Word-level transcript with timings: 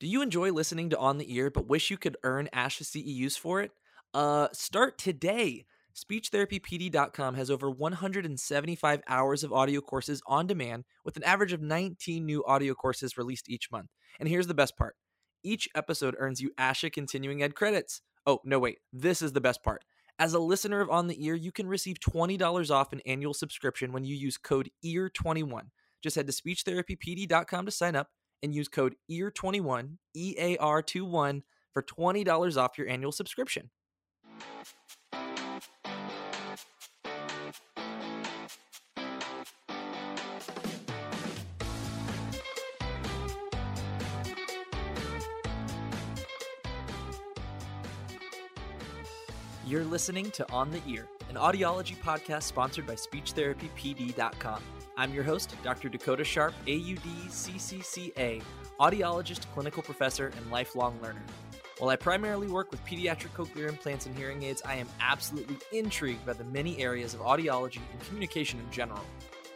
Do 0.00 0.06
you 0.06 0.22
enjoy 0.22 0.52
listening 0.52 0.90
to 0.90 0.98
On 0.98 1.18
the 1.18 1.34
Ear 1.34 1.50
but 1.50 1.66
wish 1.66 1.90
you 1.90 1.98
could 1.98 2.16
earn 2.22 2.48
ASHA 2.54 2.84
CEUs 2.84 3.36
for 3.36 3.60
it? 3.60 3.72
Uh, 4.14 4.46
start 4.52 4.96
today. 4.96 5.66
SpeechTherapyPD.com 5.96 7.34
has 7.34 7.50
over 7.50 7.68
175 7.68 9.02
hours 9.08 9.42
of 9.42 9.52
audio 9.52 9.80
courses 9.80 10.22
on 10.28 10.46
demand 10.46 10.84
with 11.04 11.16
an 11.16 11.24
average 11.24 11.52
of 11.52 11.60
19 11.60 12.24
new 12.24 12.44
audio 12.44 12.74
courses 12.74 13.18
released 13.18 13.50
each 13.50 13.72
month. 13.72 13.88
And 14.20 14.28
here's 14.28 14.46
the 14.46 14.54
best 14.54 14.76
part 14.76 14.94
each 15.42 15.68
episode 15.74 16.14
earns 16.18 16.40
you 16.40 16.52
ASHA 16.58 16.92
Continuing 16.92 17.42
Ed 17.42 17.56
credits. 17.56 18.00
Oh, 18.24 18.38
no, 18.44 18.60
wait, 18.60 18.78
this 18.92 19.20
is 19.20 19.32
the 19.32 19.40
best 19.40 19.64
part. 19.64 19.82
As 20.20 20.32
a 20.32 20.38
listener 20.38 20.80
of 20.80 20.90
On 20.90 21.08
the 21.08 21.24
Ear, 21.24 21.34
you 21.34 21.50
can 21.50 21.66
receive 21.66 21.98
$20 21.98 22.70
off 22.70 22.92
an 22.92 23.00
annual 23.04 23.34
subscription 23.34 23.90
when 23.90 24.04
you 24.04 24.14
use 24.14 24.38
code 24.38 24.70
EAR21. 24.84 25.62
Just 26.02 26.14
head 26.14 26.28
to 26.28 26.32
SpeechTherapyPD.com 26.32 27.66
to 27.66 27.72
sign 27.72 27.96
up 27.96 28.10
and 28.42 28.54
use 28.54 28.68
code 28.68 28.94
EAR21, 29.10 29.96
E 30.14 30.34
A 30.38 30.56
R 30.58 30.82
21 30.82 31.42
for 31.72 31.82
$20 31.82 32.56
off 32.56 32.78
your 32.78 32.88
annual 32.88 33.12
subscription. 33.12 33.70
You're 49.68 49.84
listening 49.84 50.30
to 50.30 50.50
On 50.50 50.70
the 50.70 50.80
Ear, 50.88 51.06
an 51.28 51.36
audiology 51.36 51.94
podcast 51.98 52.44
sponsored 52.44 52.86
by 52.86 52.94
SpeechTherapyPD.com. 52.94 54.62
I'm 54.98 55.14
your 55.14 55.22
host, 55.22 55.54
Dr. 55.62 55.88
Dakota 55.88 56.24
Sharp, 56.24 56.54
AUD 56.66 57.28
CCCA, 57.28 58.42
audiologist, 58.80 59.46
clinical 59.54 59.80
professor, 59.80 60.32
and 60.36 60.50
lifelong 60.50 60.98
learner. 61.00 61.22
While 61.78 61.90
I 61.90 61.94
primarily 61.94 62.48
work 62.48 62.72
with 62.72 62.84
pediatric 62.84 63.30
cochlear 63.36 63.68
implants 63.68 64.06
and 64.06 64.18
hearing 64.18 64.42
aids, 64.42 64.60
I 64.66 64.74
am 64.74 64.88
absolutely 65.00 65.58
intrigued 65.70 66.26
by 66.26 66.32
the 66.32 66.42
many 66.42 66.82
areas 66.82 67.14
of 67.14 67.20
audiology 67.20 67.78
and 67.92 68.00
communication 68.08 68.58
in 68.58 68.68
general. 68.72 69.00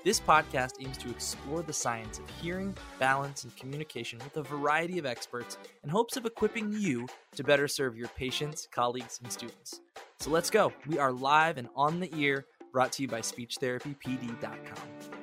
This 0.05 0.21
podcast 0.21 0.75
aims 0.81 0.97
to 0.99 1.11
explore 1.11 1.63
the 1.63 1.73
science 1.73 2.21
of 2.21 2.31
hearing, 2.41 2.73
balance, 3.01 3.43
and 3.43 3.57
communication 3.57 4.21
with 4.21 4.37
a 4.37 4.45
variety 4.45 5.01
of 5.01 5.07
experts 5.07 5.59
in 5.83 5.91
hopes 5.91 6.17
of 6.17 6.25
equipping 6.25 6.73
you 6.73 7.09
to 7.35 7.43
better 7.43 7.67
serve 7.67 7.97
your 7.97 8.09
patients, 8.09 8.69
colleagues, 8.71 9.19
and 9.21 9.33
students. 9.33 9.81
So 10.21 10.31
let's 10.31 10.51
go. 10.51 10.73
We 10.87 11.01
are 11.01 11.11
live 11.11 11.59
and 11.59 11.69
on 11.75 11.99
the 11.99 12.13
ear, 12.17 12.47
brought 12.73 12.93
to 12.93 13.03
you 13.03 13.09
by 13.09 13.23
SpeechTherapyPD.com. 13.23 15.22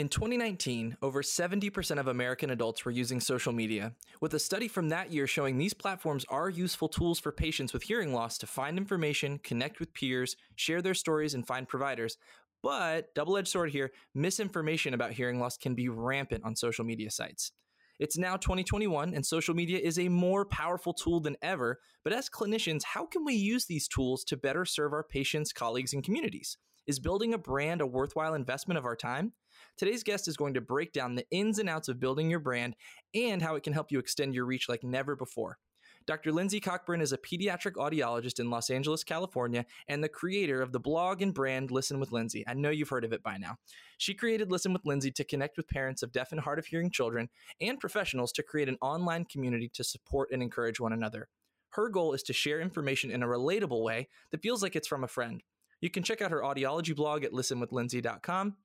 In 0.00 0.08
2019, 0.08 0.96
over 1.02 1.20
70% 1.20 2.00
of 2.00 2.08
American 2.08 2.48
adults 2.48 2.86
were 2.86 2.90
using 2.90 3.20
social 3.20 3.52
media, 3.52 3.92
with 4.22 4.32
a 4.32 4.38
study 4.38 4.66
from 4.66 4.88
that 4.88 5.12
year 5.12 5.26
showing 5.26 5.58
these 5.58 5.74
platforms 5.74 6.24
are 6.30 6.48
useful 6.48 6.88
tools 6.88 7.20
for 7.20 7.30
patients 7.30 7.74
with 7.74 7.82
hearing 7.82 8.14
loss 8.14 8.38
to 8.38 8.46
find 8.46 8.78
information, 8.78 9.38
connect 9.40 9.78
with 9.78 9.92
peers, 9.92 10.36
share 10.56 10.80
their 10.80 10.94
stories, 10.94 11.34
and 11.34 11.46
find 11.46 11.68
providers. 11.68 12.16
But, 12.62 13.14
double 13.14 13.36
edged 13.36 13.48
sword 13.48 13.72
here, 13.72 13.92
misinformation 14.14 14.94
about 14.94 15.12
hearing 15.12 15.38
loss 15.38 15.58
can 15.58 15.74
be 15.74 15.90
rampant 15.90 16.44
on 16.46 16.56
social 16.56 16.86
media 16.86 17.10
sites. 17.10 17.52
It's 17.98 18.16
now 18.16 18.38
2021, 18.38 19.12
and 19.12 19.26
social 19.26 19.54
media 19.54 19.80
is 19.80 19.98
a 19.98 20.08
more 20.08 20.46
powerful 20.46 20.94
tool 20.94 21.20
than 21.20 21.36
ever. 21.42 21.78
But 22.04 22.14
as 22.14 22.30
clinicians, 22.30 22.84
how 22.84 23.04
can 23.04 23.22
we 23.22 23.34
use 23.34 23.66
these 23.66 23.86
tools 23.86 24.24
to 24.24 24.38
better 24.38 24.64
serve 24.64 24.94
our 24.94 25.04
patients, 25.04 25.52
colleagues, 25.52 25.92
and 25.92 26.02
communities? 26.02 26.56
Is 26.86 26.98
building 26.98 27.34
a 27.34 27.38
brand 27.38 27.82
a 27.82 27.86
worthwhile 27.86 28.32
investment 28.32 28.78
of 28.78 28.86
our 28.86 28.96
time? 28.96 29.34
Today's 29.76 30.02
guest 30.02 30.28
is 30.28 30.36
going 30.36 30.54
to 30.54 30.60
break 30.60 30.92
down 30.92 31.14
the 31.14 31.26
ins 31.30 31.58
and 31.58 31.68
outs 31.68 31.88
of 31.88 32.00
building 32.00 32.30
your 32.30 32.40
brand 32.40 32.76
and 33.14 33.42
how 33.42 33.54
it 33.56 33.62
can 33.62 33.72
help 33.72 33.90
you 33.90 33.98
extend 33.98 34.34
your 34.34 34.44
reach 34.44 34.68
like 34.68 34.84
never 34.84 35.16
before. 35.16 35.58
Dr. 36.06 36.32
Lindsay 36.32 36.60
Cockburn 36.60 37.00
is 37.00 37.12
a 37.12 37.18
pediatric 37.18 37.74
audiologist 37.74 38.40
in 38.40 38.50
Los 38.50 38.70
Angeles, 38.70 39.04
California, 39.04 39.66
and 39.86 40.02
the 40.02 40.08
creator 40.08 40.62
of 40.62 40.72
the 40.72 40.80
blog 40.80 41.22
and 41.22 41.34
brand 41.34 41.70
Listen 41.70 42.00
with 42.00 42.10
Lindsay. 42.10 42.44
I 42.48 42.54
know 42.54 42.70
you've 42.70 42.88
heard 42.88 43.04
of 43.04 43.12
it 43.12 43.22
by 43.22 43.36
now. 43.36 43.56
She 43.98 44.14
created 44.14 44.50
Listen 44.50 44.72
with 44.72 44.86
Lindsay 44.86 45.10
to 45.12 45.24
connect 45.24 45.56
with 45.56 45.68
parents 45.68 46.02
of 46.02 46.12
deaf 46.12 46.32
and 46.32 46.40
hard 46.40 46.58
of 46.58 46.66
hearing 46.66 46.90
children 46.90 47.28
and 47.60 47.78
professionals 47.78 48.32
to 48.32 48.42
create 48.42 48.68
an 48.68 48.78
online 48.80 49.24
community 49.24 49.70
to 49.74 49.84
support 49.84 50.30
and 50.32 50.42
encourage 50.42 50.80
one 50.80 50.92
another. 50.92 51.28
Her 51.70 51.88
goal 51.88 52.14
is 52.14 52.22
to 52.24 52.32
share 52.32 52.60
information 52.60 53.10
in 53.10 53.22
a 53.22 53.28
relatable 53.28 53.82
way 53.82 54.08
that 54.32 54.42
feels 54.42 54.62
like 54.62 54.74
it's 54.74 54.88
from 54.88 55.04
a 55.04 55.08
friend. 55.08 55.42
You 55.80 55.90
can 55.90 56.02
check 56.02 56.20
out 56.20 56.32
her 56.32 56.42
audiology 56.42 56.94
blog 56.94 57.24
at 57.24 57.32
listenwithlindsay.com 57.32 58.56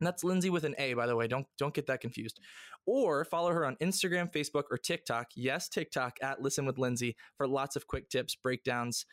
and 0.00 0.06
that's 0.06 0.24
Lindsay 0.24 0.50
with 0.50 0.64
an 0.64 0.74
A, 0.78 0.94
by 0.94 1.06
the 1.06 1.14
way. 1.14 1.26
Don't 1.26 1.46
don't 1.58 1.74
get 1.74 1.86
that 1.86 2.00
confused. 2.00 2.40
Or 2.86 3.24
follow 3.24 3.50
her 3.50 3.66
on 3.66 3.76
Instagram, 3.76 4.32
Facebook, 4.32 4.64
or 4.70 4.78
TikTok. 4.78 5.28
Yes, 5.36 5.68
TikTok 5.68 6.16
at 6.22 6.40
Listen 6.40 6.64
with 6.64 6.78
Lindsay 6.78 7.14
for 7.36 7.46
lots 7.46 7.76
of 7.76 7.86
quick 7.86 8.08
tips, 8.08 8.34
breakdowns, 8.34 9.04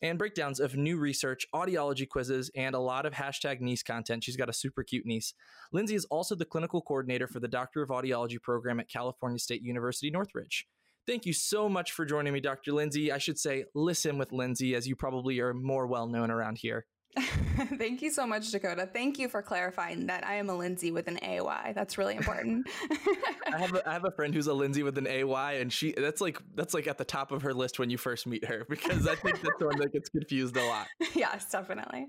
and 0.00 0.18
breakdowns 0.18 0.58
of 0.58 0.74
new 0.74 0.96
research, 0.96 1.46
audiology 1.54 2.08
quizzes, 2.08 2.50
and 2.56 2.74
a 2.74 2.80
lot 2.80 3.04
of 3.04 3.12
hashtag 3.12 3.60
niece 3.60 3.82
content. 3.82 4.24
She's 4.24 4.36
got 4.36 4.48
a 4.48 4.54
super 4.54 4.82
cute 4.82 5.04
niece. 5.04 5.34
Lindsay 5.72 5.94
is 5.94 6.06
also 6.06 6.34
the 6.34 6.46
clinical 6.46 6.80
coordinator 6.80 7.28
for 7.28 7.40
the 7.40 7.48
Doctor 7.48 7.82
of 7.82 7.90
Audiology 7.90 8.40
program 8.40 8.80
at 8.80 8.88
California 8.88 9.38
State 9.38 9.62
University 9.62 10.10
Northridge. 10.10 10.66
Thank 11.06 11.26
you 11.26 11.32
so 11.32 11.68
much 11.68 11.92
for 11.92 12.04
joining 12.04 12.32
me, 12.32 12.40
Dr. 12.40 12.72
Lindsay. 12.72 13.12
I 13.12 13.18
should 13.18 13.38
say, 13.38 13.64
listen 13.74 14.16
with 14.16 14.32
Lindsay, 14.32 14.74
as 14.74 14.86
you 14.86 14.96
probably 14.96 15.40
are 15.40 15.52
more 15.52 15.86
well 15.86 16.06
known 16.06 16.30
around 16.30 16.58
here. 16.58 16.86
Thank 17.76 18.02
you 18.02 18.10
so 18.10 18.26
much, 18.26 18.50
Dakota. 18.50 18.88
Thank 18.92 19.18
you 19.18 19.28
for 19.28 19.42
clarifying 19.42 20.06
that 20.06 20.24
I 20.24 20.34
am 20.34 20.48
a 20.48 20.56
Lindsay 20.56 20.92
with 20.92 21.08
an 21.08 21.18
AY. 21.22 21.72
That's 21.74 21.98
really 21.98 22.14
important. 22.14 22.68
I 23.52 23.58
have 23.58 23.74
a, 23.74 23.88
I 23.88 23.92
have 23.92 24.04
a 24.04 24.12
friend 24.12 24.32
who's 24.32 24.46
a 24.46 24.54
Lindsay 24.54 24.82
with 24.82 24.96
an 24.96 25.06
AY, 25.06 25.58
and 25.60 25.72
she 25.72 25.92
that's 25.92 26.20
like 26.20 26.40
that's 26.54 26.72
like 26.72 26.86
at 26.86 26.98
the 26.98 27.04
top 27.04 27.32
of 27.32 27.42
her 27.42 27.52
list 27.52 27.78
when 27.78 27.90
you 27.90 27.98
first 27.98 28.26
meet 28.26 28.44
her 28.44 28.64
because 28.68 29.08
I 29.08 29.16
think 29.16 29.40
that's 29.40 29.58
the 29.58 29.66
one 29.66 29.78
that 29.78 29.92
gets 29.92 30.08
confused 30.08 30.56
a 30.56 30.64
lot. 30.66 30.86
yes, 31.14 31.50
definitely. 31.50 32.06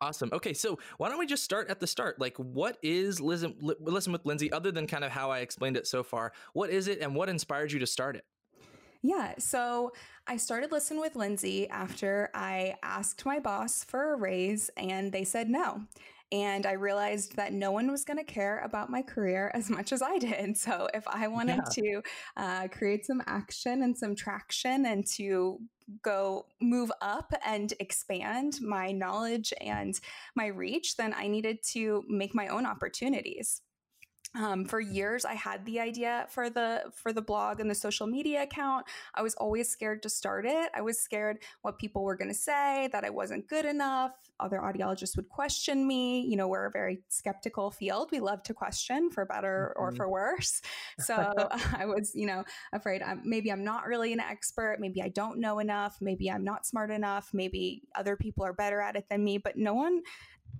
Awesome. 0.00 0.28
Okay, 0.32 0.52
so 0.52 0.78
why 0.98 1.08
don't 1.08 1.18
we 1.18 1.26
just 1.26 1.42
start 1.42 1.70
at 1.70 1.80
the 1.80 1.86
start? 1.86 2.20
Like, 2.20 2.36
what 2.36 2.76
is 2.82 3.18
Listen, 3.18 3.54
Listen 3.60 4.12
with 4.12 4.26
Lindsay, 4.26 4.52
other 4.52 4.70
than 4.70 4.86
kind 4.86 5.04
of 5.04 5.10
how 5.10 5.30
I 5.30 5.38
explained 5.38 5.76
it 5.76 5.86
so 5.86 6.02
far? 6.02 6.32
What 6.52 6.68
is 6.68 6.86
it, 6.86 7.00
and 7.00 7.14
what 7.14 7.30
inspired 7.30 7.72
you 7.72 7.78
to 7.78 7.86
start 7.86 8.14
it? 8.14 8.24
Yeah, 9.06 9.34
so 9.38 9.92
I 10.26 10.36
started 10.36 10.72
listening 10.72 11.00
with 11.00 11.14
Lindsay 11.14 11.70
after 11.70 12.28
I 12.34 12.74
asked 12.82 13.24
my 13.24 13.38
boss 13.38 13.84
for 13.84 14.14
a 14.14 14.16
raise 14.16 14.68
and 14.76 15.12
they 15.12 15.22
said 15.22 15.48
no. 15.48 15.82
And 16.32 16.66
I 16.66 16.72
realized 16.72 17.36
that 17.36 17.52
no 17.52 17.70
one 17.70 17.88
was 17.88 18.04
going 18.04 18.16
to 18.16 18.24
care 18.24 18.58
about 18.64 18.90
my 18.90 19.02
career 19.02 19.52
as 19.54 19.70
much 19.70 19.92
as 19.92 20.02
I 20.02 20.18
did. 20.18 20.56
So 20.56 20.88
if 20.92 21.06
I 21.06 21.28
wanted 21.28 21.60
yeah. 21.76 21.82
to 21.82 22.02
uh, 22.36 22.68
create 22.68 23.06
some 23.06 23.22
action 23.28 23.84
and 23.84 23.96
some 23.96 24.16
traction 24.16 24.86
and 24.86 25.06
to 25.12 25.60
go 26.02 26.46
move 26.60 26.90
up 27.00 27.32
and 27.44 27.72
expand 27.78 28.58
my 28.60 28.90
knowledge 28.90 29.54
and 29.60 30.00
my 30.34 30.46
reach, 30.46 30.96
then 30.96 31.14
I 31.16 31.28
needed 31.28 31.58
to 31.74 32.02
make 32.08 32.34
my 32.34 32.48
own 32.48 32.66
opportunities. 32.66 33.62
Um, 34.36 34.66
for 34.66 34.80
years 34.80 35.24
i 35.24 35.32
had 35.32 35.64
the 35.64 35.80
idea 35.80 36.26
for 36.28 36.50
the 36.50 36.82
for 36.94 37.10
the 37.12 37.22
blog 37.22 37.58
and 37.58 37.70
the 37.70 37.74
social 37.74 38.06
media 38.06 38.42
account. 38.42 38.84
I 39.14 39.22
was 39.22 39.34
always 39.36 39.68
scared 39.68 40.02
to 40.02 40.10
start 40.10 40.44
it. 40.44 40.70
I 40.74 40.82
was 40.82 40.98
scared 41.00 41.38
what 41.62 41.78
people 41.78 42.02
were 42.04 42.16
going 42.16 42.28
to 42.28 42.34
say 42.34 42.88
that 42.92 43.04
i 43.04 43.10
wasn't 43.10 43.48
good 43.48 43.64
enough. 43.64 44.12
Other 44.38 44.58
audiologists 44.58 45.16
would 45.16 45.30
question 45.30 45.86
me. 45.86 46.20
You 46.20 46.36
know 46.36 46.48
we're 46.48 46.66
a 46.66 46.70
very 46.70 47.02
skeptical 47.08 47.70
field. 47.70 48.10
We 48.12 48.20
love 48.20 48.42
to 48.44 48.54
question 48.54 49.10
for 49.10 49.24
better 49.24 49.72
or 49.76 49.88
mm-hmm. 49.88 49.96
for 49.96 50.08
worse. 50.10 50.60
So 50.98 51.14
i 51.78 51.86
was 51.86 52.12
you 52.14 52.26
know 52.26 52.44
afraid. 52.72 53.02
I'm, 53.02 53.22
maybe 53.24 53.50
i'm 53.50 53.64
not 53.64 53.86
really 53.86 54.12
an 54.12 54.20
expert. 54.20 54.76
Maybe 54.80 55.00
i 55.02 55.08
don't 55.08 55.38
know 55.38 55.60
enough. 55.60 55.96
Maybe 56.00 56.30
i'm 56.30 56.44
not 56.44 56.66
smart 56.66 56.90
enough. 56.90 57.30
Maybe 57.32 57.82
other 57.94 58.16
people 58.16 58.44
are 58.44 58.52
better 58.52 58.80
at 58.80 58.96
it 58.96 59.08
than 59.08 59.24
me. 59.24 59.38
But 59.38 59.56
no 59.56 59.74
one 59.74 60.02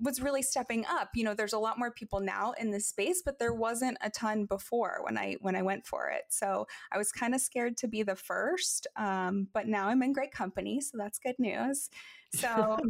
was 0.00 0.20
really 0.20 0.42
stepping 0.42 0.84
up. 0.86 1.10
You 1.14 1.24
know, 1.24 1.34
there's 1.34 1.52
a 1.52 1.58
lot 1.58 1.78
more 1.78 1.90
people 1.90 2.20
now 2.20 2.52
in 2.58 2.70
this 2.70 2.88
space, 2.88 3.22
but 3.24 3.38
there 3.38 3.54
wasn't 3.54 3.98
a 4.00 4.10
ton 4.10 4.44
before 4.46 5.00
when 5.02 5.16
I 5.16 5.36
when 5.40 5.56
I 5.56 5.62
went 5.62 5.86
for 5.86 6.08
it. 6.08 6.24
So 6.28 6.66
I 6.92 6.98
was 6.98 7.12
kind 7.12 7.34
of 7.34 7.40
scared 7.40 7.76
to 7.78 7.88
be 7.88 8.02
the 8.02 8.16
first, 8.16 8.86
um, 8.96 9.48
but 9.52 9.66
now 9.66 9.88
I'm 9.88 10.02
in 10.02 10.12
great 10.12 10.32
company, 10.32 10.80
so 10.80 10.96
that's 10.98 11.18
good 11.18 11.38
news. 11.38 11.90
So. 12.34 12.78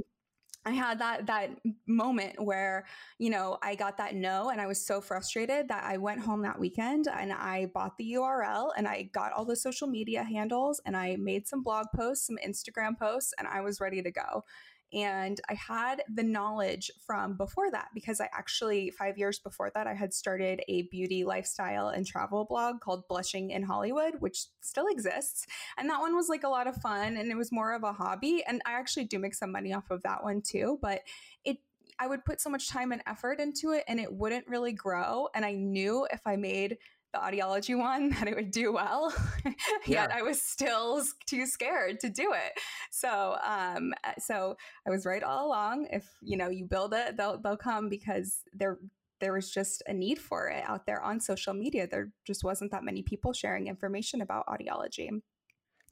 I 0.66 0.72
had 0.72 0.98
that 0.98 1.26
that 1.28 1.50
moment 1.86 2.42
where, 2.42 2.86
you 3.18 3.30
know, 3.30 3.56
I 3.62 3.76
got 3.76 3.98
that 3.98 4.16
no 4.16 4.50
and 4.50 4.60
I 4.60 4.66
was 4.66 4.84
so 4.84 5.00
frustrated 5.00 5.68
that 5.68 5.84
I 5.84 5.96
went 5.96 6.20
home 6.20 6.42
that 6.42 6.58
weekend 6.58 7.06
and 7.06 7.32
I 7.32 7.66
bought 7.72 7.96
the 7.96 8.14
URL 8.14 8.70
and 8.76 8.88
I 8.88 9.08
got 9.12 9.32
all 9.32 9.44
the 9.44 9.54
social 9.54 9.86
media 9.86 10.24
handles 10.24 10.80
and 10.84 10.96
I 10.96 11.18
made 11.20 11.46
some 11.46 11.62
blog 11.62 11.86
posts, 11.94 12.26
some 12.26 12.36
Instagram 12.44 12.98
posts 12.98 13.32
and 13.38 13.46
I 13.46 13.60
was 13.60 13.80
ready 13.80 14.02
to 14.02 14.10
go. 14.10 14.42
And 14.92 15.40
I 15.48 15.54
had 15.54 16.02
the 16.12 16.22
knowledge 16.22 16.90
from 17.06 17.36
before 17.36 17.70
that 17.72 17.88
because 17.92 18.20
I 18.20 18.28
actually, 18.32 18.90
five 18.90 19.18
years 19.18 19.38
before 19.38 19.70
that, 19.74 19.86
I 19.86 19.94
had 19.94 20.14
started 20.14 20.62
a 20.68 20.82
beauty, 20.82 21.24
lifestyle, 21.24 21.88
and 21.88 22.06
travel 22.06 22.44
blog 22.44 22.80
called 22.80 23.08
Blushing 23.08 23.50
in 23.50 23.64
Hollywood, 23.64 24.14
which 24.20 24.46
still 24.60 24.86
exists. 24.86 25.46
And 25.76 25.90
that 25.90 26.00
one 26.00 26.14
was 26.14 26.28
like 26.28 26.44
a 26.44 26.48
lot 26.48 26.68
of 26.68 26.76
fun 26.76 27.16
and 27.16 27.30
it 27.30 27.36
was 27.36 27.50
more 27.50 27.74
of 27.74 27.82
a 27.82 27.92
hobby. 27.92 28.44
And 28.46 28.62
I 28.64 28.72
actually 28.72 29.04
do 29.04 29.18
make 29.18 29.34
some 29.34 29.50
money 29.52 29.72
off 29.72 29.90
of 29.90 30.02
that 30.04 30.22
one 30.22 30.40
too. 30.40 30.78
But 30.80 31.00
it, 31.44 31.58
I 31.98 32.06
would 32.06 32.24
put 32.24 32.40
so 32.40 32.50
much 32.50 32.68
time 32.68 32.92
and 32.92 33.02
effort 33.06 33.40
into 33.40 33.72
it 33.72 33.84
and 33.88 33.98
it 33.98 34.12
wouldn't 34.12 34.46
really 34.46 34.72
grow. 34.72 35.28
And 35.34 35.44
I 35.44 35.52
knew 35.52 36.06
if 36.12 36.20
I 36.26 36.36
made 36.36 36.78
the 37.16 37.36
audiology 37.36 37.76
one 37.76 38.10
that 38.18 38.28
it 38.28 38.36
would 38.36 38.50
do 38.50 38.72
well 38.72 39.12
yet 39.86 40.10
i 40.12 40.22
was 40.22 40.40
still 40.40 41.02
too 41.26 41.46
scared 41.46 42.00
to 42.00 42.08
do 42.08 42.32
it 42.32 42.52
so 42.90 43.36
um 43.46 43.92
uh, 44.04 44.12
so 44.18 44.56
i 44.86 44.90
was 44.90 45.06
right 45.06 45.22
all 45.22 45.46
along 45.46 45.86
if 45.90 46.08
you 46.20 46.36
know 46.36 46.48
you 46.48 46.64
build 46.64 46.92
it 46.92 47.16
they'll 47.16 47.40
they'll 47.40 47.56
come 47.56 47.88
because 47.88 48.40
there 48.52 48.78
there 49.20 49.32
was 49.32 49.50
just 49.50 49.82
a 49.86 49.94
need 49.94 50.18
for 50.18 50.48
it 50.48 50.62
out 50.66 50.84
there 50.86 51.02
on 51.02 51.20
social 51.20 51.54
media 51.54 51.86
there 51.90 52.10
just 52.26 52.44
wasn't 52.44 52.70
that 52.70 52.84
many 52.84 53.02
people 53.02 53.32
sharing 53.32 53.66
information 53.66 54.20
about 54.20 54.46
audiology 54.46 55.10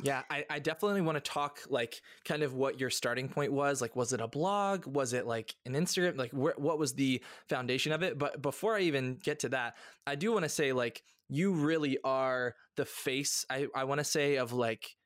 yeah, 0.02 0.22
I, 0.28 0.44
I, 0.50 0.58
definitely 0.58 1.02
want 1.02 1.22
to 1.22 1.30
talk 1.30 1.60
like 1.68 2.02
kind 2.24 2.42
of 2.42 2.52
what 2.54 2.80
your 2.80 2.90
starting 2.90 3.28
point 3.28 3.52
was. 3.52 3.80
Like, 3.80 3.94
was 3.94 4.12
it 4.12 4.20
a 4.20 4.26
blog? 4.26 4.86
Was 4.86 5.12
it 5.12 5.24
like 5.24 5.54
an 5.66 5.74
Instagram? 5.74 6.18
Like, 6.18 6.32
wh- 6.32 6.58
what 6.58 6.80
was 6.80 6.94
the 6.94 7.22
foundation 7.48 7.92
of 7.92 8.02
it? 8.02 8.18
But 8.18 8.42
before 8.42 8.74
I 8.74 8.80
even 8.80 9.18
get 9.22 9.38
to 9.40 9.50
that, 9.50 9.76
I 10.04 10.16
do 10.16 10.32
want 10.32 10.44
to 10.44 10.48
say 10.48 10.72
like 10.72 11.02
you 11.28 11.52
really 11.52 11.98
are 12.04 12.54
the 12.76 12.84
face. 12.84 13.44
I, 13.50 13.66
I 13.74 13.84
want 13.84 13.98
to 14.00 14.04
say 14.04 14.36
of 14.36 14.52
like 14.52 14.96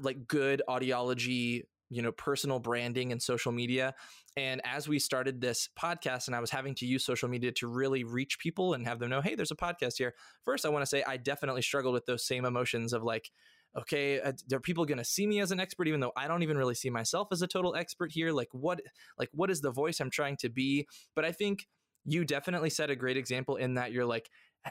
like 0.00 0.28
good 0.28 0.62
audiology, 0.68 1.62
you 1.90 2.02
know, 2.02 2.12
personal 2.12 2.58
branding 2.58 3.12
and 3.12 3.22
social 3.22 3.52
media. 3.52 3.94
And 4.36 4.60
as 4.64 4.88
we 4.88 4.98
started 4.98 5.40
this 5.40 5.68
podcast, 5.78 6.26
and 6.26 6.36
I 6.36 6.40
was 6.40 6.50
having 6.50 6.74
to 6.76 6.86
use 6.86 7.04
social 7.04 7.28
media 7.28 7.52
to 7.52 7.66
really 7.66 8.04
reach 8.04 8.38
people 8.38 8.74
and 8.74 8.86
have 8.86 8.98
them 8.98 9.10
know, 9.10 9.20
hey, 9.20 9.34
there's 9.34 9.50
a 9.50 9.56
podcast 9.56 9.98
here. 9.98 10.14
First, 10.44 10.64
I 10.64 10.68
want 10.68 10.82
to 10.82 10.86
say 10.86 11.02
I 11.06 11.16
definitely 11.16 11.62
struggled 11.62 11.94
with 11.94 12.06
those 12.06 12.26
same 12.26 12.44
emotions 12.44 12.92
of 12.92 13.02
like 13.02 13.30
okay 13.76 14.20
uh, 14.20 14.32
are 14.52 14.60
people 14.60 14.84
going 14.84 14.98
to 14.98 15.04
see 15.04 15.26
me 15.26 15.40
as 15.40 15.50
an 15.50 15.58
expert 15.58 15.88
even 15.88 16.00
though 16.00 16.12
i 16.16 16.28
don't 16.28 16.42
even 16.42 16.58
really 16.58 16.74
see 16.74 16.90
myself 16.90 17.28
as 17.32 17.42
a 17.42 17.46
total 17.46 17.74
expert 17.74 18.12
here 18.12 18.30
like 18.30 18.48
what 18.52 18.80
like 19.18 19.30
what 19.32 19.50
is 19.50 19.60
the 19.60 19.70
voice 19.70 20.00
i'm 20.00 20.10
trying 20.10 20.36
to 20.36 20.48
be 20.48 20.86
but 21.14 21.24
i 21.24 21.32
think 21.32 21.66
you 22.04 22.24
definitely 22.24 22.70
set 22.70 22.90
a 22.90 22.96
great 22.96 23.16
example 23.16 23.56
in 23.56 23.74
that 23.74 23.92
you're 23.92 24.04
like 24.04 24.28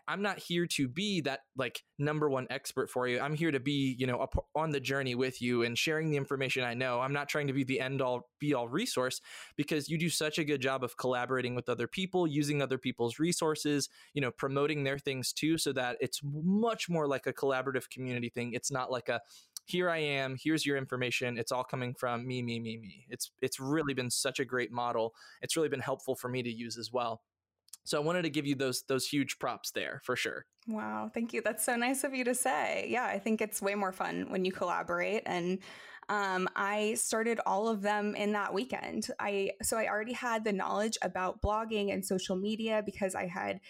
I'm 0.07 0.21
not 0.21 0.39
here 0.39 0.65
to 0.67 0.87
be 0.87 1.21
that 1.21 1.41
like 1.57 1.83
number 1.99 2.29
one 2.29 2.47
expert 2.49 2.89
for 2.89 3.07
you. 3.07 3.19
I'm 3.19 3.35
here 3.35 3.51
to 3.51 3.59
be, 3.59 3.95
you 3.99 4.07
know, 4.07 4.25
on 4.55 4.71
the 4.71 4.79
journey 4.79 5.15
with 5.15 5.41
you 5.41 5.63
and 5.63 5.77
sharing 5.77 6.09
the 6.09 6.17
information 6.17 6.63
I 6.63 6.73
know. 6.73 7.01
I'm 7.01 7.13
not 7.13 7.27
trying 7.29 7.47
to 7.47 7.53
be 7.53 7.63
the 7.63 7.79
end 7.79 8.01
all 8.01 8.29
be 8.39 8.53
all 8.53 8.69
resource 8.69 9.21
because 9.55 9.89
you 9.89 9.97
do 9.97 10.09
such 10.09 10.37
a 10.39 10.43
good 10.43 10.61
job 10.61 10.83
of 10.83 10.97
collaborating 10.97 11.55
with 11.55 11.67
other 11.67 11.87
people, 11.87 12.25
using 12.25 12.61
other 12.61 12.77
people's 12.77 13.19
resources, 13.19 13.89
you 14.13 14.21
know, 14.21 14.31
promoting 14.31 14.83
their 14.83 14.97
things 14.97 15.33
too, 15.33 15.57
so 15.57 15.73
that 15.73 15.97
it's 15.99 16.21
much 16.23 16.89
more 16.89 17.07
like 17.07 17.27
a 17.27 17.33
collaborative 17.33 17.89
community 17.89 18.29
thing. 18.29 18.53
It's 18.53 18.71
not 18.71 18.91
like 18.91 19.09
a 19.09 19.21
here 19.65 19.89
I 19.89 19.99
am, 19.99 20.35
here's 20.41 20.65
your 20.65 20.77
information. 20.77 21.37
It's 21.37 21.51
all 21.51 21.63
coming 21.63 21.93
from 21.93 22.25
me, 22.25 22.41
me, 22.41 22.59
me, 22.59 22.77
me. 22.77 23.05
It's 23.09 23.31
it's 23.41 23.59
really 23.59 23.93
been 23.93 24.09
such 24.09 24.39
a 24.39 24.45
great 24.45 24.71
model. 24.71 25.13
It's 25.41 25.55
really 25.55 25.69
been 25.69 25.79
helpful 25.79 26.15
for 26.15 26.29
me 26.29 26.43
to 26.43 26.51
use 26.51 26.77
as 26.77 26.91
well. 26.91 27.21
So 27.83 27.97
I 27.97 28.03
wanted 28.03 28.23
to 28.23 28.29
give 28.29 28.45
you 28.45 28.55
those 28.55 28.83
those 28.87 29.07
huge 29.07 29.39
props 29.39 29.71
there 29.71 30.01
for 30.03 30.15
sure. 30.15 30.45
Wow, 30.67 31.09
thank 31.13 31.33
you. 31.33 31.41
That's 31.41 31.65
so 31.65 31.75
nice 31.75 32.03
of 32.03 32.13
you 32.13 32.23
to 32.25 32.35
say. 32.35 32.87
Yeah, 32.89 33.05
I 33.05 33.19
think 33.19 33.41
it's 33.41 33.61
way 33.61 33.75
more 33.75 33.91
fun 33.91 34.27
when 34.29 34.45
you 34.45 34.51
collaborate 34.51 35.23
and 35.25 35.59
um, 36.09 36.49
I 36.55 36.95
started 36.95 37.39
all 37.45 37.69
of 37.69 37.81
them 37.81 38.15
in 38.15 38.33
that 38.33 38.53
weekend. 38.53 39.07
I 39.19 39.51
so 39.61 39.77
I 39.77 39.87
already 39.87 40.13
had 40.13 40.43
the 40.43 40.51
knowledge 40.51 40.97
about 41.01 41.41
blogging 41.41 41.93
and 41.93 42.05
social 42.05 42.35
media 42.35 42.83
because 42.85 43.15
I 43.15 43.27
had 43.27 43.61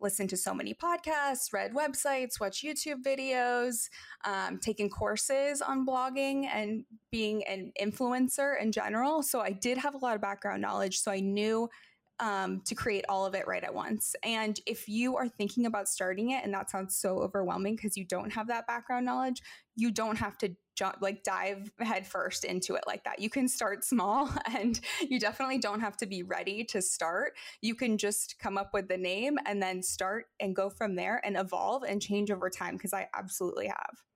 listened 0.00 0.30
to 0.30 0.36
so 0.36 0.54
many 0.54 0.74
podcasts, 0.74 1.52
read 1.52 1.74
websites, 1.74 2.40
watched 2.40 2.64
YouTube 2.64 3.02
videos, 3.02 3.88
um, 4.24 4.58
taken 4.58 4.88
courses 4.88 5.60
on 5.60 5.86
blogging 5.86 6.46
and 6.46 6.84
being 7.10 7.44
an 7.44 7.72
influencer 7.80 8.60
in 8.60 8.72
general. 8.72 9.22
So 9.22 9.40
I 9.40 9.52
did 9.52 9.78
have 9.78 9.94
a 9.94 9.98
lot 9.98 10.14
of 10.14 10.20
background 10.20 10.62
knowledge. 10.62 10.98
So 11.00 11.10
I 11.10 11.20
knew 11.20 11.68
um, 12.20 12.60
to 12.66 12.74
create 12.74 13.04
all 13.08 13.24
of 13.26 13.34
it 13.34 13.46
right 13.46 13.64
at 13.64 13.74
once. 13.74 14.14
And 14.22 14.60
if 14.66 14.88
you 14.88 15.16
are 15.16 15.28
thinking 15.28 15.66
about 15.66 15.88
starting 15.88 16.30
it 16.30 16.44
and 16.44 16.52
that 16.54 16.70
sounds 16.70 16.94
so 16.94 17.18
overwhelming 17.20 17.76
because 17.76 17.96
you 17.96 18.04
don't 18.04 18.32
have 18.32 18.48
that 18.48 18.66
background 18.66 19.06
knowledge, 19.06 19.42
you 19.74 19.90
don't 19.90 20.16
have 20.16 20.36
to 20.38 20.54
jump, 20.76 20.96
like 21.00 21.24
dive 21.24 21.70
headfirst 21.80 22.44
into 22.44 22.74
it 22.74 22.84
like 22.86 23.04
that. 23.04 23.20
You 23.20 23.30
can 23.30 23.48
start 23.48 23.84
small 23.84 24.30
and 24.46 24.78
you 25.00 25.18
definitely 25.18 25.58
don't 25.58 25.80
have 25.80 25.96
to 25.98 26.06
be 26.06 26.22
ready 26.22 26.62
to 26.64 26.82
start. 26.82 27.32
You 27.62 27.74
can 27.74 27.96
just 27.96 28.38
come 28.38 28.58
up 28.58 28.70
with 28.74 28.88
the 28.88 28.98
name 28.98 29.38
and 29.46 29.62
then 29.62 29.82
start 29.82 30.26
and 30.38 30.54
go 30.54 30.68
from 30.68 30.96
there 30.96 31.20
and 31.24 31.36
evolve 31.36 31.84
and 31.84 32.02
change 32.02 32.30
over 32.30 32.50
time 32.50 32.76
because 32.76 32.92
I 32.92 33.08
absolutely 33.14 33.68
have. 33.68 34.09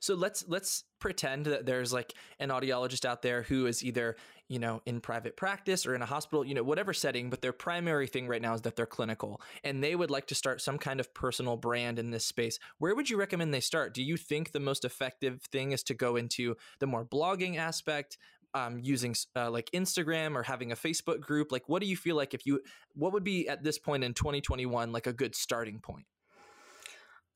So 0.00 0.14
let's 0.14 0.44
let's 0.48 0.84
pretend 0.98 1.46
that 1.46 1.66
there's 1.66 1.92
like 1.92 2.14
an 2.38 2.48
audiologist 2.50 3.04
out 3.04 3.22
there 3.22 3.42
who 3.42 3.66
is 3.66 3.84
either 3.84 4.16
you 4.50 4.58
know, 4.58 4.82
in 4.84 5.00
private 5.00 5.36
practice 5.36 5.86
or 5.86 5.94
in 5.94 6.02
a 6.02 6.06
hospital, 6.06 6.44
you 6.44 6.54
know, 6.54 6.64
whatever 6.64 6.92
setting, 6.92 7.30
but 7.30 7.40
their 7.40 7.52
primary 7.52 8.08
thing 8.08 8.26
right 8.26 8.42
now 8.42 8.52
is 8.52 8.62
that 8.62 8.74
they're 8.74 8.84
clinical 8.84 9.40
and 9.62 9.82
they 9.82 9.94
would 9.94 10.10
like 10.10 10.26
to 10.26 10.34
start 10.34 10.60
some 10.60 10.76
kind 10.76 10.98
of 10.98 11.14
personal 11.14 11.56
brand 11.56 12.00
in 12.00 12.10
this 12.10 12.24
space. 12.24 12.58
Where 12.78 12.96
would 12.96 13.08
you 13.08 13.16
recommend 13.16 13.54
they 13.54 13.60
start? 13.60 13.94
Do 13.94 14.02
you 14.02 14.16
think 14.16 14.50
the 14.50 14.58
most 14.58 14.84
effective 14.84 15.40
thing 15.52 15.70
is 15.70 15.84
to 15.84 15.94
go 15.94 16.16
into 16.16 16.56
the 16.80 16.88
more 16.88 17.04
blogging 17.04 17.58
aspect, 17.58 18.18
um, 18.52 18.80
using 18.82 19.14
uh, 19.36 19.52
like 19.52 19.70
Instagram 19.70 20.34
or 20.34 20.42
having 20.42 20.72
a 20.72 20.76
Facebook 20.76 21.20
group? 21.20 21.52
Like, 21.52 21.68
what 21.68 21.80
do 21.80 21.86
you 21.86 21.96
feel 21.96 22.16
like 22.16 22.34
if 22.34 22.44
you, 22.44 22.60
what 22.94 23.12
would 23.12 23.22
be 23.22 23.48
at 23.48 23.62
this 23.62 23.78
point 23.78 24.02
in 24.02 24.14
2021 24.14 24.90
like 24.90 25.06
a 25.06 25.12
good 25.12 25.36
starting 25.36 25.78
point? 25.78 26.06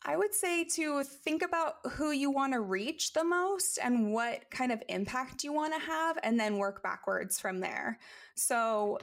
I 0.06 0.16
would 0.16 0.34
say 0.34 0.64
to 0.64 1.02
think 1.02 1.42
about 1.42 1.76
who 1.92 2.10
you 2.10 2.30
want 2.30 2.52
to 2.52 2.60
reach 2.60 3.14
the 3.14 3.24
most 3.24 3.78
and 3.82 4.12
what 4.12 4.50
kind 4.50 4.70
of 4.70 4.82
impact 4.88 5.44
you 5.44 5.52
want 5.52 5.72
to 5.72 5.80
have, 5.80 6.18
and 6.22 6.38
then 6.38 6.58
work 6.58 6.82
backwards 6.82 7.40
from 7.40 7.60
there. 7.60 7.98
So, 8.34 8.98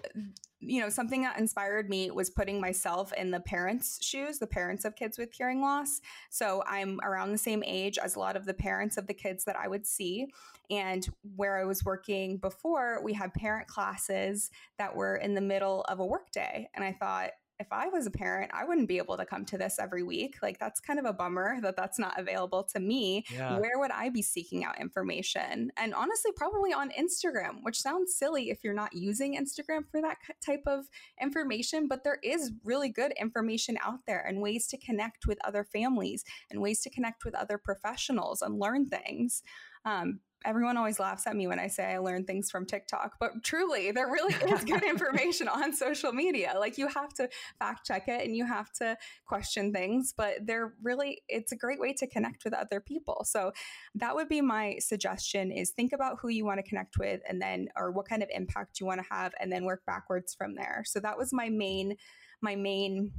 you 0.59 0.79
know, 0.79 0.89
something 0.89 1.23
that 1.23 1.39
inspired 1.39 1.89
me 1.89 2.11
was 2.11 2.29
putting 2.29 2.61
myself 2.61 3.13
in 3.13 3.31
the 3.31 3.39
parents' 3.39 3.97
shoes, 4.05 4.37
the 4.37 4.45
parents 4.45 4.85
of 4.85 4.95
kids 4.95 5.17
with 5.17 5.33
hearing 5.33 5.59
loss. 5.59 6.01
So, 6.29 6.63
I'm 6.67 6.99
around 7.03 7.31
the 7.31 7.37
same 7.39 7.63
age 7.65 7.97
as 7.97 8.15
a 8.15 8.19
lot 8.19 8.35
of 8.35 8.45
the 8.45 8.53
parents 8.53 8.97
of 8.97 9.07
the 9.07 9.13
kids 9.15 9.43
that 9.45 9.55
I 9.55 9.67
would 9.67 9.87
see. 9.87 10.27
And 10.69 11.07
where 11.35 11.57
I 11.57 11.65
was 11.65 11.83
working 11.83 12.37
before, 12.37 13.01
we 13.03 13.13
had 13.13 13.33
parent 13.33 13.67
classes 13.67 14.51
that 14.77 14.95
were 14.95 15.15
in 15.15 15.33
the 15.33 15.41
middle 15.41 15.81
of 15.89 15.99
a 15.99 16.05
workday. 16.05 16.69
And 16.75 16.85
I 16.85 16.93
thought, 16.93 17.31
if 17.61 17.67
I 17.71 17.87
was 17.87 18.07
a 18.07 18.11
parent, 18.11 18.51
I 18.53 18.65
wouldn't 18.65 18.87
be 18.87 18.97
able 18.97 19.15
to 19.17 19.25
come 19.25 19.45
to 19.45 19.57
this 19.57 19.77
every 19.79 20.03
week. 20.03 20.37
Like, 20.41 20.59
that's 20.59 20.79
kind 20.79 20.99
of 20.99 21.05
a 21.05 21.13
bummer 21.13 21.59
that 21.61 21.77
that's 21.77 21.99
not 21.99 22.19
available 22.19 22.63
to 22.73 22.79
me. 22.79 23.23
Yeah. 23.31 23.59
Where 23.59 23.77
would 23.77 23.91
I 23.91 24.09
be 24.09 24.23
seeking 24.23 24.65
out 24.65 24.81
information? 24.81 25.71
And 25.77 25.93
honestly, 25.93 26.31
probably 26.35 26.73
on 26.73 26.89
Instagram, 26.89 27.59
which 27.61 27.79
sounds 27.79 28.15
silly 28.15 28.49
if 28.49 28.63
you're 28.63 28.73
not 28.73 28.93
using 28.93 29.37
Instagram 29.37 29.83
for 29.89 30.01
that 30.01 30.17
type 30.45 30.63
of 30.65 30.85
information, 31.21 31.87
but 31.87 32.03
there 32.03 32.17
is 32.23 32.51
really 32.63 32.89
good 32.89 33.13
information 33.19 33.77
out 33.83 33.99
there 34.07 34.25
and 34.27 34.41
ways 34.41 34.67
to 34.67 34.77
connect 34.77 35.27
with 35.27 35.37
other 35.45 35.63
families 35.63 36.25
and 36.49 36.61
ways 36.61 36.81
to 36.81 36.89
connect 36.89 37.23
with 37.23 37.35
other 37.35 37.57
professionals 37.57 38.41
and 38.41 38.59
learn 38.59 38.89
things. 38.89 39.43
Um, 39.85 40.19
everyone 40.45 40.77
always 40.77 40.99
laughs 40.99 41.27
at 41.27 41.35
me 41.35 41.47
when 41.47 41.59
I 41.59 41.67
say 41.67 41.85
I 41.85 41.97
learn 41.99 42.25
things 42.25 42.49
from 42.49 42.65
TikTok, 42.65 43.17
but 43.19 43.43
truly, 43.43 43.91
there 43.91 44.07
really 44.07 44.33
is 44.51 44.63
good 44.63 44.83
information 44.83 45.47
on 45.47 45.73
social 45.73 46.11
media. 46.11 46.53
Like 46.57 46.77
you 46.77 46.87
have 46.87 47.13
to 47.15 47.29
fact 47.59 47.85
check 47.85 48.07
it 48.07 48.25
and 48.25 48.35
you 48.35 48.45
have 48.45 48.71
to 48.73 48.97
question 49.25 49.71
things, 49.71 50.13
but 50.15 50.45
they're 50.45 50.73
really 50.81 51.21
it's 51.27 51.51
a 51.51 51.55
great 51.55 51.79
way 51.79 51.93
to 51.93 52.07
connect 52.07 52.43
with 52.43 52.53
other 52.53 52.79
people. 52.79 53.25
So 53.25 53.51
that 53.95 54.15
would 54.15 54.29
be 54.29 54.41
my 54.41 54.77
suggestion 54.79 55.51
is 55.51 55.71
think 55.71 55.93
about 55.93 56.17
who 56.21 56.29
you 56.29 56.45
want 56.45 56.59
to 56.59 56.67
connect 56.67 56.97
with 56.97 57.21
and 57.27 57.41
then 57.41 57.67
or 57.75 57.91
what 57.91 58.07
kind 58.07 58.23
of 58.23 58.29
impact 58.33 58.79
you 58.79 58.85
want 58.85 59.01
to 59.01 59.07
have 59.13 59.33
and 59.39 59.51
then 59.51 59.65
work 59.65 59.81
backwards 59.85 60.33
from 60.33 60.55
there. 60.55 60.83
So 60.85 60.99
that 60.99 61.17
was 61.17 61.33
my 61.33 61.49
main 61.49 61.95
my 62.41 62.55
main 62.55 63.11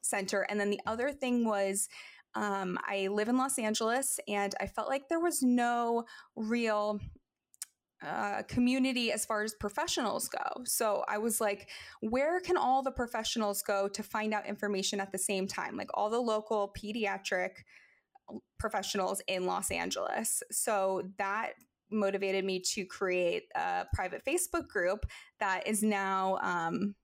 center. 0.00 0.42
And 0.48 0.58
then 0.58 0.70
the 0.70 0.80
other 0.86 1.12
thing 1.12 1.44
was 1.46 1.88
um, 2.34 2.78
I 2.86 3.08
live 3.08 3.28
in 3.28 3.36
Los 3.36 3.58
Angeles, 3.58 4.18
and 4.28 4.54
I 4.60 4.66
felt 4.66 4.88
like 4.88 5.08
there 5.08 5.20
was 5.20 5.42
no 5.42 6.04
real 6.36 7.00
uh, 8.04 8.42
community 8.48 9.12
as 9.12 9.24
far 9.24 9.42
as 9.42 9.54
professionals 9.54 10.28
go. 10.28 10.62
So 10.64 11.04
I 11.08 11.18
was 11.18 11.40
like, 11.40 11.70
where 12.00 12.40
can 12.40 12.56
all 12.56 12.82
the 12.82 12.90
professionals 12.90 13.62
go 13.62 13.88
to 13.88 14.02
find 14.02 14.34
out 14.34 14.46
information 14.46 15.00
at 15.00 15.12
the 15.12 15.18
same 15.18 15.46
time? 15.46 15.76
Like 15.76 15.88
all 15.94 16.10
the 16.10 16.20
local 16.20 16.74
pediatric 16.76 17.50
professionals 18.58 19.22
in 19.26 19.46
Los 19.46 19.70
Angeles. 19.70 20.42
So 20.50 21.02
that 21.18 21.52
motivated 21.90 22.44
me 22.44 22.60
to 22.74 22.84
create 22.84 23.44
a 23.54 23.86
private 23.94 24.22
Facebook 24.24 24.68
group 24.68 25.06
that 25.40 25.66
is 25.66 25.82
now 25.82 26.38
um, 26.42 26.94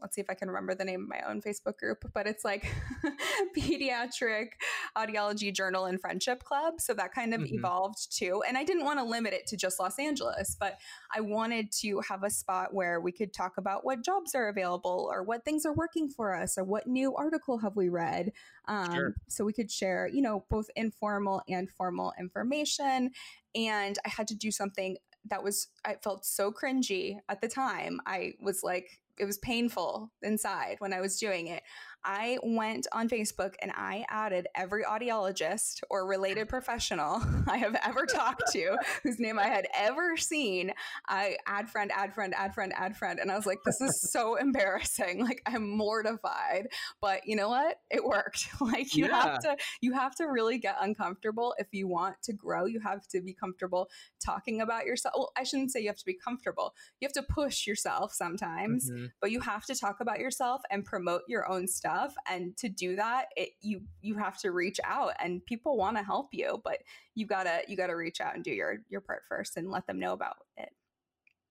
let's 0.00 0.14
see 0.14 0.20
if 0.20 0.30
I 0.30 0.34
can 0.34 0.48
remember 0.48 0.74
the 0.74 0.84
name 0.84 1.02
of 1.02 1.08
my 1.08 1.20
own 1.28 1.40
Facebook 1.40 1.78
group, 1.78 2.04
but 2.14 2.26
it's 2.26 2.44
like 2.44 2.66
Pediatric 3.56 4.48
Audiology 4.96 5.54
Journal 5.54 5.86
and 5.86 6.00
Friendship 6.00 6.42
Club. 6.44 6.80
So 6.80 6.94
that 6.94 7.12
kind 7.12 7.34
of 7.34 7.40
mm-hmm. 7.42 7.56
evolved 7.56 8.16
too. 8.16 8.42
And 8.46 8.56
I 8.56 8.64
didn't 8.64 8.84
want 8.84 8.98
to 8.98 9.04
limit 9.04 9.32
it 9.32 9.46
to 9.48 9.56
just 9.56 9.80
Los 9.80 9.98
Angeles, 9.98 10.56
but 10.58 10.78
I 11.14 11.20
wanted 11.20 11.72
to 11.80 12.00
have 12.08 12.22
a 12.22 12.30
spot 12.30 12.72
where 12.72 13.00
we 13.00 13.12
could 13.12 13.32
talk 13.32 13.58
about 13.58 13.84
what 13.84 14.04
jobs 14.04 14.34
are 14.34 14.48
available 14.48 15.08
or 15.12 15.22
what 15.22 15.44
things 15.44 15.64
are 15.66 15.74
working 15.74 16.08
for 16.08 16.34
us 16.34 16.58
or 16.58 16.64
what 16.64 16.86
new 16.86 17.14
article 17.14 17.58
have 17.58 17.76
we 17.76 17.88
read. 17.88 18.32
Um, 18.66 18.94
sure. 18.94 19.14
So 19.28 19.44
we 19.44 19.52
could 19.52 19.70
share, 19.70 20.08
you 20.08 20.22
know, 20.22 20.44
both 20.50 20.66
informal 20.76 21.42
and 21.48 21.68
formal 21.70 22.12
information. 22.18 23.10
And 23.54 23.98
I 24.04 24.08
had 24.08 24.28
to 24.28 24.34
do 24.34 24.50
something 24.50 24.96
that 25.30 25.42
was 25.42 25.68
I 25.84 25.96
felt 26.02 26.24
so 26.24 26.52
cringy 26.52 27.18
at 27.28 27.40
the 27.40 27.48
time. 27.48 28.00
I 28.06 28.34
was 28.40 28.62
like 28.62 29.00
it 29.20 29.24
was 29.24 29.38
painful 29.38 30.10
inside 30.22 30.76
when 30.78 30.92
I 30.92 31.00
was 31.00 31.18
doing 31.18 31.48
it. 31.48 31.62
I 32.04 32.38
went 32.42 32.86
on 32.92 33.08
Facebook 33.08 33.54
and 33.60 33.72
I 33.74 34.04
added 34.08 34.46
every 34.54 34.84
audiologist 34.84 35.82
or 35.90 36.06
related 36.06 36.48
professional 36.48 37.22
I 37.46 37.58
have 37.58 37.76
ever 37.84 38.06
talked 38.06 38.44
to, 38.52 38.76
whose 39.02 39.18
name 39.18 39.38
I 39.38 39.46
had 39.48 39.66
ever 39.74 40.16
seen. 40.16 40.72
I 41.08 41.36
add 41.46 41.68
friend, 41.68 41.90
add 41.94 42.14
friend, 42.14 42.34
add 42.36 42.54
friend, 42.54 42.72
add 42.76 42.96
friend. 42.96 43.18
And 43.18 43.30
I 43.30 43.36
was 43.36 43.46
like, 43.46 43.58
this 43.64 43.80
is 43.80 44.00
so 44.12 44.36
embarrassing. 44.36 45.24
Like 45.24 45.42
I'm 45.46 45.68
mortified. 45.76 46.68
But 47.00 47.26
you 47.26 47.36
know 47.36 47.48
what? 47.48 47.80
It 47.90 48.04
worked. 48.04 48.48
Like 48.68 48.94
you 48.94 49.06
yeah. 49.06 49.22
have 49.22 49.38
to 49.40 49.56
you 49.80 49.94
have 49.94 50.14
to 50.16 50.24
really 50.24 50.58
get 50.58 50.76
uncomfortable 50.80 51.54
if 51.58 51.68
you 51.72 51.88
want 51.88 52.16
to 52.24 52.34
grow. 52.34 52.66
You 52.66 52.80
have 52.80 53.06
to 53.08 53.22
be 53.22 53.32
comfortable 53.32 53.88
talking 54.22 54.60
about 54.60 54.84
yourself. 54.84 55.14
Well, 55.16 55.32
I 55.36 55.44
shouldn't 55.44 55.70
say 55.70 55.80
you 55.80 55.88
have 55.88 55.96
to 55.96 56.04
be 56.04 56.18
comfortable. 56.22 56.74
You 57.00 57.06
have 57.06 57.12
to 57.14 57.22
push 57.22 57.66
yourself 57.66 58.12
sometimes, 58.12 58.90
mm-hmm. 58.90 59.06
but 59.22 59.30
you 59.30 59.40
have 59.40 59.64
to 59.66 59.74
talk 59.74 60.00
about 60.00 60.18
yourself 60.18 60.60
and 60.70 60.84
promote 60.84 61.22
your 61.28 61.50
own 61.50 61.66
stuff 61.66 61.87
stuff 61.88 62.14
and 62.30 62.56
to 62.56 62.68
do 62.68 62.96
that 62.96 63.26
it, 63.36 63.50
you 63.60 63.80
you 64.02 64.14
have 64.16 64.38
to 64.38 64.50
reach 64.50 64.78
out 64.84 65.12
and 65.20 65.44
people 65.46 65.76
want 65.76 65.96
to 65.96 66.02
help 66.02 66.28
you 66.32 66.60
but 66.64 66.78
you 67.14 67.26
gotta 67.26 67.60
you 67.66 67.76
gotta 67.76 67.96
reach 67.96 68.20
out 68.20 68.34
and 68.34 68.44
do 68.44 68.50
your 68.50 68.78
your 68.88 69.00
part 69.00 69.22
first 69.28 69.56
and 69.56 69.70
let 69.70 69.86
them 69.86 69.98
know 69.98 70.12
about 70.12 70.36
it 70.56 70.70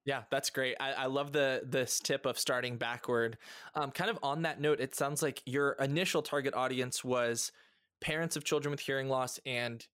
yeah, 0.05 0.23
that's 0.31 0.49
great. 0.51 0.77
I, 0.79 0.93
I, 0.93 1.05
love 1.07 1.33
the 1.33 1.63
this 1.65 1.99
tip 1.99 2.25
of 2.25 2.39
starting 2.39 2.77
backward. 2.77 3.37
Um, 3.75 3.91
kind 3.91 4.09
of 4.09 4.17
on 4.23 4.43
that 4.43 4.61
note, 4.61 4.79
it 4.79 4.95
sounds 4.95 5.21
like 5.21 5.43
your 5.45 5.73
initial 5.81 6.21
target 6.21 6.53
audience 6.53 7.03
was 7.03 7.51
parents 7.99 8.37
of 8.37 8.45
children 8.45 8.71
with 8.71 8.79
hearing 8.79 9.09
loss 9.09 9.37
and 9.45 9.85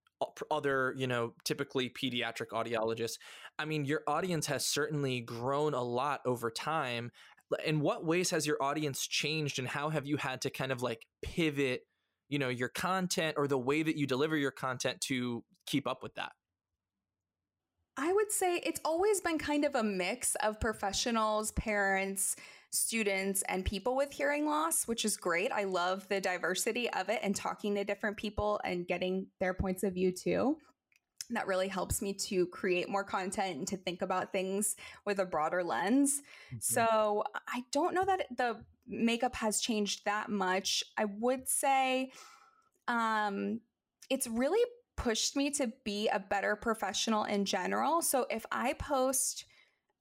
other, 0.51 0.93
you 0.97 1.07
know, 1.07 1.33
typically 1.43 1.89
pediatric 1.89 2.49
audiologists. 2.49 3.17
I 3.57 3.65
mean, 3.65 3.85
your 3.85 4.03
audience 4.07 4.45
has 4.47 4.65
certainly 4.65 5.21
grown 5.21 5.73
a 5.73 5.83
lot 5.83 6.21
over 6.25 6.49
time 6.51 7.11
in 7.65 7.79
what 7.79 8.05
ways 8.05 8.29
has 8.29 8.45
your 8.45 8.61
audience 8.61 9.05
changed 9.07 9.59
and 9.59 9.67
how 9.67 9.89
have 9.89 10.05
you 10.05 10.17
had 10.17 10.41
to 10.41 10.49
kind 10.49 10.71
of 10.71 10.81
like 10.81 11.05
pivot 11.21 11.81
you 12.29 12.39
know 12.39 12.49
your 12.49 12.69
content 12.69 13.35
or 13.37 13.47
the 13.47 13.57
way 13.57 13.83
that 13.83 13.95
you 13.97 14.07
deliver 14.07 14.37
your 14.37 14.51
content 14.51 14.99
to 15.01 15.43
keep 15.65 15.87
up 15.87 16.03
with 16.03 16.13
that 16.15 16.31
I 17.95 18.11
would 18.11 18.31
say 18.31 18.57
it's 18.57 18.81
always 18.83 19.21
been 19.21 19.37
kind 19.37 19.65
of 19.65 19.75
a 19.75 19.83
mix 19.83 20.33
of 20.41 20.59
professionals, 20.59 21.51
parents, 21.51 22.35
students, 22.71 23.43
and 23.47 23.63
people 23.63 23.95
with 23.95 24.11
hearing 24.11 24.47
loss, 24.47 24.87
which 24.87 25.05
is 25.05 25.15
great. 25.15 25.51
I 25.51 25.65
love 25.65 26.07
the 26.09 26.19
diversity 26.19 26.89
of 26.89 27.09
it 27.09 27.19
and 27.21 27.35
talking 27.35 27.75
to 27.75 27.83
different 27.83 28.17
people 28.17 28.59
and 28.65 28.87
getting 28.87 29.27
their 29.39 29.53
points 29.53 29.83
of 29.83 29.93
view 29.93 30.11
too 30.11 30.57
that 31.35 31.47
really 31.47 31.67
helps 31.67 32.01
me 32.01 32.13
to 32.13 32.45
create 32.47 32.89
more 32.89 33.03
content 33.03 33.57
and 33.57 33.67
to 33.67 33.77
think 33.77 34.01
about 34.01 34.31
things 34.31 34.75
with 35.05 35.19
a 35.19 35.25
broader 35.25 35.63
lens. 35.63 36.21
Mm-hmm. 36.47 36.57
So 36.59 37.23
I 37.47 37.63
don't 37.71 37.93
know 37.93 38.05
that 38.05 38.27
the 38.35 38.57
makeup 38.87 39.35
has 39.35 39.61
changed 39.61 40.05
that 40.05 40.29
much. 40.29 40.83
I 40.97 41.05
would 41.05 41.47
say 41.47 42.11
um, 42.87 43.61
it's 44.09 44.27
really 44.27 44.63
pushed 44.95 45.35
me 45.35 45.49
to 45.51 45.71
be 45.83 46.07
a 46.09 46.19
better 46.19 46.55
professional 46.55 47.23
in 47.23 47.45
general. 47.45 48.01
So 48.01 48.25
if 48.29 48.45
I 48.51 48.73
post 48.73 49.45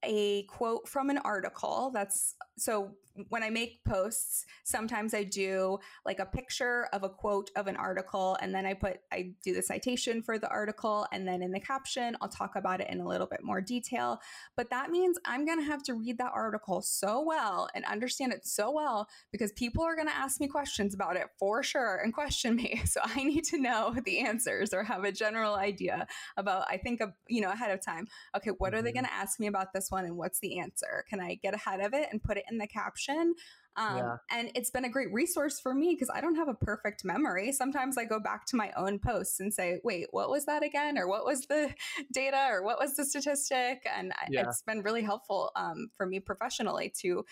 a 0.04 0.42
quote 0.44 0.88
from 0.88 1.10
an 1.10 1.18
article 1.18 1.90
that's 1.94 2.34
so 2.56 2.92
when 3.28 3.42
I 3.42 3.50
make 3.50 3.84
posts, 3.84 4.46
sometimes 4.64 5.12
I 5.12 5.24
do 5.24 5.78
like 6.06 6.18
a 6.18 6.24
picture 6.24 6.88
of 6.92 7.02
a 7.02 7.08
quote 7.08 7.50
of 7.56 7.66
an 7.66 7.76
article, 7.76 8.38
and 8.40 8.54
then 8.54 8.64
I 8.64 8.74
put, 8.74 9.00
I 9.12 9.34
do 9.44 9.52
the 9.52 9.62
citation 9.62 10.22
for 10.22 10.38
the 10.38 10.48
article, 10.48 11.06
and 11.12 11.26
then 11.28 11.42
in 11.42 11.52
the 11.52 11.60
caption, 11.60 12.16
I'll 12.20 12.28
talk 12.28 12.56
about 12.56 12.80
it 12.80 12.88
in 12.88 13.00
a 13.00 13.06
little 13.06 13.26
bit 13.26 13.42
more 13.42 13.60
detail. 13.60 14.20
But 14.56 14.70
that 14.70 14.90
means 14.90 15.18
I'm 15.26 15.44
going 15.44 15.58
to 15.58 15.66
have 15.66 15.82
to 15.84 15.94
read 15.94 16.18
that 16.18 16.32
article 16.34 16.80
so 16.80 17.22
well 17.22 17.68
and 17.74 17.84
understand 17.84 18.32
it 18.32 18.46
so 18.46 18.70
well 18.70 19.08
because 19.30 19.52
people 19.52 19.84
are 19.84 19.94
going 19.94 20.08
to 20.08 20.16
ask 20.16 20.40
me 20.40 20.48
questions 20.48 20.94
about 20.94 21.16
it 21.16 21.26
for 21.38 21.62
sure 21.62 22.00
and 22.02 22.12
question 22.14 22.56
me. 22.56 22.80
So 22.92 23.00
I 23.02 23.24
need 23.24 23.44
to 23.44 23.58
know 23.58 23.96
the 24.04 24.18
answers 24.18 24.74
or 24.74 24.82
have 24.82 25.04
a 25.04 25.12
general 25.12 25.54
idea 25.54 26.06
about, 26.36 26.66
I 26.68 26.76
think, 26.76 27.00
of, 27.00 27.12
you 27.26 27.40
know, 27.40 27.50
ahead 27.50 27.70
of 27.70 27.82
time. 27.82 28.06
Okay, 28.36 28.50
what 28.50 28.74
are 28.74 28.82
they 28.82 28.90
mm-hmm. 28.90 28.96
going 28.96 29.06
to 29.06 29.14
ask 29.14 29.40
me 29.40 29.46
about 29.46 29.72
this 29.72 29.90
one, 29.90 30.04
and 30.04 30.16
what's 30.16 30.40
the 30.40 30.58
answer? 30.58 31.04
Can 31.08 31.18
I 31.18 31.36
get 31.36 31.54
ahead 31.54 31.80
of 31.80 31.94
it 31.94 32.08
and 32.12 32.22
put 32.22 32.36
it 32.36 32.41
in 32.50 32.58
the 32.58 32.66
caption? 32.66 33.34
Um, 33.76 33.96
yeah. 33.96 34.16
And 34.30 34.50
it's 34.54 34.70
been 34.70 34.84
a 34.84 34.90
great 34.90 35.12
resource 35.12 35.58
for 35.58 35.74
me 35.74 35.94
because 35.94 36.10
I 36.14 36.20
don't 36.20 36.34
have 36.34 36.48
a 36.48 36.54
perfect 36.54 37.04
memory. 37.04 37.52
Sometimes 37.52 37.96
I 37.96 38.04
go 38.04 38.20
back 38.20 38.44
to 38.46 38.56
my 38.56 38.70
own 38.76 38.98
posts 38.98 39.40
and 39.40 39.52
say, 39.52 39.80
wait, 39.82 40.08
what 40.10 40.28
was 40.28 40.44
that 40.44 40.62
again? 40.62 40.98
Or 40.98 41.08
what 41.08 41.24
was 41.24 41.46
the 41.46 41.72
data? 42.12 42.48
Or 42.50 42.62
what 42.62 42.78
was 42.78 42.96
the 42.96 43.04
statistic? 43.04 43.86
And 43.96 44.12
yeah. 44.30 44.42
it's 44.42 44.62
been 44.62 44.82
really 44.82 45.02
helpful 45.02 45.50
um, 45.56 45.88
for 45.96 46.06
me 46.06 46.20
professionally 46.20 46.92
to 47.00 47.24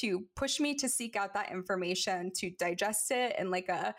to 0.00 0.24
push 0.34 0.60
me 0.60 0.74
to 0.74 0.90
seek 0.90 1.16
out 1.16 1.32
that 1.32 1.50
information, 1.50 2.30
to 2.34 2.50
digest 2.50 3.10
it 3.10 3.34
in 3.38 3.50
like 3.50 3.70
a 3.70 3.94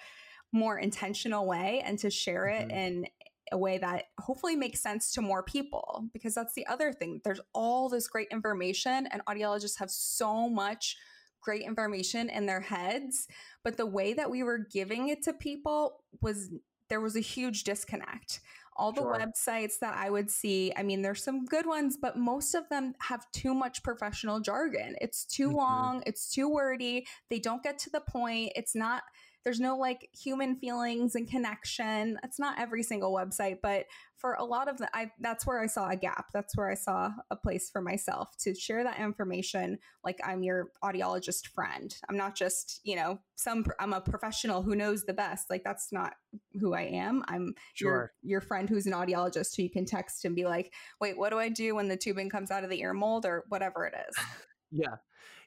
more 0.53 0.77
intentional 0.77 1.47
way 1.47 1.81
and 1.83 1.99
to 1.99 2.09
share 2.09 2.47
it 2.47 2.67
mm-hmm. 2.67 2.77
in 2.77 3.07
a 3.51 3.57
way 3.57 3.77
that 3.77 4.05
hopefully 4.19 4.55
makes 4.55 4.81
sense 4.81 5.11
to 5.13 5.21
more 5.21 5.43
people 5.43 6.05
because 6.13 6.33
that's 6.33 6.53
the 6.53 6.65
other 6.67 6.91
thing 6.91 7.21
there's 7.23 7.41
all 7.53 7.89
this 7.89 8.07
great 8.07 8.27
information 8.31 9.07
and 9.11 9.21
audiologists 9.25 9.79
have 9.79 9.91
so 9.91 10.49
much 10.49 10.97
great 11.41 11.61
information 11.61 12.29
in 12.29 12.45
their 12.45 12.61
heads 12.61 13.27
but 13.63 13.77
the 13.77 13.85
way 13.85 14.13
that 14.13 14.29
we 14.29 14.43
were 14.43 14.67
giving 14.71 15.09
it 15.09 15.23
to 15.23 15.33
people 15.33 16.03
was 16.21 16.49
there 16.89 17.01
was 17.01 17.15
a 17.15 17.21
huge 17.21 17.63
disconnect 17.63 18.39
all 18.77 18.91
the 18.91 19.01
sure. 19.01 19.17
websites 19.19 19.79
that 19.81 19.95
I 19.95 20.09
would 20.09 20.29
see, 20.29 20.71
I 20.77 20.83
mean, 20.83 21.01
there's 21.01 21.23
some 21.23 21.45
good 21.45 21.65
ones, 21.65 21.97
but 21.99 22.15
most 22.15 22.53
of 22.53 22.69
them 22.69 22.93
have 23.01 23.25
too 23.31 23.53
much 23.53 23.83
professional 23.83 24.39
jargon. 24.39 24.95
It's 25.01 25.25
too 25.25 25.47
mm-hmm. 25.47 25.57
long, 25.57 26.03
it's 26.05 26.29
too 26.29 26.47
wordy, 26.47 27.07
they 27.29 27.39
don't 27.39 27.63
get 27.63 27.79
to 27.79 27.89
the 27.89 28.01
point. 28.01 28.51
It's 28.55 28.75
not 28.75 29.03
there's 29.47 29.61
no 29.61 29.77
like 29.77 30.09
human 30.11 30.57
feelings 30.57 31.15
and 31.15 31.25
connection. 31.25 32.19
It's 32.21 32.37
not 32.37 32.59
every 32.59 32.83
single 32.83 33.13
website, 33.13 33.59
but 33.63 33.85
for 34.17 34.33
a 34.33 34.43
lot 34.43 34.67
of 34.67 34.77
the, 34.77 34.89
I, 34.93 35.09
that's 35.21 35.47
where 35.47 35.61
I 35.61 35.67
saw 35.67 35.87
a 35.87 35.95
gap. 35.95 36.25
That's 36.33 36.57
where 36.57 36.69
I 36.69 36.73
saw 36.73 37.11
a 37.31 37.37
place 37.37 37.69
for 37.69 37.81
myself 37.81 38.35
to 38.39 38.53
share 38.53 38.83
that 38.83 38.99
information. 38.99 39.79
Like 40.03 40.19
I'm 40.21 40.43
your 40.43 40.71
audiologist 40.83 41.47
friend. 41.47 41.95
I'm 42.09 42.17
not 42.17 42.35
just, 42.35 42.81
you 42.83 42.97
know, 42.97 43.19
some, 43.37 43.65
I'm 43.79 43.93
a 43.93 44.01
professional 44.01 44.63
who 44.63 44.75
knows 44.75 45.05
the 45.05 45.13
best. 45.13 45.49
Like 45.49 45.63
that's 45.63 45.93
not 45.93 46.15
who 46.59 46.73
I 46.73 46.81
am. 46.81 47.23
I'm 47.29 47.53
sure. 47.73 47.89
your, 47.89 48.13
your 48.23 48.41
friend 48.41 48.67
who's 48.67 48.85
an 48.85 48.91
audiologist 48.91 49.55
who 49.55 49.63
you 49.63 49.69
can 49.69 49.85
text 49.85 50.25
and 50.25 50.35
be 50.35 50.43
like, 50.43 50.73
wait, 50.99 51.17
what 51.17 51.29
do 51.29 51.39
I 51.39 51.47
do 51.47 51.75
when 51.75 51.87
the 51.87 51.95
tubing 51.95 52.29
comes 52.29 52.51
out 52.51 52.65
of 52.65 52.69
the 52.69 52.81
ear 52.81 52.93
mold 52.93 53.25
or 53.25 53.45
whatever 53.47 53.85
it 53.85 53.93
is? 54.09 54.17
Yeah. 54.69 54.95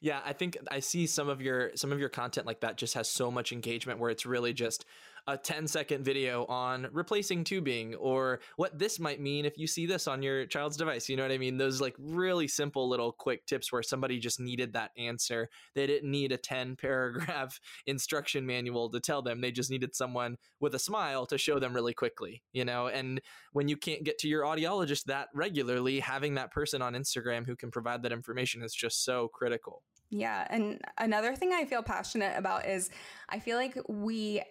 Yeah, 0.00 0.20
I 0.25 0.32
think 0.32 0.56
I 0.70 0.80
see 0.80 1.06
some 1.06 1.28
of 1.28 1.42
your 1.42 1.72
some 1.76 1.92
of 1.92 2.00
your 2.00 2.08
content 2.08 2.46
like 2.46 2.60
that 2.60 2.76
just 2.76 2.94
has 2.94 3.10
so 3.10 3.30
much 3.30 3.52
engagement 3.52 3.99
where 3.99 4.10
it's 4.10 4.25
really 4.25 4.52
just 4.52 4.84
a 5.26 5.37
10 5.37 5.66
second 5.66 6.04
video 6.04 6.44
on 6.46 6.88
replacing 6.92 7.44
tubing 7.44 7.94
or 7.96 8.40
what 8.56 8.78
this 8.78 8.99
might 8.99 9.20
mean 9.20 9.44
if 9.44 9.58
you 9.58 9.66
see 9.66 9.87
this 9.87 10.08
on 10.08 10.22
your 10.22 10.46
child's 10.46 10.76
device. 10.76 11.08
You 11.08 11.16
know 11.16 11.22
what 11.22 11.32
I 11.32 11.38
mean? 11.38 11.58
Those 11.58 11.80
like 11.80 11.94
really 11.99 12.49
simple 12.49 12.88
little 12.88 13.12
quick 13.12 13.46
tips 13.46 13.72
where 13.72 13.82
somebody 13.82 14.18
just 14.18 14.40
needed 14.40 14.72
that 14.72 14.90
answer. 14.96 15.49
They 15.75 15.87
didn't 15.87 16.10
need 16.10 16.32
a 16.32 16.37
10 16.37 16.76
paragraph 16.80 17.60
instruction 17.87 18.46
manual 18.46 18.90
to 18.90 19.00
tell 19.00 19.22
them. 19.22 19.40
They 19.40 19.52
just 19.52 19.70
needed 19.70 19.94
someone 19.94 20.37
with 20.58 20.75
a 20.75 20.78
smile 20.78 21.26
to 21.26 21.38
show 21.38 21.58
them 21.58 21.75
really 21.75 21.94
quickly, 21.94 22.42
you 22.52 22.64
know? 22.64 22.88
And 22.88 23.20
when 23.52 23.68
you 23.68 23.76
can't 23.76 24.04
get 24.04 24.18
to 24.18 24.28
your 24.28 24.44
audiologist 24.44 25.04
that 25.04 25.28
regularly, 25.34 26.00
having 26.00 26.34
that 26.34 26.52
person 26.52 26.82
on 26.82 26.94
Instagram 26.94 27.46
who 27.46 27.56
can 27.56 27.70
provide 27.70 28.02
that 28.02 28.12
information 28.12 28.62
is 28.62 28.75
just 28.75 29.04
so 29.04 29.28
critical. 29.28 29.70
Yeah. 30.11 30.47
And 30.50 30.81
another 30.99 31.37
thing 31.37 31.53
I 31.53 31.65
feel 31.65 31.83
passionate 31.83 32.37
about 32.37 32.67
is 32.67 32.91
I 33.29 33.39
feel 33.39 33.57
like 33.57 33.79
we 33.89 34.43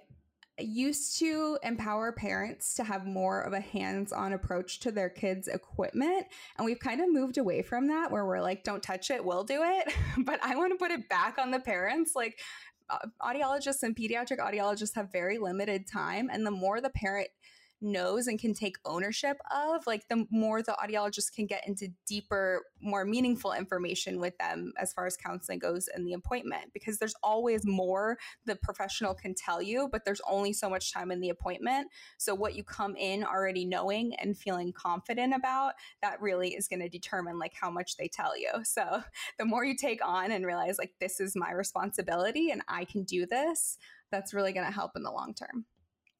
used 0.62 1.20
to 1.20 1.58
empower 1.64 2.12
parents 2.12 2.76
to 2.76 2.84
have 2.84 3.06
more 3.06 3.42
of 3.42 3.54
a 3.54 3.60
hands-on 3.60 4.34
approach 4.34 4.80
to 4.82 4.92
their 4.92 5.10
kids 5.10 5.48
equipment 5.48 6.26
and 6.58 6.66
we've 6.66 6.80
kind 6.80 7.02
of 7.02 7.12
moved 7.12 7.38
away 7.38 7.62
from 7.62 7.88
that 7.88 8.12
where 8.12 8.26
we're 8.26 8.42
like 8.42 8.64
don't 8.64 8.84
touch 8.84 9.10
it 9.10 9.24
we'll 9.24 9.44
do 9.44 9.62
it 9.64 9.94
but 10.26 10.40
i 10.44 10.56
want 10.56 10.72
to 10.72 10.78
put 10.78 10.92
it 10.92 11.08
back 11.08 11.38
on 11.38 11.52
the 11.52 11.60
parents 11.60 12.12
like 12.16 12.40
uh, 12.90 12.98
audiologists 13.22 13.84
and 13.84 13.96
pediatric 13.96 14.40
audiologists 14.40 14.96
have 14.96 15.12
very 15.12 15.38
limited 15.38 15.88
time 15.88 16.30
and 16.32 16.46
the 16.46 16.52
more 16.52 16.82
the 16.82 16.90
parent 16.90 17.30
knows 17.81 18.27
and 18.27 18.39
can 18.39 18.53
take 18.53 18.77
ownership 18.86 19.38
of, 19.51 19.86
like 19.88 20.07
the 20.07 20.25
more 20.29 20.62
the 20.62 20.75
audiologist 20.83 21.33
can 21.33 21.45
get 21.45 21.67
into 21.67 21.89
deeper, 22.07 22.63
more 22.81 23.05
meaningful 23.05 23.53
information 23.53 24.19
with 24.19 24.38
them 24.38 24.74
as 24.77 24.93
far 24.93 25.05
as 25.05 25.17
counseling 25.17 25.59
goes 25.59 25.89
in 25.95 26.05
the 26.05 26.13
appointment. 26.13 26.74
Because 26.74 26.98
there's 26.98 27.15
always 27.24 27.65
more 27.65 28.17
the 28.45 28.55
professional 28.55 29.13
can 29.13 29.33
tell 29.33 29.62
you, 29.62 29.89
but 29.91 30.05
there's 30.05 30.21
only 30.27 30.53
so 30.53 30.69
much 30.69 30.93
time 30.93 31.12
in 31.12 31.21
the 31.21 31.29
appointment. 31.29 31.88
So 32.17 32.36
what 32.36 32.55
you 32.55 32.63
come 32.63 32.95
in 32.95 33.24
already 33.24 33.65
knowing 33.65 34.15
and 34.15 34.38
feeling 34.38 34.74
confident 34.74 35.33
about, 35.33 35.74
that 36.01 36.21
really 36.21 36.50
is 36.50 36.67
going 36.67 36.81
to 36.81 36.89
determine 36.89 37.39
like 37.39 37.53
how 37.59 37.69
much 37.69 37.98
they 37.98 38.07
tell 38.07 38.38
you. 38.38 38.51
So 38.63 39.03
the 39.38 39.45
more 39.45 39.63
you 39.65 39.75
take 39.75 40.05
on 40.05 40.31
and 40.31 40.45
realize 40.45 40.77
like 40.77 40.93
this 41.00 41.19
is 41.19 41.36
my 41.36 41.51
responsibility 41.51 42.51
and 42.51 42.62
I 42.67 42.86
can 42.86 43.03
do 43.03 43.25
this, 43.25 43.77
that's 44.12 44.33
really 44.33 44.53
going 44.53 44.65
to 44.65 44.74
help 44.74 44.91
in 44.95 45.03
the 45.03 45.12
long 45.12 45.33
term. 45.33 45.65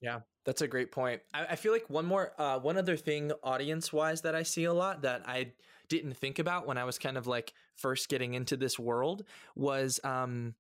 Yeah, 0.02 0.20
that's 0.46 0.62
a 0.62 0.68
great 0.68 0.92
point. 0.92 1.22
I, 1.34 1.48
I 1.48 1.56
feel 1.56 1.74
like 1.74 1.90
one 1.90 2.06
more, 2.06 2.32
uh, 2.38 2.60
one 2.60 2.78
other 2.78 2.96
thing 2.96 3.32
audience 3.44 3.92
wise 3.92 4.22
that 4.22 4.36
I 4.36 4.44
see 4.44 4.64
a 4.64 4.74
lot 4.74 5.02
that 5.02 5.24
I 5.28 5.54
didn't 5.90 6.16
think 6.16 6.40
about 6.40 6.68
when 6.68 6.78
I 6.78 6.86
was 6.86 6.98
kind 6.98 7.18
of 7.18 7.28
like 7.28 7.54
first 7.76 8.10
getting 8.10 8.34
into 8.34 8.56
this 8.56 8.80
world 8.80 9.24
was 9.56 10.00
um, 10.04 10.54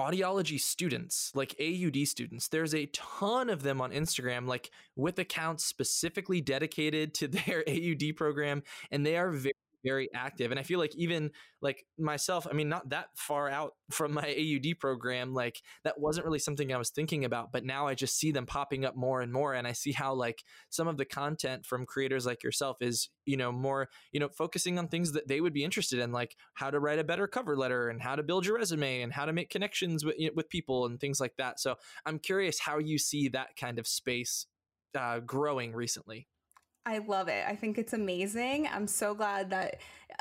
audiology 0.00 0.60
students, 0.60 1.30
like 1.34 1.54
AUD 1.60 2.08
students. 2.08 2.48
There's 2.48 2.74
a 2.74 2.86
ton 2.86 3.48
of 3.48 3.62
them 3.62 3.80
on 3.80 3.92
Instagram, 3.92 4.46
like 4.46 4.70
with 4.96 5.18
accounts 5.18 5.64
specifically 5.64 6.40
dedicated 6.40 7.14
to 7.14 7.28
their 7.28 7.62
AUD 7.68 8.16
program, 8.16 8.62
and 8.90 9.06
they 9.06 9.16
are 9.16 9.30
very 9.30 9.54
very 9.84 10.08
active. 10.14 10.50
And 10.50 10.58
I 10.58 10.62
feel 10.62 10.78
like 10.78 10.94
even 10.96 11.30
like 11.60 11.84
myself, 11.98 12.46
I 12.50 12.54
mean, 12.54 12.68
not 12.68 12.88
that 12.90 13.08
far 13.16 13.48
out 13.48 13.74
from 13.90 14.12
my 14.12 14.22
AUD 14.22 14.78
program, 14.80 15.34
like 15.34 15.60
that 15.84 16.00
wasn't 16.00 16.26
really 16.26 16.38
something 16.38 16.72
I 16.72 16.78
was 16.78 16.90
thinking 16.90 17.24
about, 17.24 17.52
but 17.52 17.64
now 17.64 17.86
I 17.86 17.94
just 17.94 18.18
see 18.18 18.32
them 18.32 18.46
popping 18.46 18.84
up 18.84 18.96
more 18.96 19.20
and 19.20 19.32
more. 19.32 19.54
And 19.54 19.66
I 19.66 19.72
see 19.72 19.92
how 19.92 20.14
like 20.14 20.42
some 20.70 20.88
of 20.88 20.96
the 20.96 21.04
content 21.04 21.66
from 21.66 21.86
creators 21.86 22.26
like 22.26 22.42
yourself 22.42 22.78
is, 22.80 23.10
you 23.26 23.36
know, 23.36 23.52
more, 23.52 23.88
you 24.12 24.20
know, 24.20 24.28
focusing 24.28 24.78
on 24.78 24.88
things 24.88 25.12
that 25.12 25.28
they 25.28 25.40
would 25.40 25.54
be 25.54 25.64
interested 25.64 25.98
in, 25.98 26.12
like 26.12 26.36
how 26.54 26.70
to 26.70 26.80
write 26.80 26.98
a 26.98 27.04
better 27.04 27.26
cover 27.26 27.56
letter 27.56 27.88
and 27.88 28.02
how 28.02 28.16
to 28.16 28.22
build 28.22 28.46
your 28.46 28.56
resume 28.56 29.02
and 29.02 29.12
how 29.12 29.24
to 29.24 29.32
make 29.32 29.50
connections 29.50 30.04
with, 30.04 30.16
with 30.34 30.48
people 30.48 30.86
and 30.86 30.98
things 30.98 31.20
like 31.20 31.36
that. 31.36 31.60
So 31.60 31.76
I'm 32.06 32.18
curious 32.18 32.58
how 32.58 32.78
you 32.78 32.98
see 32.98 33.28
that 33.28 33.56
kind 33.56 33.78
of 33.78 33.86
space 33.86 34.46
uh, 34.98 35.20
growing 35.20 35.72
recently. 35.74 36.28
I 36.86 36.98
love 36.98 37.28
it. 37.28 37.44
I 37.48 37.56
think 37.56 37.78
it's 37.78 37.94
amazing. 37.94 38.68
I'm 38.70 38.86
so 38.86 39.14
glad 39.14 39.50
that 39.50 39.80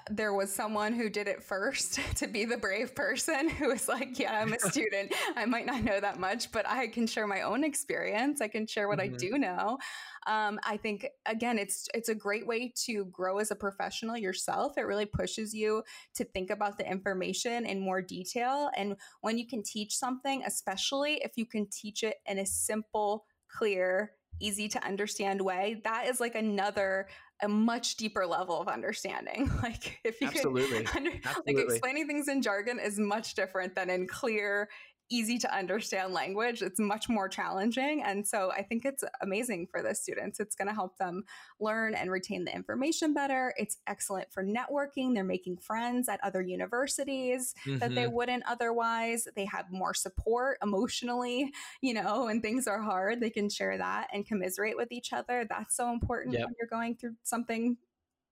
there 0.10 0.34
was 0.34 0.54
someone 0.54 0.94
who 0.94 1.10
did 1.10 1.28
it 1.28 1.44
first 1.44 2.00
to 2.16 2.28
be 2.28 2.46
the 2.46 2.58
brave 2.58 2.96
person 2.96 3.50
who 3.50 3.68
was 3.68 3.88
like, 3.88 4.18
Yeah, 4.18 4.40
I'm 4.40 4.54
a 4.54 4.60
student. 4.72 5.14
I 5.36 5.46
might 5.46 5.66
not 5.66 5.84
know 5.84 6.00
that 6.00 6.20
much, 6.20 6.52
but 6.52 6.68
I 6.68 6.88
can 6.88 7.06
share 7.06 7.28
my 7.28 7.42
own 7.42 7.64
experience. 7.64 8.42
I 8.42 8.48
can 8.48 8.66
share 8.66 8.88
what 8.88 9.00
mm-hmm. 9.00 9.16
I 9.16 9.18
do 9.18 9.38
know. 9.38 9.78
Um, 10.26 10.58
I 10.64 10.78
think 10.78 11.08
again, 11.26 11.60
it's 11.60 11.88
it's 11.94 12.10
a 12.10 12.16
great 12.16 12.48
way 12.48 12.74
to 12.86 13.06
grow 13.06 13.40
as 13.40 13.52
a 13.52 13.56
professional 13.56 14.18
yourself. 14.18 14.78
It 14.78 14.84
really 14.84 15.06
pushes 15.06 15.54
you 15.54 15.84
to 16.16 16.24
think 16.24 16.50
about 16.50 16.78
the 16.78 16.90
information 16.90 17.66
in 17.66 17.80
more 17.80 18.02
detail. 18.02 18.70
And 18.78 18.96
when 19.22 19.38
you 19.38 19.48
can 19.48 19.64
teach 19.64 19.98
something, 19.98 20.44
especially 20.46 21.16
if 21.24 21.34
you 21.36 21.46
can 21.46 21.68
teach 21.70 22.04
it 22.04 22.16
in 22.26 22.40
a 22.40 22.46
simple, 22.46 23.26
clear, 23.50 24.12
easy 24.44 24.68
to 24.70 24.86
understand 24.86 25.42
way, 25.42 25.82
that 25.84 26.08
is 26.08 26.20
like 26.20 26.36
another 26.36 27.08
a 27.42 27.48
much 27.48 27.98
deeper 27.98 28.26
level 28.26 28.60
of 28.60 28.68
understanding. 28.68 29.50
Like 29.64 30.00
if 30.04 30.20
you 30.20 30.28
Absolutely. 30.28 30.84
Can 30.84 31.08
under, 31.08 31.20
Absolutely. 31.24 31.54
like 31.54 31.66
explaining 31.66 32.08
things 32.08 32.28
in 32.28 32.42
jargon 32.42 32.80
is 32.80 33.00
much 33.00 33.34
different 33.34 33.76
than 33.76 33.90
in 33.90 34.08
clear, 34.08 34.70
easy 35.10 35.38
to 35.38 35.56
understand 35.56 36.14
language. 36.14 36.62
It's 36.62 36.80
much 36.80 37.10
more 37.10 37.28
challenging. 37.28 38.02
And 38.04 38.28
so 38.28 38.52
I 38.52 38.64
think 38.64 38.86
it's 38.86 39.04
amazing 39.22 39.68
for 39.72 39.82
the 39.82 39.94
students. 39.94 40.40
It's 40.40 40.56
going 40.56 40.68
to 40.68 40.74
help 40.74 40.98
them 40.98 41.24
learn 41.60 41.94
and 41.94 42.12
retain 42.12 42.46
the 42.46 42.56
information 42.56 43.14
better. 43.14 43.54
It's 43.58 43.78
excellent 43.88 44.32
for 44.32 44.44
networking. 44.44 45.14
They're 45.14 45.24
making 45.24 45.58
friends 45.58 46.10
at 46.10 46.20
other 46.24 46.42
universities 46.42 47.54
mm-hmm. 47.66 47.80
that 47.80 47.94
they 47.94 48.04
mm-hmm. 48.04 48.14
wouldn't 48.14 48.44
otherwise. 48.48 49.28
They 49.36 49.46
have 49.46 49.72
more 49.72 49.94
support 49.94 50.58
emotionally, 50.64 51.52
you 51.82 51.94
know, 51.94 52.26
when 52.26 52.42
things 52.42 52.68
are 52.68 52.82
hard, 52.82 53.20
they 53.20 53.30
can 53.30 53.50
share 53.50 53.78
that 53.78 54.08
and 54.14 54.26
commiserate 54.26 54.78
with 54.78 54.92
each 54.92 55.14
other. 55.14 55.46
That's 55.50 55.76
so 55.76 55.92
important 55.92 56.34
yep. 56.34 56.46
when 56.46 56.54
you're 56.60 56.68
going 56.68 56.96
through 56.96 57.16
something 57.24 57.78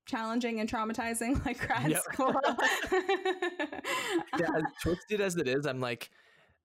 challenging 0.07 0.59
and 0.59 0.69
traumatizing 0.69 1.43
like 1.45 1.65
grad 1.65 1.91
yep. 1.91 2.01
school. 2.01 2.33
yeah, 4.39 4.49
as 4.55 4.63
twisted 4.81 5.21
as 5.21 5.35
it 5.35 5.47
is, 5.47 5.65
I'm 5.65 5.79
like, 5.79 6.09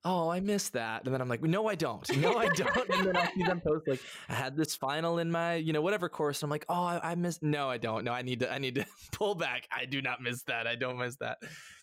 oh, 0.05 0.29
I 0.29 0.39
missed 0.39 0.73
that. 0.73 1.03
And 1.05 1.13
then 1.13 1.21
I'm 1.21 1.29
like, 1.29 1.41
no, 1.43 1.67
I 1.67 1.75
don't. 1.75 2.17
No, 2.17 2.37
I 2.37 2.47
don't. 2.55 2.89
and 2.89 3.07
then 3.07 3.17
I 3.17 3.31
see 3.33 3.43
them 3.43 3.61
post 3.61 3.87
like, 3.87 4.01
I 4.29 4.33
had 4.33 4.55
this 4.55 4.75
final 4.75 5.19
in 5.19 5.31
my, 5.31 5.55
you 5.55 5.73
know, 5.73 5.81
whatever 5.81 6.09
course. 6.09 6.41
And 6.41 6.47
I'm 6.47 6.51
like, 6.51 6.65
oh, 6.69 6.83
I, 6.83 7.11
I 7.11 7.15
missed. 7.15 7.43
No, 7.43 7.69
I 7.69 7.77
don't. 7.77 8.03
No, 8.05 8.13
I 8.13 8.21
need 8.21 8.39
to, 8.41 8.51
I 8.51 8.57
need 8.57 8.75
to 8.75 8.85
pull 9.11 9.35
back. 9.35 9.67
I 9.71 9.85
do 9.85 10.01
not 10.01 10.21
miss 10.21 10.43
that. 10.43 10.67
I 10.67 10.75
don't 10.75 10.97
miss 10.97 11.17
that 11.17 11.39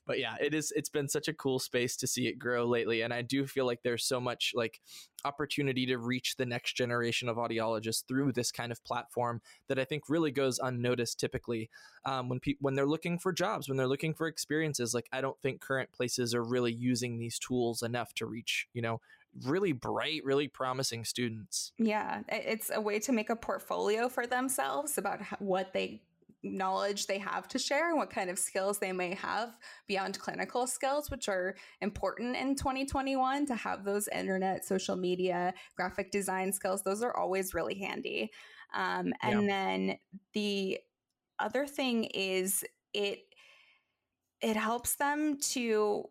but 0.06 0.18
yeah, 0.18 0.34
it 0.40 0.54
is. 0.54 0.72
It's 0.76 0.88
been 0.88 1.08
such 1.08 1.28
a 1.28 1.32
cool 1.32 1.58
space 1.58 1.96
to 1.98 2.06
see 2.06 2.26
it 2.26 2.38
grow 2.38 2.64
lately, 2.66 3.02
and 3.02 3.12
I 3.12 3.22
do 3.22 3.46
feel 3.46 3.66
like 3.66 3.82
there's 3.82 4.04
so 4.04 4.20
much 4.20 4.52
like 4.54 4.80
opportunity 5.24 5.86
to 5.86 5.96
reach 5.96 6.36
the 6.36 6.44
next 6.44 6.74
generation 6.76 7.28
of 7.28 7.36
audiologists 7.36 8.04
through 8.06 8.32
this 8.32 8.52
kind 8.52 8.70
of 8.70 8.84
platform 8.84 9.40
that 9.68 9.78
I 9.78 9.84
think 9.84 10.04
really 10.08 10.30
goes 10.30 10.58
unnoticed 10.58 11.18
typically 11.18 11.70
um, 12.04 12.28
when 12.28 12.40
people 12.40 12.64
when 12.64 12.74
they're 12.74 12.86
looking 12.86 13.18
for 13.18 13.32
jobs, 13.32 13.68
when 13.68 13.76
they're 13.76 13.86
looking 13.86 14.14
for 14.14 14.26
experiences. 14.26 14.94
Like 14.94 15.08
I 15.12 15.20
don't 15.20 15.40
think 15.40 15.60
current 15.60 15.92
places 15.92 16.34
are 16.34 16.44
really 16.44 16.72
using 16.72 17.18
these 17.18 17.38
tools 17.38 17.82
enough 17.82 18.12
to 18.14 18.26
reach 18.26 18.68
you 18.74 18.82
know 18.82 19.00
really 19.42 19.72
bright, 19.72 20.24
really 20.24 20.48
promising 20.48 21.04
students. 21.04 21.72
Yeah, 21.78 22.20
it's 22.28 22.70
a 22.72 22.80
way 22.80 22.98
to 23.00 23.12
make 23.12 23.30
a 23.30 23.36
portfolio 23.36 24.08
for 24.08 24.26
themselves 24.26 24.98
about 24.98 25.20
what 25.40 25.72
they 25.72 26.02
knowledge 26.44 27.06
they 27.06 27.18
have 27.18 27.48
to 27.48 27.58
share 27.58 27.88
and 27.88 27.98
what 27.98 28.10
kind 28.10 28.30
of 28.30 28.38
skills 28.38 28.78
they 28.78 28.92
may 28.92 29.14
have 29.14 29.56
beyond 29.88 30.18
clinical 30.18 30.66
skills, 30.66 31.10
which 31.10 31.28
are 31.28 31.56
important 31.80 32.36
in 32.36 32.54
2021 32.54 33.46
to 33.46 33.54
have 33.54 33.84
those 33.84 34.08
internet, 34.08 34.64
social 34.64 34.96
media, 34.96 35.54
graphic 35.76 36.10
design 36.10 36.52
skills. 36.52 36.82
Those 36.82 37.02
are 37.02 37.16
always 37.16 37.54
really 37.54 37.74
handy. 37.74 38.30
Um, 38.74 39.12
and 39.22 39.42
yeah. 39.42 39.48
then 39.48 39.98
the 40.34 40.78
other 41.38 41.66
thing 41.66 42.04
is 42.04 42.64
it 42.92 43.20
it 44.40 44.56
helps 44.56 44.96
them 44.96 45.38
to 45.38 46.04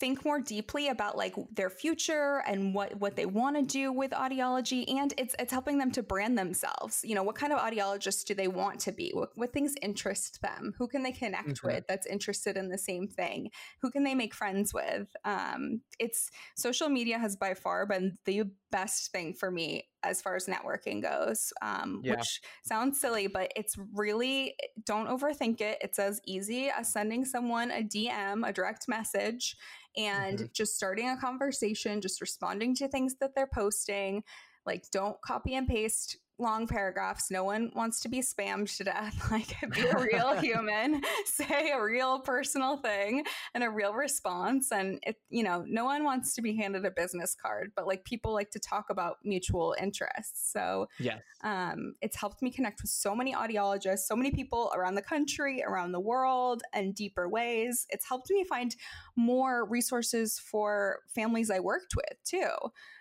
think 0.00 0.24
more 0.24 0.40
deeply 0.40 0.88
about 0.88 1.16
like 1.16 1.34
their 1.52 1.70
future 1.70 2.42
and 2.46 2.74
what 2.74 2.96
what 2.98 3.16
they 3.16 3.26
want 3.26 3.56
to 3.56 3.62
do 3.62 3.92
with 3.92 4.10
audiology 4.10 4.84
and 4.98 5.14
it's 5.16 5.34
it's 5.38 5.52
helping 5.52 5.78
them 5.78 5.90
to 5.92 6.02
brand 6.02 6.36
themselves. 6.36 7.00
You 7.04 7.14
know 7.14 7.22
what 7.22 7.36
kind 7.36 7.52
of 7.52 7.60
audiologists 7.60 8.24
do 8.24 8.34
they 8.34 8.48
want 8.48 8.80
to 8.80 8.92
be? 8.92 9.12
What, 9.14 9.30
what 9.34 9.52
things 9.52 9.74
interest 9.82 10.40
them? 10.42 10.74
Who 10.78 10.88
can 10.88 11.02
they 11.02 11.12
connect 11.12 11.48
mm-hmm. 11.48 11.66
with 11.66 11.84
that's 11.88 12.06
interested 12.06 12.56
in 12.56 12.68
the 12.68 12.78
same 12.78 13.08
thing? 13.08 13.50
Who 13.82 13.90
can 13.90 14.04
they 14.04 14.14
make 14.14 14.34
friends 14.34 14.74
with? 14.74 15.08
Um, 15.24 15.80
it's 15.98 16.30
social 16.56 16.88
media 16.88 17.18
has 17.18 17.36
by 17.36 17.54
far 17.54 17.86
been 17.86 18.18
the 18.24 18.44
best 18.70 19.12
thing 19.12 19.34
for 19.34 19.50
me 19.50 19.88
as 20.04 20.22
far 20.22 20.36
as 20.36 20.46
networking 20.46 21.02
goes, 21.02 21.52
um, 21.62 22.00
yeah. 22.04 22.12
which 22.16 22.40
sounds 22.62 23.00
silly, 23.00 23.26
but 23.26 23.52
it's 23.56 23.76
really 23.94 24.54
don't 24.84 25.08
overthink 25.08 25.60
it. 25.60 25.78
It's 25.80 25.98
as 25.98 26.20
easy 26.26 26.68
as 26.68 26.92
sending 26.92 27.24
someone 27.24 27.70
a 27.70 27.82
DM, 27.82 28.46
a 28.46 28.52
direct 28.52 28.88
message, 28.88 29.56
and 29.96 30.38
mm-hmm. 30.38 30.46
just 30.52 30.76
starting 30.76 31.08
a 31.08 31.16
conversation, 31.16 32.00
just 32.00 32.20
responding 32.20 32.74
to 32.76 32.88
things 32.88 33.16
that 33.20 33.34
they're 33.34 33.50
posting. 33.52 34.22
Like, 34.66 34.84
don't 34.90 35.20
copy 35.20 35.54
and 35.54 35.68
paste 35.68 36.18
long 36.38 36.66
paragraphs. 36.66 37.30
No 37.30 37.44
one 37.44 37.70
wants 37.74 38.00
to 38.00 38.08
be 38.08 38.20
spammed 38.20 38.74
to 38.76 38.84
death. 38.84 39.14
Like, 39.34 39.56
be 39.72 39.80
a 39.80 39.98
real 39.98 40.34
human, 40.40 41.02
say 41.24 41.72
a 41.72 41.82
real 41.82 42.20
personal 42.20 42.76
thing 42.76 43.24
and 43.52 43.64
a 43.64 43.70
real 43.70 43.92
response. 43.92 44.70
And 44.70 45.00
it, 45.02 45.16
you 45.28 45.42
know, 45.42 45.64
no 45.66 45.84
one 45.84 46.04
wants 46.04 46.34
to 46.34 46.42
be 46.42 46.54
handed 46.56 46.84
a 46.84 46.90
business 46.90 47.34
card, 47.40 47.72
but 47.74 47.86
like 47.86 48.04
people 48.04 48.32
like 48.32 48.50
to 48.50 48.60
talk 48.60 48.90
about 48.90 49.16
mutual 49.24 49.74
interests. 49.80 50.52
So, 50.52 50.88
yeah, 51.00 51.18
um, 51.42 51.94
it's 52.00 52.16
helped 52.16 52.42
me 52.42 52.50
connect 52.50 52.82
with 52.82 52.90
so 52.90 53.14
many 53.14 53.34
audiologists, 53.34 54.00
so 54.00 54.14
many 54.14 54.30
people 54.30 54.72
around 54.74 54.94
the 54.94 55.02
country, 55.02 55.64
around 55.66 55.92
the 55.92 56.00
world, 56.00 56.62
and 56.72 56.94
deeper 56.94 57.28
ways. 57.28 57.86
It's 57.90 58.08
helped 58.08 58.30
me 58.30 58.44
find 58.44 58.76
more 59.16 59.64
resources 59.64 60.38
for 60.38 61.00
families 61.14 61.50
I 61.50 61.58
worked 61.60 61.94
with 61.96 62.22
too. 62.24 62.50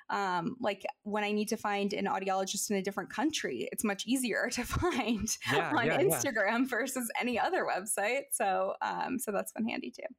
Um, 0.09 0.55
like 0.59 0.83
when 1.03 1.23
I 1.23 1.31
need 1.31 1.47
to 1.49 1.57
find 1.57 1.93
an 1.93 2.05
audiologist 2.05 2.69
in 2.69 2.77
a 2.77 2.81
different 2.81 3.09
country, 3.09 3.67
it's 3.71 3.83
much 3.83 4.05
easier 4.05 4.49
to 4.53 4.63
find 4.63 5.27
yeah, 5.51 5.71
on 5.75 5.85
yeah, 5.85 5.97
Instagram 5.99 6.59
yeah. 6.59 6.65
versus 6.67 7.09
any 7.19 7.39
other 7.39 7.65
website. 7.65 8.23
So, 8.31 8.73
um, 8.81 9.19
so 9.19 9.31
that's 9.31 9.51
been 9.51 9.67
handy 9.67 9.91
too. 9.91 10.13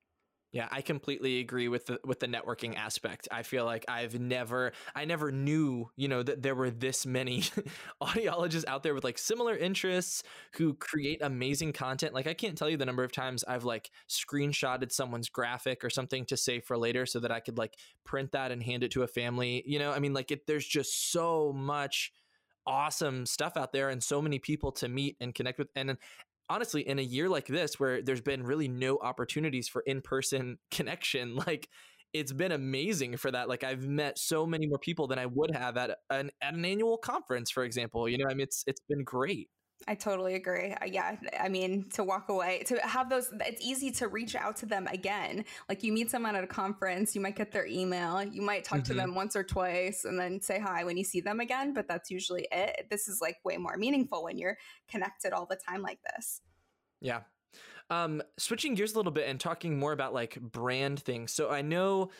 Yeah, 0.54 0.68
I 0.70 0.82
completely 0.82 1.40
agree 1.40 1.66
with 1.66 1.86
the 1.86 1.98
with 2.04 2.20
the 2.20 2.28
networking 2.28 2.76
aspect. 2.76 3.26
I 3.32 3.42
feel 3.42 3.64
like 3.64 3.84
I've 3.88 4.20
never 4.20 4.72
I 4.94 5.04
never 5.04 5.32
knew, 5.32 5.90
you 5.96 6.06
know, 6.06 6.22
that 6.22 6.42
there 6.42 6.54
were 6.54 6.70
this 6.70 7.04
many 7.04 7.42
audiologists 8.00 8.64
out 8.68 8.84
there 8.84 8.94
with 8.94 9.02
like 9.02 9.18
similar 9.18 9.56
interests 9.56 10.22
who 10.54 10.74
create 10.74 11.20
amazing 11.22 11.72
content. 11.72 12.14
Like 12.14 12.28
I 12.28 12.34
can't 12.34 12.56
tell 12.56 12.70
you 12.70 12.76
the 12.76 12.86
number 12.86 13.02
of 13.02 13.10
times 13.10 13.42
I've 13.48 13.64
like 13.64 13.90
screenshotted 14.08 14.92
someone's 14.92 15.28
graphic 15.28 15.82
or 15.82 15.90
something 15.90 16.24
to 16.26 16.36
save 16.36 16.62
for 16.62 16.78
later 16.78 17.04
so 17.04 17.18
that 17.18 17.32
I 17.32 17.40
could 17.40 17.58
like 17.58 17.74
print 18.04 18.30
that 18.30 18.52
and 18.52 18.62
hand 18.62 18.84
it 18.84 18.92
to 18.92 19.02
a 19.02 19.08
family. 19.08 19.64
You 19.66 19.80
know, 19.80 19.90
I 19.90 19.98
mean 19.98 20.14
like 20.14 20.30
it 20.30 20.46
there's 20.46 20.66
just 20.66 21.10
so 21.10 21.52
much 21.52 22.12
awesome 22.66 23.26
stuff 23.26 23.56
out 23.56 23.72
there 23.72 23.90
and 23.90 24.02
so 24.02 24.22
many 24.22 24.38
people 24.38 24.72
to 24.72 24.88
meet 24.88 25.16
and 25.20 25.34
connect 25.34 25.58
with. 25.58 25.68
And 25.76 25.98
honestly, 26.48 26.87
in 26.87 26.98
a 26.98 27.02
year 27.02 27.28
like 27.28 27.46
this, 27.46 27.78
where 27.80 28.02
there's 28.02 28.20
been 28.20 28.42
really 28.42 28.68
no 28.68 28.98
opportunities 28.98 29.68
for 29.68 29.83
in 29.83 30.00
person 30.02 30.59
connection, 30.70 31.37
like 31.37 31.68
it's 32.12 32.33
been 32.33 32.52
amazing 32.52 33.16
for 33.16 33.30
that. 33.30 33.48
Like 33.48 33.64
I've 33.64 33.87
met 33.87 34.18
so 34.18 34.46
many 34.46 34.66
more 34.66 34.78
people 34.78 35.09
than 35.09 35.18
I 35.18 35.26
would 35.26 35.50
have 35.54 35.76
at 35.76 35.98
an 36.11 36.30
at 36.40 36.54
an 36.54 36.64
annual 36.64 36.96
conference, 36.96 37.50
for 37.50 37.64
example. 37.64 38.09
You 38.09 38.18
know, 38.18 38.26
I 38.30 38.35
mean, 38.35 38.42
it's 38.42 38.62
it's 38.66 38.80
been 38.88 39.04
great. 39.04 39.48
I 39.87 39.94
totally 39.94 40.35
agree. 40.35 40.73
Uh, 40.73 40.87
yeah. 40.87 41.16
I 41.38 41.49
mean, 41.49 41.87
to 41.94 42.05
walk 42.05 42.29
away, 42.29 42.62
to 42.66 42.79
have 42.87 43.11
those, 43.11 43.33
it's 43.47 43.64
easy 43.64 43.90
to 43.92 44.09
reach 44.09 44.35
out 44.35 44.57
to 44.57 44.66
them 44.66 44.87
again. 44.87 45.44
Like 45.68 45.83
you 45.83 45.92
meet 45.92 46.11
someone 46.11 46.37
at 46.37 46.44
a 46.44 46.47
conference, 46.47 47.14
you 47.14 47.20
might 47.20 47.37
get 47.37 47.53
their 47.53 47.66
email, 47.66 48.23
you 48.23 48.42
might 48.42 48.64
talk 48.64 48.79
mm-hmm. 48.79 48.92
to 48.92 48.94
them 48.94 49.14
once 49.14 49.37
or 49.37 49.44
twice 49.44 50.05
and 50.05 50.18
then 50.18 50.40
say 50.40 50.59
hi 50.59 50.85
when 50.85 50.97
you 50.97 51.05
see 51.05 51.20
them 51.20 51.40
again, 51.40 51.75
but 51.75 51.87
that's 51.87 52.11
usually 52.11 52.49
it. 52.51 52.87
This 52.90 53.09
is 53.09 53.20
like 53.20 53.37
way 53.44 53.57
more 53.57 53.77
meaningful 53.77 54.25
when 54.25 54.38
you're 54.38 54.57
connected 54.88 55.33
all 55.33 55.47
the 55.47 55.57
time 55.57 55.83
like 55.83 55.99
this. 56.14 56.40
Yeah. 57.01 57.20
Um, 57.90 58.23
switching 58.38 58.75
gears 58.75 58.94
a 58.94 58.97
little 58.97 59.12
bit 59.12 59.29
and 59.29 59.38
talking 59.38 59.79
more 59.79 59.92
about 59.92 60.14
like 60.14 60.40
brand 60.40 61.01
things. 61.01 61.33
So 61.33 61.51
I 61.51 61.61
know 61.61 62.11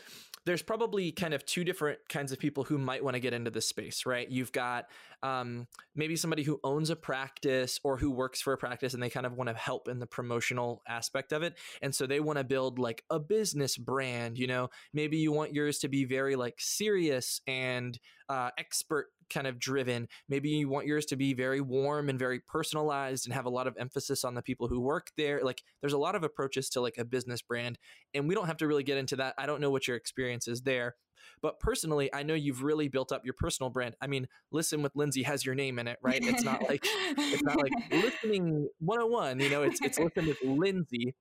there's 0.47 0.63
probably 0.63 1.11
kind 1.13 1.35
of 1.35 1.45
two 1.47 1.65
different 1.65 1.99
kinds 2.09 2.33
of 2.33 2.39
people 2.39 2.65
who 2.65 2.79
might 2.79 3.03
want 3.03 3.15
to 3.15 3.21
get 3.21 3.33
into 3.33 3.51
this 3.51 3.67
space, 3.67 4.05
right? 4.05 4.29
You've 4.29 4.53
got 4.53 4.87
um, 5.23 5.67
maybe 5.95 6.17
somebody 6.17 6.43
who 6.43 6.61
owns 6.63 6.91
a 6.91 6.97
practice 6.97 7.81
or 7.83 7.97
who 7.97 8.11
works 8.11 8.43
for 8.43 8.53
a 8.53 8.59
practice 8.59 8.95
and 8.95 9.03
they 9.03 9.09
kind 9.09 9.25
of 9.25 9.33
want 9.33 9.49
to 9.49 9.55
help 9.55 9.89
in 9.89 9.99
the 9.99 10.07
promotional 10.07 10.83
aspect 10.87 11.33
of 11.33 11.43
it. 11.43 11.55
And 11.81 11.95
so 11.95 12.07
they 12.07 12.21
want 12.21 12.39
to 12.39 12.45
build 12.45 12.79
like 12.79 13.05
a 13.11 13.19
business 13.19 13.77
brand, 13.77 14.39
you 14.39 14.47
know, 14.47 14.69
maybe 14.93 15.17
you 15.17 15.33
want 15.33 15.55
yours 15.55 15.79
to 15.79 15.89
be 15.89 16.05
very 16.05 16.37
like 16.37 16.57
serious 16.59 17.41
and 17.47 17.99
uh, 18.29 18.51
expert 18.59 19.09
kind 19.31 19.47
of 19.47 19.59
driven. 19.59 20.09
Maybe 20.29 20.51
you 20.51 20.69
want 20.69 20.87
yours 20.87 21.07
to 21.07 21.17
be 21.17 21.35
very 21.35 21.61
warm 21.61 22.09
and 22.09 22.19
very 22.19 22.41
personalized 22.41 23.27
and 23.27 23.35
have 23.35 23.47
a 23.47 23.51
lot 23.51 23.67
of 23.67 23.77
emphasis 23.79 24.25
on 24.25 24.35
the 24.35 24.43
people 24.43 24.69
who 24.69 24.81
work 24.81 25.09
there. 25.17 25.41
Like 25.43 25.63
there's 25.81 25.93
a 25.93 25.99
lot 25.99 26.15
of 26.15 26.23
approaches 26.23 26.69
to 26.71 26.81
like 26.81 26.99
a 26.99 27.05
business 27.05 27.43
brand 27.43 27.79
and 28.15 28.29
we 28.29 28.35
don't 28.35 28.47
have 28.47 28.59
to 28.59 28.67
really 28.67 28.83
get 28.83 28.99
into 28.99 29.17
that. 29.17 29.35
I 29.39 29.47
don't 29.47 29.61
know 29.61 29.71
what 29.71 29.89
your 29.89 29.97
experience 29.97 30.49
is 30.49 30.63
there. 30.63 30.97
But 31.41 31.59
personally, 31.59 32.13
I 32.13 32.23
know 32.23 32.35
you've 32.35 32.63
really 32.63 32.89
built 32.89 33.13
up 33.13 33.25
your 33.25 33.35
personal 33.35 33.71
brand. 33.71 33.97
I 34.01 34.07
mean, 34.07 34.29
listen 34.53 34.83
with 34.83 34.95
Lindsay 34.95 35.23
has 35.23 35.45
your 35.45 35.55
name 35.55 35.79
in 35.79 35.89
it, 35.89 35.99
right? 36.03 36.23
It's 36.23 36.45
not 36.45 36.63
like 36.69 36.85
it's 36.85 37.43
not 37.43 37.57
like 37.57 37.73
listening 37.91 38.69
101, 38.81 39.41
you 39.41 39.51
know, 39.51 39.63
it's 39.63 39.81
it's 39.81 39.99
listen 39.99 40.27
with 40.27 40.39
Lindsay. 40.43 41.15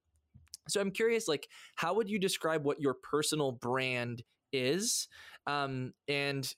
So 0.70 0.80
I'm 0.80 0.92
curious, 0.92 1.28
like, 1.28 1.48
how 1.76 1.94
would 1.96 2.10
you 2.10 2.20
describe 2.20 2.64
what 2.64 2.80
your 2.80 2.94
personal 2.94 3.52
brand 3.52 4.24
is? 4.54 5.08
Um, 5.46 5.94
and 6.08 6.54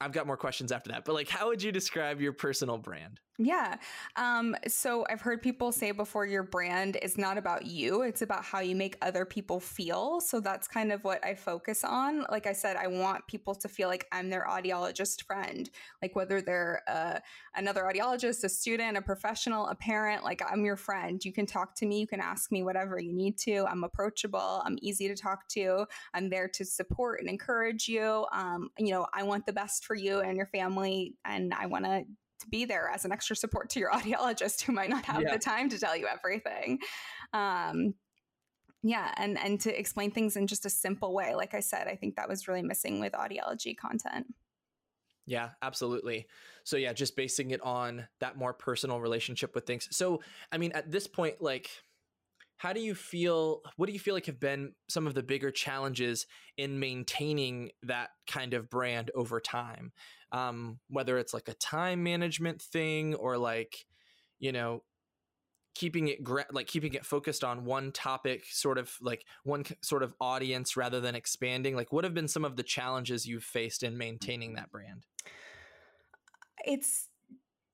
I've 0.00 0.12
got 0.12 0.26
more 0.26 0.36
questions 0.36 0.72
after 0.72 0.90
that, 0.90 1.04
but 1.04 1.14
like, 1.14 1.28
how 1.28 1.48
would 1.48 1.62
you 1.62 1.72
describe 1.72 2.20
your 2.20 2.32
personal 2.32 2.78
brand? 2.78 3.20
Yeah. 3.36 3.78
Um, 4.14 4.54
so 4.68 5.04
I've 5.10 5.20
heard 5.20 5.42
people 5.42 5.72
say 5.72 5.90
before 5.90 6.24
your 6.24 6.44
brand 6.44 6.96
is 7.02 7.18
not 7.18 7.36
about 7.36 7.66
you, 7.66 8.02
it's 8.02 8.22
about 8.22 8.44
how 8.44 8.60
you 8.60 8.76
make 8.76 8.96
other 9.02 9.24
people 9.24 9.58
feel. 9.58 10.20
So 10.20 10.38
that's 10.38 10.68
kind 10.68 10.92
of 10.92 11.02
what 11.02 11.24
I 11.24 11.34
focus 11.34 11.82
on. 11.82 12.24
Like 12.30 12.46
I 12.46 12.52
said, 12.52 12.76
I 12.76 12.86
want 12.86 13.26
people 13.26 13.56
to 13.56 13.68
feel 13.68 13.88
like 13.88 14.06
I'm 14.12 14.30
their 14.30 14.46
audiologist 14.48 15.24
friend, 15.24 15.68
like 16.00 16.14
whether 16.14 16.40
they're 16.40 16.82
uh, 16.86 17.18
another 17.56 17.82
audiologist, 17.82 18.44
a 18.44 18.48
student, 18.48 18.96
a 18.96 19.02
professional, 19.02 19.66
a 19.66 19.74
parent, 19.74 20.22
like 20.22 20.40
I'm 20.48 20.64
your 20.64 20.76
friend. 20.76 21.24
You 21.24 21.32
can 21.32 21.44
talk 21.46 21.74
to 21.76 21.86
me, 21.86 21.98
you 21.98 22.06
can 22.06 22.20
ask 22.20 22.52
me 22.52 22.62
whatever 22.62 23.00
you 23.00 23.12
need 23.12 23.36
to. 23.38 23.66
I'm 23.68 23.82
approachable, 23.82 24.62
I'm 24.64 24.78
easy 24.80 25.08
to 25.08 25.16
talk 25.16 25.48
to, 25.48 25.86
I'm 26.14 26.30
there 26.30 26.46
to 26.46 26.64
support 26.64 27.18
and 27.18 27.28
encourage 27.28 27.88
you. 27.88 28.26
Um, 28.32 28.70
you 28.78 28.92
know, 28.92 29.08
I 29.12 29.24
want 29.24 29.44
the 29.44 29.52
best 29.52 29.86
for 29.86 29.96
you 29.96 30.20
and 30.20 30.36
your 30.36 30.46
family, 30.46 31.14
and 31.24 31.52
I 31.52 31.66
want 31.66 31.84
to 31.84 32.04
to 32.44 32.50
be 32.50 32.64
there 32.64 32.90
as 32.92 33.04
an 33.04 33.12
extra 33.12 33.36
support 33.36 33.70
to 33.70 33.80
your 33.80 33.90
audiologist 33.92 34.62
who 34.62 34.72
might 34.72 34.90
not 34.90 35.04
have 35.04 35.22
yeah. 35.22 35.32
the 35.32 35.38
time 35.38 35.68
to 35.70 35.78
tell 35.78 35.96
you 35.96 36.06
everything. 36.06 36.78
Um, 37.32 37.94
yeah, 38.82 39.12
and 39.16 39.38
and 39.38 39.58
to 39.60 39.78
explain 39.78 40.10
things 40.10 40.36
in 40.36 40.46
just 40.46 40.66
a 40.66 40.70
simple 40.70 41.14
way. 41.14 41.34
Like 41.34 41.54
I 41.54 41.60
said, 41.60 41.88
I 41.88 41.96
think 41.96 42.16
that 42.16 42.28
was 42.28 42.46
really 42.46 42.62
missing 42.62 43.00
with 43.00 43.12
audiology 43.12 43.76
content. 43.76 44.26
Yeah, 45.26 45.50
absolutely. 45.62 46.26
So 46.64 46.76
yeah, 46.76 46.92
just 46.92 47.16
basing 47.16 47.50
it 47.50 47.62
on 47.62 48.06
that 48.20 48.36
more 48.36 48.52
personal 48.52 49.00
relationship 49.00 49.54
with 49.54 49.66
things. 49.66 49.88
So 49.90 50.20
I 50.52 50.58
mean, 50.58 50.72
at 50.72 50.90
this 50.90 51.06
point, 51.06 51.40
like 51.40 51.70
how 52.56 52.72
do 52.72 52.80
you 52.80 52.94
feel 52.94 53.62
what 53.76 53.86
do 53.86 53.92
you 53.92 53.98
feel 53.98 54.14
like 54.14 54.26
have 54.26 54.40
been 54.40 54.72
some 54.88 55.06
of 55.06 55.14
the 55.14 55.22
bigger 55.22 55.50
challenges 55.50 56.26
in 56.56 56.78
maintaining 56.78 57.70
that 57.82 58.10
kind 58.26 58.54
of 58.54 58.70
brand 58.70 59.10
over 59.14 59.40
time 59.40 59.92
um, 60.34 60.80
whether 60.88 61.16
it's 61.16 61.32
like 61.32 61.48
a 61.48 61.54
time 61.54 62.02
management 62.02 62.60
thing 62.60 63.14
or 63.14 63.38
like 63.38 63.86
you 64.40 64.50
know 64.50 64.82
keeping 65.76 66.08
it 66.08 66.24
gra- 66.24 66.46
like 66.50 66.66
keeping 66.66 66.92
it 66.94 67.06
focused 67.06 67.44
on 67.44 67.64
one 67.64 67.92
topic 67.92 68.44
sort 68.50 68.76
of 68.76 68.92
like 69.00 69.24
one 69.44 69.64
sort 69.80 70.02
of 70.02 70.12
audience 70.20 70.76
rather 70.76 71.00
than 71.00 71.14
expanding 71.14 71.76
like 71.76 71.92
what 71.92 72.02
have 72.02 72.14
been 72.14 72.26
some 72.26 72.44
of 72.44 72.56
the 72.56 72.64
challenges 72.64 73.26
you've 73.26 73.44
faced 73.44 73.84
in 73.84 73.96
maintaining 73.96 74.54
that 74.54 74.70
brand? 74.72 75.04
It's 76.66 77.08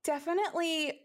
definitely 0.04 1.00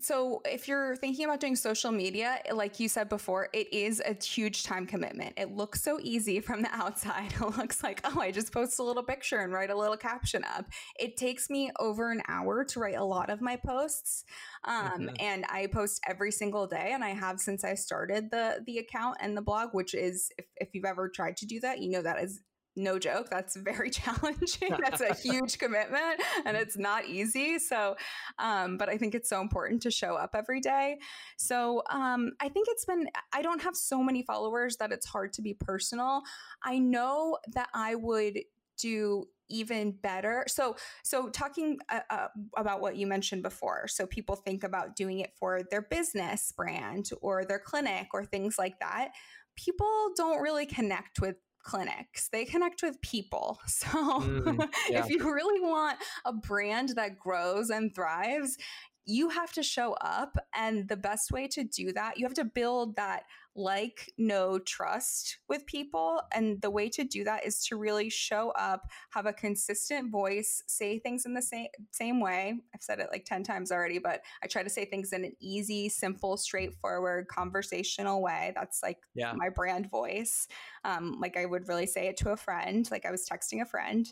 so 0.00 0.42
if 0.44 0.68
you're 0.68 0.96
thinking 0.96 1.24
about 1.24 1.40
doing 1.40 1.56
social 1.56 1.92
media, 1.92 2.40
like 2.52 2.80
you 2.80 2.88
said 2.88 3.08
before, 3.08 3.48
it 3.52 3.72
is 3.72 4.02
a 4.04 4.14
huge 4.22 4.64
time 4.64 4.86
commitment. 4.86 5.34
It 5.36 5.52
looks 5.52 5.82
so 5.82 5.98
easy 6.02 6.40
from 6.40 6.62
the 6.62 6.70
outside. 6.72 7.32
It 7.32 7.56
looks 7.56 7.82
like, 7.82 8.00
oh, 8.04 8.20
I 8.20 8.30
just 8.30 8.52
post 8.52 8.78
a 8.78 8.82
little 8.82 9.02
picture 9.02 9.38
and 9.38 9.52
write 9.52 9.70
a 9.70 9.76
little 9.76 9.96
caption 9.96 10.44
up. 10.44 10.66
It 10.98 11.16
takes 11.16 11.50
me 11.50 11.70
over 11.78 12.10
an 12.10 12.22
hour 12.28 12.64
to 12.64 12.80
write 12.80 12.96
a 12.96 13.04
lot 13.04 13.30
of 13.30 13.40
my 13.40 13.56
posts. 13.56 14.24
Um, 14.64 14.92
mm-hmm. 14.92 15.08
and 15.20 15.44
I 15.48 15.66
post 15.66 16.00
every 16.08 16.32
single 16.32 16.66
day 16.66 16.90
and 16.92 17.04
I 17.04 17.10
have 17.10 17.40
since 17.40 17.64
I 17.64 17.74
started 17.74 18.30
the 18.30 18.62
the 18.66 18.78
account 18.78 19.18
and 19.20 19.36
the 19.36 19.42
blog, 19.42 19.70
which 19.72 19.94
is 19.94 20.30
if, 20.38 20.46
if 20.56 20.68
you've 20.72 20.84
ever 20.84 21.08
tried 21.08 21.36
to 21.38 21.46
do 21.46 21.60
that, 21.60 21.80
you 21.80 21.90
know 21.90 22.02
that 22.02 22.22
is 22.22 22.40
no 22.76 22.98
joke 22.98 23.28
that's 23.30 23.56
very 23.56 23.90
challenging 24.02 24.74
that's 24.82 25.00
a 25.00 25.14
huge 25.14 25.58
commitment 25.58 26.20
and 26.44 26.56
it's 26.56 26.76
not 26.76 27.06
easy 27.06 27.58
so 27.58 27.96
um, 28.38 28.76
but 28.76 28.88
i 28.88 28.96
think 28.96 29.14
it's 29.14 29.28
so 29.28 29.40
important 29.40 29.82
to 29.82 29.90
show 29.90 30.14
up 30.14 30.30
every 30.34 30.60
day. 30.60 30.98
So 31.36 31.82
um, 31.90 32.32
i 32.40 32.48
think 32.48 32.68
it's 32.70 32.84
been 32.84 33.08
i 33.32 33.42
don't 33.42 33.62
have 33.62 33.76
so 33.76 34.02
many 34.02 34.22
followers 34.22 34.76
that 34.76 34.92
it's 34.92 35.06
hard 35.06 35.32
to 35.34 35.42
be 35.42 35.54
personal. 35.54 36.22
I 36.62 36.78
know 36.78 37.38
that 37.54 37.68
i 37.74 37.94
would 37.94 38.40
do 38.78 39.26
even 39.48 39.92
better 39.92 40.44
so 40.48 40.74
so 41.04 41.28
talking 41.30 41.78
uh, 41.88 42.00
uh, 42.10 42.26
about 42.56 42.80
what 42.80 42.96
you 42.96 43.06
mentioned 43.06 43.42
before 43.42 43.86
so 43.86 44.04
people 44.04 44.34
think 44.34 44.64
about 44.64 44.96
doing 44.96 45.20
it 45.20 45.30
for 45.38 45.62
their 45.70 45.82
business 45.82 46.52
brand 46.52 47.10
or 47.22 47.44
their 47.44 47.60
clinic 47.60 48.08
or 48.12 48.24
things 48.24 48.58
like 48.58 48.78
that 48.80 49.12
people 49.56 50.10
don't 50.16 50.42
really 50.42 50.66
connect 50.66 51.20
with 51.20 51.36
clinics. 51.66 52.28
They 52.28 52.44
connect 52.44 52.82
with 52.82 53.00
people. 53.02 53.58
So 53.68 53.88
mm, 53.88 54.68
yeah. 54.88 55.04
if 55.04 55.10
you 55.10 55.18
really 55.32 55.60
want 55.60 55.98
a 56.24 56.32
brand 56.32 56.90
that 56.90 57.18
grows 57.18 57.68
and 57.68 57.94
thrives, 57.94 58.56
you 59.06 59.28
have 59.28 59.52
to 59.52 59.62
show 59.62 59.94
up. 60.00 60.36
And 60.54 60.88
the 60.88 60.96
best 60.96 61.30
way 61.30 61.48
to 61.48 61.64
do 61.64 61.92
that, 61.92 62.18
you 62.18 62.26
have 62.26 62.34
to 62.34 62.44
build 62.44 62.96
that 62.96 63.22
like, 63.58 64.12
no 64.18 64.58
trust 64.58 65.38
with 65.48 65.64
people. 65.64 66.20
And 66.34 66.60
the 66.60 66.70
way 66.70 66.90
to 66.90 67.04
do 67.04 67.24
that 67.24 67.46
is 67.46 67.64
to 67.66 67.76
really 67.76 68.10
show 68.10 68.50
up, 68.50 68.82
have 69.10 69.24
a 69.24 69.32
consistent 69.32 70.10
voice, 70.10 70.62
say 70.66 70.98
things 70.98 71.24
in 71.24 71.32
the 71.32 71.40
same 71.40 71.68
same 71.90 72.20
way. 72.20 72.54
I've 72.74 72.82
said 72.82 72.98
it 73.00 73.08
like 73.10 73.24
10 73.24 73.44
times 73.44 73.72
already, 73.72 73.98
but 73.98 74.20
I 74.42 74.46
try 74.46 74.62
to 74.62 74.68
say 74.68 74.84
things 74.84 75.12
in 75.12 75.24
an 75.24 75.32
easy, 75.40 75.88
simple, 75.88 76.36
straightforward, 76.36 77.28
conversational 77.28 78.22
way. 78.22 78.52
That's 78.54 78.82
like 78.82 78.98
yeah. 79.14 79.32
my 79.34 79.48
brand 79.48 79.90
voice. 79.90 80.46
Um, 80.84 81.18
like 81.20 81.36
I 81.36 81.46
would 81.46 81.66
really 81.66 81.86
say 81.86 82.08
it 82.08 82.18
to 82.18 82.30
a 82.30 82.36
friend, 82.36 82.86
like 82.90 83.06
I 83.06 83.10
was 83.10 83.26
texting 83.26 83.62
a 83.62 83.66
friend. 83.66 84.06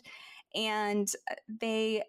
And 0.55 1.11
uh, 1.29 1.35
they 1.47 2.01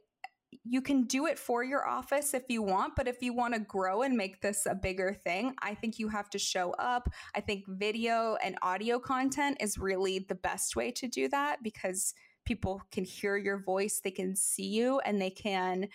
you 0.64 0.81
can 0.81 1.05
do 1.05 1.27
it 1.27 1.38
for 1.38 1.62
your 1.62 1.87
office 1.87 2.35
if 2.35 2.45
you 2.49 2.62
want, 2.62 2.95
but 2.97 3.09
if 3.09 3.23
you 3.23 3.33
want 3.33 3.55
to 3.55 3.61
grow 3.61 4.03
and 4.03 4.16
make 4.16 4.40
this 4.40 4.66
a 4.66 4.75
bigger 4.75 5.14
thing, 5.14 5.55
I 5.62 5.75
think 5.75 5.99
you 5.99 6.09
have 6.09 6.31
to 6.31 6.38
show 6.38 6.73
up. 6.79 7.09
I 7.35 7.40
think 7.40 7.64
video 7.69 8.37
and 8.42 8.57
audio 8.62 8.99
content 8.99 9.59
is 9.61 9.79
really 9.79 10.21
the 10.21 10.35
best 10.35 10.77
way 10.77 10.90
to 10.92 11.09
do 11.09 11.29
that 11.29 11.62
because 11.62 12.14
people 12.45 12.81
can 12.92 13.05
hear 13.05 13.37
your 13.37 13.59
voice, 13.59 14.01
they 14.03 14.11
can 14.11 14.37
see 14.37 14.66
you, 14.66 15.01
and 15.01 15.21
they 15.21 15.31
can 15.31 15.88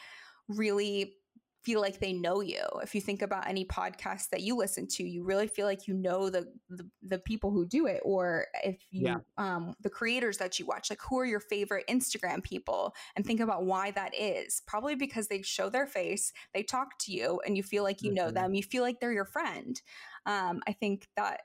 really 0.47 1.15
feel 1.61 1.79
like 1.79 1.99
they 1.99 2.13
know 2.13 2.41
you. 2.41 2.63
If 2.81 2.95
you 2.95 3.01
think 3.01 3.21
about 3.21 3.47
any 3.47 3.65
podcast 3.65 4.29
that 4.29 4.41
you 4.41 4.55
listen 4.55 4.87
to, 4.87 5.03
you 5.03 5.23
really 5.23 5.47
feel 5.47 5.65
like 5.65 5.87
you 5.87 5.93
know 5.93 6.29
the 6.29 6.47
the, 6.69 6.89
the 7.03 7.19
people 7.19 7.51
who 7.51 7.65
do 7.65 7.85
it 7.85 8.01
or 8.03 8.47
if 8.63 8.77
you 8.89 9.05
yeah. 9.05 9.17
um 9.37 9.75
the 9.81 9.89
creators 9.89 10.37
that 10.37 10.59
you 10.59 10.65
watch, 10.65 10.89
like 10.89 10.99
who 11.07 11.19
are 11.19 11.25
your 11.25 11.39
favorite 11.39 11.85
Instagram 11.87 12.43
people 12.43 12.93
and 13.15 13.25
think 13.25 13.39
about 13.39 13.65
why 13.65 13.91
that 13.91 14.13
is. 14.17 14.61
Probably 14.65 14.95
because 14.95 15.27
they 15.27 15.41
show 15.41 15.69
their 15.69 15.87
face, 15.87 16.33
they 16.53 16.63
talk 16.63 16.97
to 17.01 17.11
you 17.11 17.41
and 17.45 17.55
you 17.55 17.63
feel 17.63 17.83
like 17.83 18.01
you 18.01 18.09
mm-hmm. 18.09 18.15
know 18.15 18.31
them, 18.31 18.53
you 18.53 18.63
feel 18.63 18.83
like 18.83 18.99
they're 18.99 19.13
your 19.13 19.25
friend. 19.25 19.81
Um 20.25 20.61
I 20.67 20.73
think 20.73 21.07
that 21.15 21.41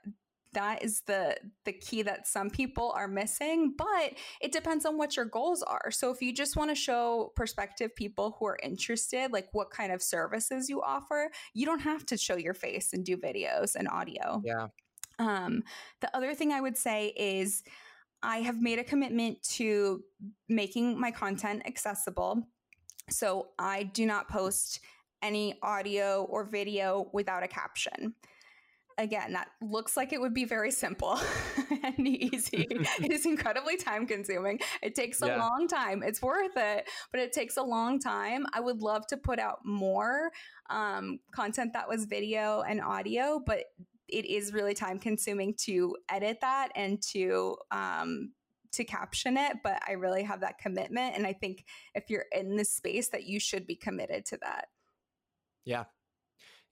that 0.53 0.83
is 0.83 1.01
the 1.01 1.35
the 1.65 1.73
key 1.73 2.01
that 2.01 2.27
some 2.27 2.49
people 2.49 2.93
are 2.95 3.07
missing 3.07 3.73
but 3.77 4.13
it 4.41 4.51
depends 4.51 4.85
on 4.85 4.97
what 4.97 5.15
your 5.15 5.25
goals 5.25 5.63
are. 5.63 5.91
So 5.91 6.11
if 6.11 6.21
you 6.21 6.33
just 6.33 6.55
want 6.55 6.71
to 6.71 6.75
show 6.75 7.31
prospective 7.35 7.95
people 7.95 8.35
who 8.39 8.47
are 8.47 8.57
interested 8.63 9.31
like 9.31 9.47
what 9.51 9.69
kind 9.69 9.91
of 9.91 10.01
services 10.01 10.69
you 10.69 10.81
offer 10.81 11.29
you 11.53 11.65
don't 11.65 11.79
have 11.79 12.05
to 12.07 12.17
show 12.17 12.37
your 12.37 12.53
face 12.53 12.93
and 12.93 13.05
do 13.05 13.17
videos 13.17 13.75
and 13.75 13.87
audio. 13.87 14.41
Yeah. 14.43 14.67
Um 15.19 15.63
the 16.01 16.15
other 16.15 16.33
thing 16.33 16.51
i 16.51 16.61
would 16.61 16.77
say 16.77 17.13
is 17.17 17.63
i 18.23 18.37
have 18.37 18.61
made 18.61 18.79
a 18.79 18.83
commitment 18.83 19.41
to 19.43 20.03
making 20.47 20.99
my 20.99 21.11
content 21.11 21.63
accessible. 21.65 22.43
So 23.09 23.49
i 23.59 23.83
do 23.83 24.05
not 24.05 24.29
post 24.29 24.79
any 25.21 25.57
audio 25.63 26.23
or 26.29 26.45
video 26.45 27.09
without 27.11 27.43
a 27.43 27.47
caption 27.47 28.13
again, 28.97 29.33
that 29.33 29.49
looks 29.61 29.95
like 29.95 30.13
it 30.13 30.19
would 30.19 30.33
be 30.33 30.45
very 30.45 30.71
simple 30.71 31.19
and 31.83 32.07
easy. 32.07 32.67
it 32.69 33.11
is 33.11 33.25
incredibly 33.25 33.77
time 33.77 34.07
consuming. 34.07 34.59
It 34.81 34.95
takes 34.95 35.21
a 35.21 35.27
yeah. 35.27 35.37
long 35.37 35.67
time. 35.67 36.03
It's 36.03 36.21
worth 36.21 36.55
it, 36.55 36.89
but 37.11 37.21
it 37.21 37.31
takes 37.31 37.57
a 37.57 37.63
long 37.63 37.99
time. 37.99 38.45
I 38.53 38.59
would 38.59 38.81
love 38.81 39.05
to 39.07 39.17
put 39.17 39.39
out 39.39 39.59
more 39.63 40.31
um, 40.69 41.19
content 41.31 41.73
that 41.73 41.87
was 41.87 42.05
video 42.05 42.61
and 42.61 42.81
audio, 42.81 43.41
but 43.45 43.65
it 44.07 44.25
is 44.25 44.53
really 44.53 44.73
time 44.73 44.99
consuming 44.99 45.53
to 45.65 45.95
edit 46.09 46.39
that 46.41 46.69
and 46.75 47.01
to 47.11 47.57
um, 47.71 48.31
to 48.73 48.83
caption 48.83 49.37
it 49.37 49.57
but 49.63 49.81
i 49.87 49.93
really 49.93 50.23
have 50.23 50.41
that 50.41 50.59
commitment 50.59 51.15
and 51.15 51.25
i 51.25 51.31
think 51.31 51.65
if 51.95 52.09
you're 52.09 52.25
in 52.33 52.57
this 52.57 52.69
space 52.69 53.07
that 53.09 53.23
you 53.23 53.39
should 53.39 53.65
be 53.65 53.75
committed 53.75 54.25
to 54.25 54.37
that 54.41 54.67
yeah 55.63 55.85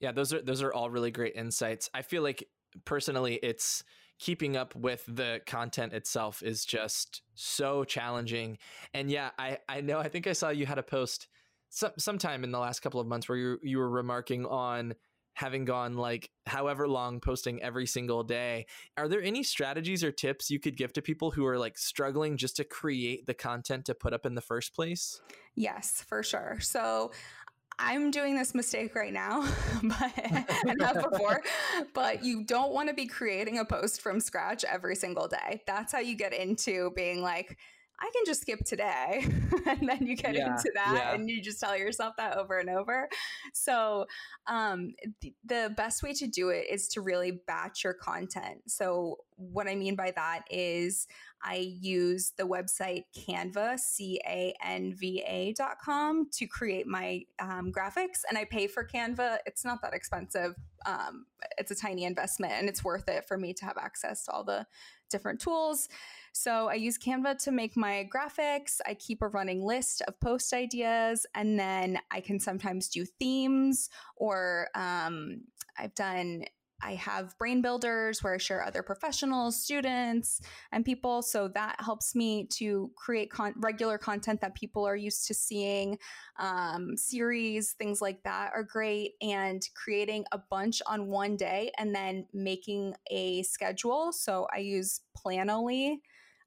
yeah, 0.00 0.12
those 0.12 0.32
are 0.32 0.42
those 0.42 0.62
are 0.62 0.72
all 0.72 0.90
really 0.90 1.10
great 1.10 1.34
insights. 1.34 1.90
I 1.94 2.02
feel 2.02 2.22
like 2.22 2.48
personally 2.84 3.38
it's 3.42 3.82
keeping 4.18 4.56
up 4.56 4.74
with 4.74 5.04
the 5.06 5.40
content 5.46 5.92
itself 5.92 6.42
is 6.42 6.64
just 6.64 7.22
so 7.34 7.84
challenging. 7.84 8.58
And 8.94 9.10
yeah, 9.10 9.30
I 9.38 9.58
I 9.68 9.80
know 9.80 9.98
I 9.98 10.08
think 10.08 10.26
I 10.26 10.32
saw 10.32 10.50
you 10.50 10.66
had 10.66 10.78
a 10.78 10.82
post 10.82 11.28
some 11.68 11.92
sometime 11.98 12.44
in 12.44 12.52
the 12.52 12.58
last 12.58 12.80
couple 12.80 13.00
of 13.00 13.06
months 13.06 13.28
where 13.28 13.38
you 13.38 13.58
you 13.62 13.78
were 13.78 13.90
remarking 13.90 14.46
on 14.46 14.94
having 15.34 15.66
gone 15.66 15.96
like 15.96 16.30
however 16.46 16.88
long 16.88 17.20
posting 17.20 17.62
every 17.62 17.86
single 17.86 18.24
day. 18.24 18.64
Are 18.96 19.06
there 19.06 19.22
any 19.22 19.42
strategies 19.42 20.02
or 20.02 20.10
tips 20.10 20.50
you 20.50 20.58
could 20.58 20.78
give 20.78 20.94
to 20.94 21.02
people 21.02 21.30
who 21.30 21.44
are 21.44 21.58
like 21.58 21.76
struggling 21.76 22.38
just 22.38 22.56
to 22.56 22.64
create 22.64 23.26
the 23.26 23.34
content 23.34 23.84
to 23.86 23.94
put 23.94 24.14
up 24.14 24.24
in 24.24 24.34
the 24.34 24.40
first 24.40 24.74
place? 24.74 25.20
Yes, 25.54 26.02
for 26.06 26.22
sure. 26.22 26.56
So 26.60 27.12
I'm 27.78 28.10
doing 28.10 28.36
this 28.36 28.54
mistake 28.54 28.94
right 28.94 29.12
now, 29.12 29.46
but 29.82 30.12
and 30.68 30.80
have 30.80 31.10
before, 31.10 31.42
but 31.94 32.24
you 32.24 32.44
don't 32.44 32.72
want 32.72 32.88
to 32.88 32.94
be 32.94 33.06
creating 33.06 33.58
a 33.58 33.64
post 33.64 34.00
from 34.00 34.20
scratch 34.20 34.64
every 34.64 34.96
single 34.96 35.28
day. 35.28 35.62
That's 35.66 35.92
how 35.92 35.98
you 35.98 36.16
get 36.16 36.32
into 36.32 36.92
being 36.96 37.22
like, 37.22 37.58
I 37.98 38.10
can 38.12 38.24
just 38.26 38.42
skip 38.42 38.60
today. 38.64 39.24
and 39.66 39.88
then 39.88 40.06
you 40.06 40.16
get 40.16 40.34
yeah, 40.34 40.52
into 40.52 40.70
that 40.74 40.94
yeah. 40.94 41.14
and 41.14 41.30
you 41.30 41.42
just 41.42 41.60
tell 41.60 41.76
yourself 41.76 42.14
that 42.18 42.36
over 42.36 42.58
and 42.58 42.68
over. 42.68 43.08
So, 43.54 44.06
um, 44.46 44.94
th- 45.22 45.34
the 45.44 45.72
best 45.76 46.02
way 46.02 46.12
to 46.14 46.26
do 46.26 46.50
it 46.50 46.66
is 46.70 46.88
to 46.88 47.00
really 47.00 47.40
batch 47.46 47.84
your 47.84 47.94
content. 47.94 48.62
So, 48.66 49.18
what 49.36 49.66
I 49.66 49.74
mean 49.74 49.96
by 49.96 50.12
that 50.14 50.42
is 50.50 51.06
I 51.46 51.74
use 51.80 52.32
the 52.36 52.42
website 52.42 53.04
Canva, 53.16 53.78
C 53.78 54.20
A 54.26 54.52
N 54.64 54.94
V 54.94 55.22
A.com 55.26 56.28
to 56.32 56.46
create 56.46 56.86
my 56.88 57.22
um, 57.38 57.72
graphics. 57.72 58.22
And 58.28 58.36
I 58.36 58.44
pay 58.44 58.66
for 58.66 58.84
Canva. 58.84 59.38
It's 59.46 59.64
not 59.64 59.80
that 59.82 59.94
expensive. 59.94 60.56
Um, 60.84 61.26
it's 61.56 61.70
a 61.70 61.76
tiny 61.76 62.04
investment 62.04 62.52
and 62.54 62.68
it's 62.68 62.82
worth 62.82 63.08
it 63.08 63.26
for 63.26 63.38
me 63.38 63.54
to 63.54 63.64
have 63.64 63.76
access 63.78 64.24
to 64.24 64.32
all 64.32 64.44
the 64.44 64.66
different 65.08 65.40
tools. 65.40 65.88
So 66.32 66.68
I 66.68 66.74
use 66.74 66.98
Canva 66.98 67.42
to 67.44 67.52
make 67.52 67.76
my 67.76 68.08
graphics. 68.14 68.80
I 68.84 68.94
keep 68.94 69.22
a 69.22 69.28
running 69.28 69.64
list 69.64 70.02
of 70.06 70.18
post 70.20 70.52
ideas, 70.52 71.26
and 71.34 71.58
then 71.58 71.98
I 72.10 72.20
can 72.20 72.40
sometimes 72.40 72.88
do 72.88 73.04
themes 73.04 73.88
or 74.16 74.68
um, 74.74 75.42
I've 75.78 75.94
done 75.94 76.44
I 76.82 76.94
have 76.94 77.36
brain 77.38 77.62
builders 77.62 78.22
where 78.22 78.34
I 78.34 78.38
share 78.38 78.64
other 78.64 78.82
professionals, 78.82 79.60
students, 79.60 80.40
and 80.72 80.84
people. 80.84 81.22
So 81.22 81.48
that 81.48 81.76
helps 81.80 82.14
me 82.14 82.46
to 82.52 82.90
create 82.96 83.30
con- 83.30 83.54
regular 83.56 83.98
content 83.98 84.40
that 84.42 84.54
people 84.54 84.86
are 84.86 84.96
used 84.96 85.26
to 85.28 85.34
seeing. 85.34 85.98
Um, 86.38 86.96
series, 86.96 87.72
things 87.72 88.02
like 88.02 88.22
that 88.24 88.52
are 88.54 88.62
great. 88.62 89.12
And 89.22 89.66
creating 89.74 90.24
a 90.32 90.38
bunch 90.38 90.82
on 90.86 91.06
one 91.08 91.36
day 91.36 91.72
and 91.78 91.94
then 91.94 92.26
making 92.32 92.94
a 93.10 93.42
schedule. 93.44 94.12
So 94.12 94.46
I 94.54 94.58
use 94.58 95.00
Planoly 95.16 96.00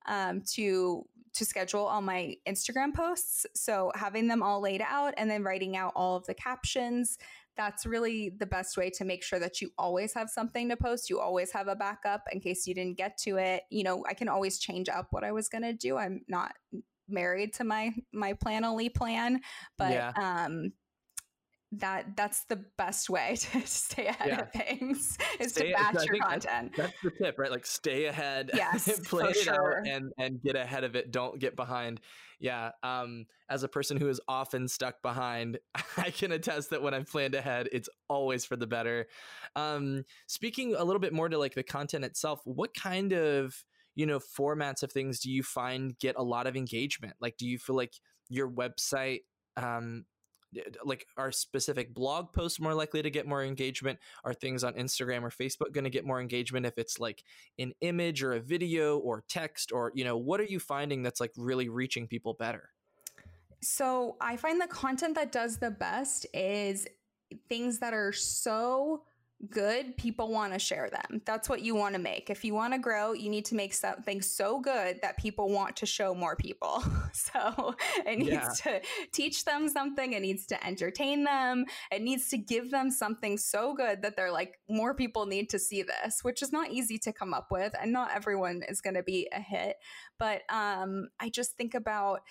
um, 0.07 0.41
to 0.53 1.05
to 1.31 1.45
schedule 1.45 1.85
all 1.85 2.01
my 2.01 2.35
Instagram 2.47 2.93
posts. 2.93 3.45
So 3.53 3.91
having 3.95 4.27
them 4.27 4.41
all 4.41 4.61
laid 4.61 4.81
out 4.81 5.13
and 5.17 5.29
then 5.29 5.43
writing 5.43 5.77
out 5.77 5.93
all 5.95 6.15
of 6.15 6.25
the 6.25 6.33
captions 6.33 7.17
that's 7.59 7.85
really 7.85 8.31
the 8.39 8.45
best 8.45 8.77
way 8.77 8.89
to 8.89 9.03
make 9.03 9.21
sure 9.21 9.37
that 9.37 9.59
you 9.59 9.69
always 9.77 10.13
have 10.13 10.29
something 10.29 10.69
to 10.69 10.77
post. 10.77 11.09
You 11.09 11.19
always 11.19 11.51
have 11.51 11.67
a 11.67 11.75
backup 11.75 12.23
in 12.31 12.39
case 12.39 12.65
you 12.65 12.73
didn't 12.73 12.97
get 12.97 13.17
to 13.25 13.35
it. 13.35 13.63
You 13.69 13.83
know, 13.83 14.05
I 14.07 14.13
can 14.13 14.29
always 14.29 14.59
change 14.59 14.87
up 14.87 15.07
what 15.11 15.25
I 15.25 15.33
was 15.33 15.49
going 15.49 15.63
to 15.63 15.73
do. 15.73 15.97
I'm 15.97 16.21
not 16.29 16.53
married 17.09 17.53
to 17.55 17.65
my 17.65 17.91
my 18.13 18.31
Planoly 18.33 18.93
plan, 18.93 19.41
but 19.77 19.91
yeah. 19.91 20.13
um 20.15 20.71
that 21.71 22.15
that's 22.15 22.45
the 22.45 22.55
best 22.77 23.09
way 23.09 23.35
to 23.39 23.65
stay 23.65 24.07
ahead 24.07 24.27
yeah. 24.27 24.41
of 24.41 24.51
things 24.51 25.17
is 25.39 25.51
stay, 25.51 25.67
to 25.67 25.73
batch 25.73 26.05
your 26.05 26.17
content. 26.17 26.73
That's, 26.75 26.93
that's, 27.03 27.17
the 27.17 27.25
tip, 27.25 27.37
right? 27.37 27.51
Like 27.51 27.65
stay 27.65 28.05
ahead, 28.05 28.51
yes, 28.55 28.99
plan 29.07 29.29
it 29.29 29.37
sure. 29.37 29.79
out 29.79 29.87
and 29.87 30.11
and 30.17 30.41
get 30.41 30.55
ahead 30.55 30.83
of 30.83 30.95
it. 30.95 31.11
Don't 31.11 31.39
get 31.39 31.55
behind. 31.55 32.01
Yeah. 32.39 32.71
Um, 32.83 33.25
as 33.49 33.63
a 33.63 33.67
person 33.67 33.97
who 33.97 34.07
is 34.07 34.21
often 34.27 34.67
stuck 34.67 35.01
behind, 35.01 35.59
I 35.97 36.09
can 36.09 36.31
attest 36.31 36.69
that 36.69 36.81
when 36.81 36.93
I've 36.93 37.09
planned 37.09 37.35
ahead, 37.35 37.67
it's 37.71 37.89
always 38.07 38.45
for 38.45 38.55
the 38.55 38.67
better. 38.67 39.07
Um, 39.55 40.05
speaking 40.27 40.73
a 40.75 40.83
little 40.83 41.01
bit 41.01 41.13
more 41.13 41.29
to 41.29 41.37
like 41.37 41.53
the 41.53 41.63
content 41.63 42.05
itself, 42.05 42.41
what 42.45 42.73
kind 42.73 43.13
of 43.13 43.63
you 43.95 44.05
know 44.05 44.19
formats 44.19 44.81
of 44.81 44.91
things 44.91 45.19
do 45.19 45.29
you 45.29 45.43
find 45.43 45.97
get 45.99 46.15
a 46.17 46.23
lot 46.23 46.47
of 46.47 46.55
engagement? 46.55 47.13
Like, 47.21 47.37
do 47.37 47.45
you 47.45 47.59
feel 47.59 47.75
like 47.75 47.93
your 48.29 48.49
website 48.49 49.21
um, 49.57 50.05
like 50.83 51.05
are 51.17 51.31
specific 51.31 51.93
blog 51.93 52.33
posts 52.33 52.59
more 52.59 52.73
likely 52.73 53.01
to 53.01 53.09
get 53.09 53.27
more 53.27 53.43
engagement? 53.43 53.99
Are 54.23 54.33
things 54.33 54.63
on 54.63 54.73
instagram 54.73 55.23
or 55.23 55.29
facebook 55.29 55.71
going 55.73 55.83
to 55.83 55.89
get 55.89 56.05
more 56.05 56.19
engagement 56.19 56.65
if 56.65 56.77
it's 56.77 56.99
like 56.99 57.23
an 57.57 57.73
image 57.81 58.23
or 58.23 58.33
a 58.33 58.39
video 58.39 58.97
or 58.97 59.23
text 59.27 59.71
or 59.71 59.91
you 59.95 60.03
know 60.03 60.17
what 60.17 60.39
are 60.39 60.45
you 60.45 60.59
finding 60.59 61.03
that's 61.03 61.19
like 61.19 61.31
really 61.37 61.69
reaching 61.69 62.07
people 62.07 62.33
better? 62.33 62.69
So 63.61 64.15
i 64.21 64.37
find 64.37 64.59
the 64.59 64.67
content 64.67 65.15
that 65.15 65.31
does 65.31 65.57
the 65.57 65.71
best 65.71 66.25
is 66.33 66.87
things 67.47 67.79
that 67.79 67.93
are 67.93 68.11
so 68.11 69.03
good, 69.47 69.95
people 69.95 70.29
want 70.29 70.51
to 70.51 70.59
share 70.59 70.89
them. 70.89 71.21
That's 71.25 71.47
what 71.47 71.61
you 71.61 71.73
want 71.73 71.95
to 71.95 71.99
make. 71.99 72.29
If 72.29 72.43
you 72.43 72.53
want 72.53 72.73
to 72.73 72.79
grow, 72.79 73.13
you 73.13 73.29
need 73.29 73.45
to 73.45 73.55
make 73.55 73.73
something 73.73 74.21
so 74.21 74.59
good 74.59 74.99
that 75.01 75.17
people 75.17 75.49
want 75.49 75.77
to 75.77 75.85
show 75.85 76.13
more 76.13 76.35
people. 76.35 76.83
so 77.13 77.75
it 78.05 78.19
needs 78.19 78.31
yeah. 78.31 78.49
to 78.49 78.81
teach 79.13 79.45
them 79.45 79.69
something, 79.69 80.13
it 80.13 80.21
needs 80.21 80.45
to 80.47 80.65
entertain 80.65 81.23
them, 81.23 81.65
it 81.91 82.01
needs 82.01 82.27
to 82.29 82.37
give 82.37 82.69
them 82.69 82.91
something 82.91 83.37
so 83.37 83.73
good 83.73 84.01
that 84.01 84.17
they're 84.17 84.31
like, 84.31 84.59
more 84.67 84.93
people 84.93 85.25
need 85.25 85.49
to 85.51 85.59
see 85.59 85.83
this, 85.83 86.19
which 86.21 86.41
is 86.41 86.51
not 86.51 86.71
easy 86.71 86.97
to 86.99 87.13
come 87.13 87.33
up 87.33 87.47
with. 87.49 87.73
And 87.81 87.93
not 87.93 88.11
everyone 88.13 88.63
is 88.67 88.81
going 88.81 88.95
to 88.95 89.03
be 89.03 89.29
a 89.31 89.39
hit. 89.39 89.77
But 90.17 90.41
um, 90.49 91.09
I 91.19 91.29
just 91.29 91.55
think 91.55 91.75
about, 91.75 92.21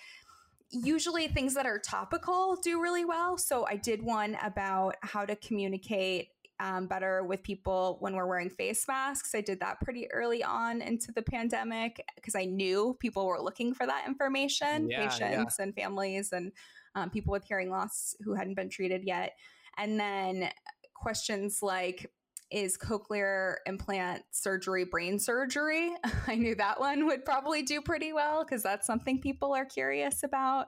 usually 0.71 1.27
things 1.27 1.55
that 1.55 1.65
are 1.65 1.79
topical 1.79 2.55
do 2.63 2.79
really 2.79 3.03
well. 3.03 3.39
So 3.39 3.65
I 3.65 3.75
did 3.75 4.03
one 4.03 4.37
about 4.43 4.97
how 5.01 5.25
to 5.25 5.35
communicate 5.35 6.27
um, 6.59 6.87
better 6.87 7.23
with 7.23 7.41
people 7.43 7.97
when 8.01 8.15
we're 8.15 8.27
wearing 8.27 8.49
face 8.49 8.85
masks. 8.87 9.33
I 9.33 9.41
did 9.41 9.59
that 9.61 9.79
pretty 9.81 10.11
early 10.11 10.43
on 10.43 10.81
into 10.81 11.11
the 11.11 11.21
pandemic 11.21 12.03
because 12.15 12.35
I 12.35 12.45
knew 12.45 12.97
people 12.99 13.25
were 13.25 13.41
looking 13.41 13.73
for 13.73 13.85
that 13.85 14.05
information, 14.07 14.89
yeah, 14.89 15.07
patients 15.07 15.55
yeah. 15.57 15.63
and 15.63 15.73
families 15.73 16.31
and 16.31 16.51
um, 16.95 17.09
people 17.09 17.31
with 17.31 17.45
hearing 17.45 17.69
loss 17.69 18.15
who 18.21 18.33
hadn't 18.35 18.55
been 18.55 18.69
treated 18.69 19.03
yet. 19.05 19.33
And 19.77 19.99
then 19.99 20.49
questions 20.93 21.59
like, 21.61 22.11
is 22.51 22.77
cochlear 22.77 23.57
implant 23.67 24.23
surgery 24.31 24.83
brain 24.83 25.19
surgery? 25.19 25.91
I 26.27 26.35
knew 26.35 26.55
that 26.55 26.79
one 26.79 27.05
would 27.05 27.23
probably 27.23 27.61
do 27.61 27.81
pretty 27.81 28.11
well 28.11 28.43
because 28.43 28.63
that's 28.63 28.87
something 28.87 29.21
people 29.21 29.53
are 29.53 29.65
curious 29.65 30.23
about. 30.23 30.67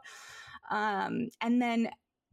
Um, 0.69 1.29
and 1.41 1.61
then 1.61 1.89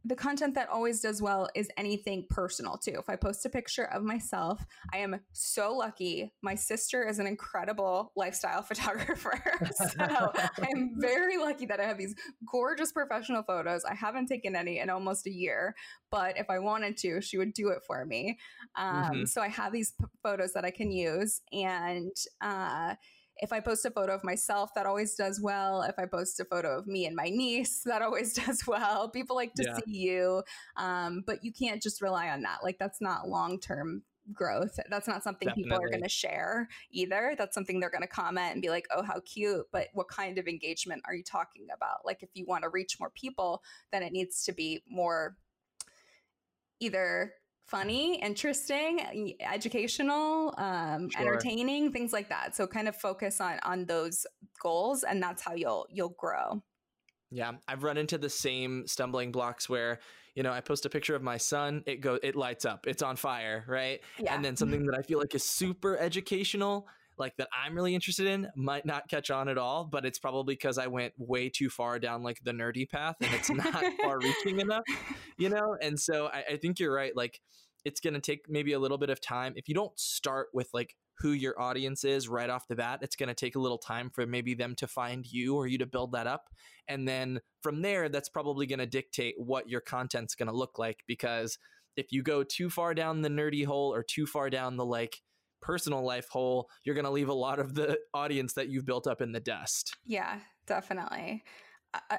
the 0.09 0.15
content 0.15 0.55
that 0.55 0.67
always 0.69 1.01
does 1.01 1.21
well 1.21 1.47
is 1.53 1.69
anything 1.77 2.25
personal 2.29 2.77
too. 2.77 2.95
If 2.97 3.09
I 3.09 3.15
post 3.15 3.45
a 3.45 3.49
picture 3.49 3.85
of 3.85 4.01
myself, 4.01 4.65
I 4.91 4.97
am 4.97 5.19
so 5.33 5.71
lucky. 5.75 6.33
My 6.41 6.55
sister 6.55 7.07
is 7.07 7.19
an 7.19 7.27
incredible 7.27 8.11
lifestyle 8.15 8.61
photographer. 8.69 9.39
so 9.71 10.33
I'm 10.63 10.95
very 10.97 11.37
lucky 11.37 11.67
that 11.67 11.79
I 11.79 11.83
have 11.83 11.99
these 11.99 12.15
gorgeous 12.51 12.91
professional 12.91 13.43
photos. 13.43 13.85
I 13.85 13.93
haven't 13.93 14.25
taken 14.25 14.55
any 14.55 14.79
in 14.79 14.89
almost 14.89 15.27
a 15.27 15.31
year, 15.31 15.75
but 16.09 16.39
if 16.39 16.49
I 16.49 16.57
wanted 16.57 16.97
to, 16.97 17.21
she 17.21 17.37
would 17.37 17.53
do 17.53 17.69
it 17.69 17.83
for 17.85 18.03
me. 18.03 18.39
Um, 18.75 18.87
mm-hmm. 18.87 19.25
So 19.25 19.41
I 19.41 19.47
have 19.49 19.71
these 19.71 19.91
p- 19.91 20.07
photos 20.23 20.53
that 20.53 20.65
I 20.65 20.71
can 20.71 20.91
use. 20.91 21.41
And, 21.53 22.15
uh, 22.41 22.95
if 23.41 23.53
I 23.53 23.59
post 23.59 23.85
a 23.85 23.91
photo 23.91 24.13
of 24.13 24.23
myself, 24.23 24.73
that 24.75 24.85
always 24.85 25.15
does 25.15 25.39
well. 25.41 25.81
If 25.81 25.97
I 25.97 26.05
post 26.05 26.39
a 26.39 26.45
photo 26.45 26.77
of 26.77 26.87
me 26.87 27.05
and 27.05 27.15
my 27.15 27.29
niece, 27.29 27.81
that 27.85 28.01
always 28.01 28.33
does 28.45 28.65
well. 28.67 29.09
People 29.09 29.35
like 29.35 29.53
to 29.55 29.63
yeah. 29.63 29.77
see 29.77 29.97
you, 29.97 30.43
um, 30.77 31.23
but 31.25 31.43
you 31.43 31.51
can't 31.51 31.81
just 31.81 32.01
rely 32.01 32.29
on 32.29 32.41
that. 32.43 32.59
Like 32.63 32.77
that's 32.79 33.01
not 33.01 33.29
long 33.29 33.59
term 33.59 34.03
growth. 34.33 34.79
That's 34.89 35.07
not 35.07 35.23
something 35.23 35.47
Definitely. 35.47 35.71
people 35.71 35.83
are 35.83 35.89
going 35.89 36.03
to 36.03 36.09
share 36.09 36.67
either. 36.91 37.35
That's 37.37 37.55
something 37.55 37.79
they're 37.79 37.89
going 37.89 38.03
to 38.03 38.07
comment 38.07 38.53
and 38.53 38.61
be 38.61 38.69
like, 38.69 38.85
"Oh, 38.95 39.03
how 39.03 39.21
cute!" 39.21 39.65
But 39.71 39.87
what 39.93 40.07
kind 40.07 40.37
of 40.37 40.47
engagement 40.47 41.01
are 41.05 41.15
you 41.15 41.23
talking 41.23 41.67
about? 41.73 42.05
Like, 42.05 42.21
if 42.21 42.29
you 42.33 42.45
want 42.45 42.63
to 42.63 42.69
reach 42.69 42.99
more 42.99 43.11
people, 43.11 43.63
then 43.91 44.03
it 44.03 44.11
needs 44.11 44.43
to 44.45 44.53
be 44.53 44.83
more 44.87 45.37
either 46.79 47.33
funny, 47.69 48.15
interesting, 48.15 49.35
educational, 49.39 50.53
um, 50.57 51.09
sure. 51.09 51.21
entertaining, 51.21 51.91
things 51.91 52.11
like 52.11 52.29
that. 52.29 52.55
So 52.55 52.67
kind 52.67 52.87
of 52.87 52.95
focus 52.95 53.39
on 53.39 53.59
on 53.63 53.85
those 53.85 54.25
goals, 54.61 55.03
and 55.03 55.21
that's 55.21 55.41
how 55.41 55.53
you'll 55.53 55.85
you'll 55.89 56.15
grow. 56.17 56.61
Yeah, 57.31 57.53
I've 57.67 57.83
run 57.83 57.97
into 57.97 58.17
the 58.17 58.29
same 58.29 58.87
stumbling 58.87 59.31
blocks 59.31 59.69
where 59.69 59.99
you 60.35 60.43
know 60.43 60.51
I 60.51 60.61
post 60.61 60.85
a 60.85 60.89
picture 60.89 61.15
of 61.15 61.21
my 61.21 61.37
son, 61.37 61.83
it 61.85 62.01
go 62.01 62.19
it 62.23 62.35
lights 62.35 62.65
up, 62.65 62.87
it's 62.87 63.03
on 63.03 63.15
fire, 63.15 63.63
right? 63.67 64.01
Yeah. 64.17 64.33
And 64.33 64.43
then 64.43 64.55
something 64.57 64.85
that 64.87 64.97
I 64.97 65.01
feel 65.01 65.19
like 65.19 65.35
is 65.35 65.43
super 65.43 65.97
educational 65.97 66.87
like 67.19 67.35
that 67.37 67.49
I'm 67.53 67.75
really 67.75 67.93
interested 67.93 68.27
in 68.27 68.47
might 68.55 68.85
not 68.85 69.09
catch 69.09 69.29
on 69.29 69.49
at 69.49 69.57
all, 69.57 69.85
but 69.85 70.05
it's 70.05 70.19
probably 70.19 70.55
because 70.55 70.77
I 70.77 70.87
went 70.87 71.13
way 71.17 71.49
too 71.49 71.69
far 71.69 71.99
down 71.99 72.23
like 72.23 72.39
the 72.43 72.51
nerdy 72.51 72.89
path 72.89 73.15
and 73.21 73.33
it's 73.33 73.49
not 73.49 73.83
far 74.01 74.19
reaching 74.19 74.59
enough, 74.59 74.83
you 75.37 75.49
know? 75.49 75.77
And 75.81 75.99
so 75.99 76.27
I, 76.27 76.53
I 76.53 76.57
think 76.57 76.79
you're 76.79 76.93
right. 76.93 77.15
Like 77.15 77.41
it's 77.85 77.99
going 77.99 78.13
to 78.13 78.21
take 78.21 78.45
maybe 78.49 78.73
a 78.73 78.79
little 78.79 78.97
bit 78.97 79.09
of 79.09 79.21
time. 79.21 79.53
If 79.55 79.67
you 79.67 79.75
don't 79.75 79.97
start 79.99 80.47
with 80.53 80.69
like 80.73 80.95
who 81.19 81.31
your 81.31 81.59
audience 81.61 82.03
is 82.03 82.29
right 82.29 82.49
off 82.49 82.67
the 82.67 82.75
bat, 82.75 82.99
it's 83.01 83.15
going 83.15 83.29
to 83.29 83.35
take 83.35 83.55
a 83.55 83.59
little 83.59 83.77
time 83.77 84.09
for 84.09 84.25
maybe 84.25 84.53
them 84.53 84.75
to 84.75 84.87
find 84.87 85.25
you 85.25 85.55
or 85.55 85.67
you 85.67 85.77
to 85.77 85.85
build 85.85 86.13
that 86.13 86.27
up. 86.27 86.45
And 86.87 87.07
then 87.07 87.39
from 87.61 87.81
there, 87.81 88.09
that's 88.09 88.29
probably 88.29 88.65
going 88.65 88.79
to 88.79 88.85
dictate 88.85 89.35
what 89.37 89.69
your 89.69 89.81
content's 89.81 90.35
going 90.35 90.47
to 90.47 90.55
look 90.55 90.79
like 90.79 91.03
because 91.07 91.57
if 91.95 92.11
you 92.11 92.23
go 92.23 92.43
too 92.43 92.69
far 92.69 92.93
down 92.93 93.21
the 93.21 93.29
nerdy 93.29 93.65
hole 93.65 93.93
or 93.93 94.03
too 94.03 94.25
far 94.25 94.49
down 94.49 94.77
the 94.77 94.85
like 94.85 95.21
personal 95.61 96.03
life 96.03 96.29
hole, 96.29 96.69
you're 96.83 96.95
going 96.95 97.05
to 97.05 97.11
leave 97.11 97.29
a 97.29 97.33
lot 97.33 97.59
of 97.59 97.75
the 97.75 97.97
audience 98.13 98.53
that 98.53 98.69
you've 98.69 98.85
built 98.85 99.07
up 99.07 99.21
in 99.21 99.31
the 99.31 99.39
dust. 99.39 99.95
Yeah, 100.05 100.39
definitely 100.67 101.43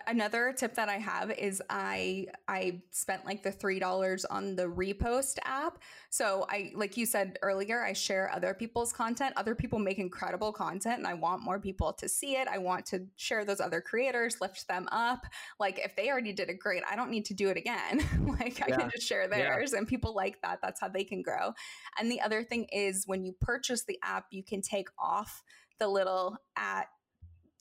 another 0.08 0.52
tip 0.56 0.74
that 0.74 0.88
I 0.88 0.98
have 0.98 1.30
is 1.30 1.62
I 1.70 2.26
I 2.48 2.82
spent 2.90 3.24
like 3.24 3.42
the 3.42 3.52
three 3.52 3.78
dollars 3.78 4.24
on 4.24 4.56
the 4.56 4.64
repost 4.64 5.38
app. 5.44 5.78
So 6.10 6.44
I 6.48 6.72
like 6.74 6.96
you 6.96 7.06
said 7.06 7.38
earlier, 7.42 7.82
I 7.82 7.92
share 7.92 8.32
other 8.34 8.52
people's 8.52 8.92
content. 8.92 9.34
Other 9.36 9.54
people 9.54 9.78
make 9.78 9.98
incredible 9.98 10.52
content, 10.52 10.98
and 10.98 11.06
I 11.06 11.14
want 11.14 11.42
more 11.42 11.60
people 11.60 11.92
to 11.94 12.08
see 12.08 12.36
it. 12.36 12.48
I 12.48 12.58
want 12.58 12.84
to 12.86 13.06
share 13.16 13.44
those 13.44 13.60
other 13.60 13.80
creators, 13.80 14.40
lift 14.40 14.66
them 14.66 14.88
up. 14.90 15.24
Like 15.60 15.78
if 15.78 15.94
they 15.94 16.10
already 16.10 16.32
did 16.32 16.50
it 16.50 16.58
great, 16.58 16.82
I 16.90 16.96
don't 16.96 17.10
need 17.10 17.26
to 17.26 17.34
do 17.34 17.48
it 17.48 17.56
again. 17.56 18.04
like 18.40 18.58
yeah. 18.58 18.64
I 18.66 18.70
can 18.70 18.90
just 18.90 19.06
share 19.06 19.28
theirs, 19.28 19.70
yeah. 19.72 19.78
and 19.78 19.86
people 19.86 20.14
like 20.14 20.42
that. 20.42 20.58
That's 20.62 20.80
how 20.80 20.88
they 20.88 21.04
can 21.04 21.22
grow. 21.22 21.52
And 21.98 22.10
the 22.10 22.20
other 22.20 22.42
thing 22.42 22.66
is 22.72 23.04
when 23.06 23.24
you 23.24 23.32
purchase 23.40 23.84
the 23.84 23.98
app, 24.02 24.26
you 24.30 24.42
can 24.42 24.62
take 24.62 24.88
off 24.98 25.44
the 25.78 25.86
little 25.86 26.36
at 26.56 26.88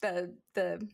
the 0.02 0.34
the 0.54 0.88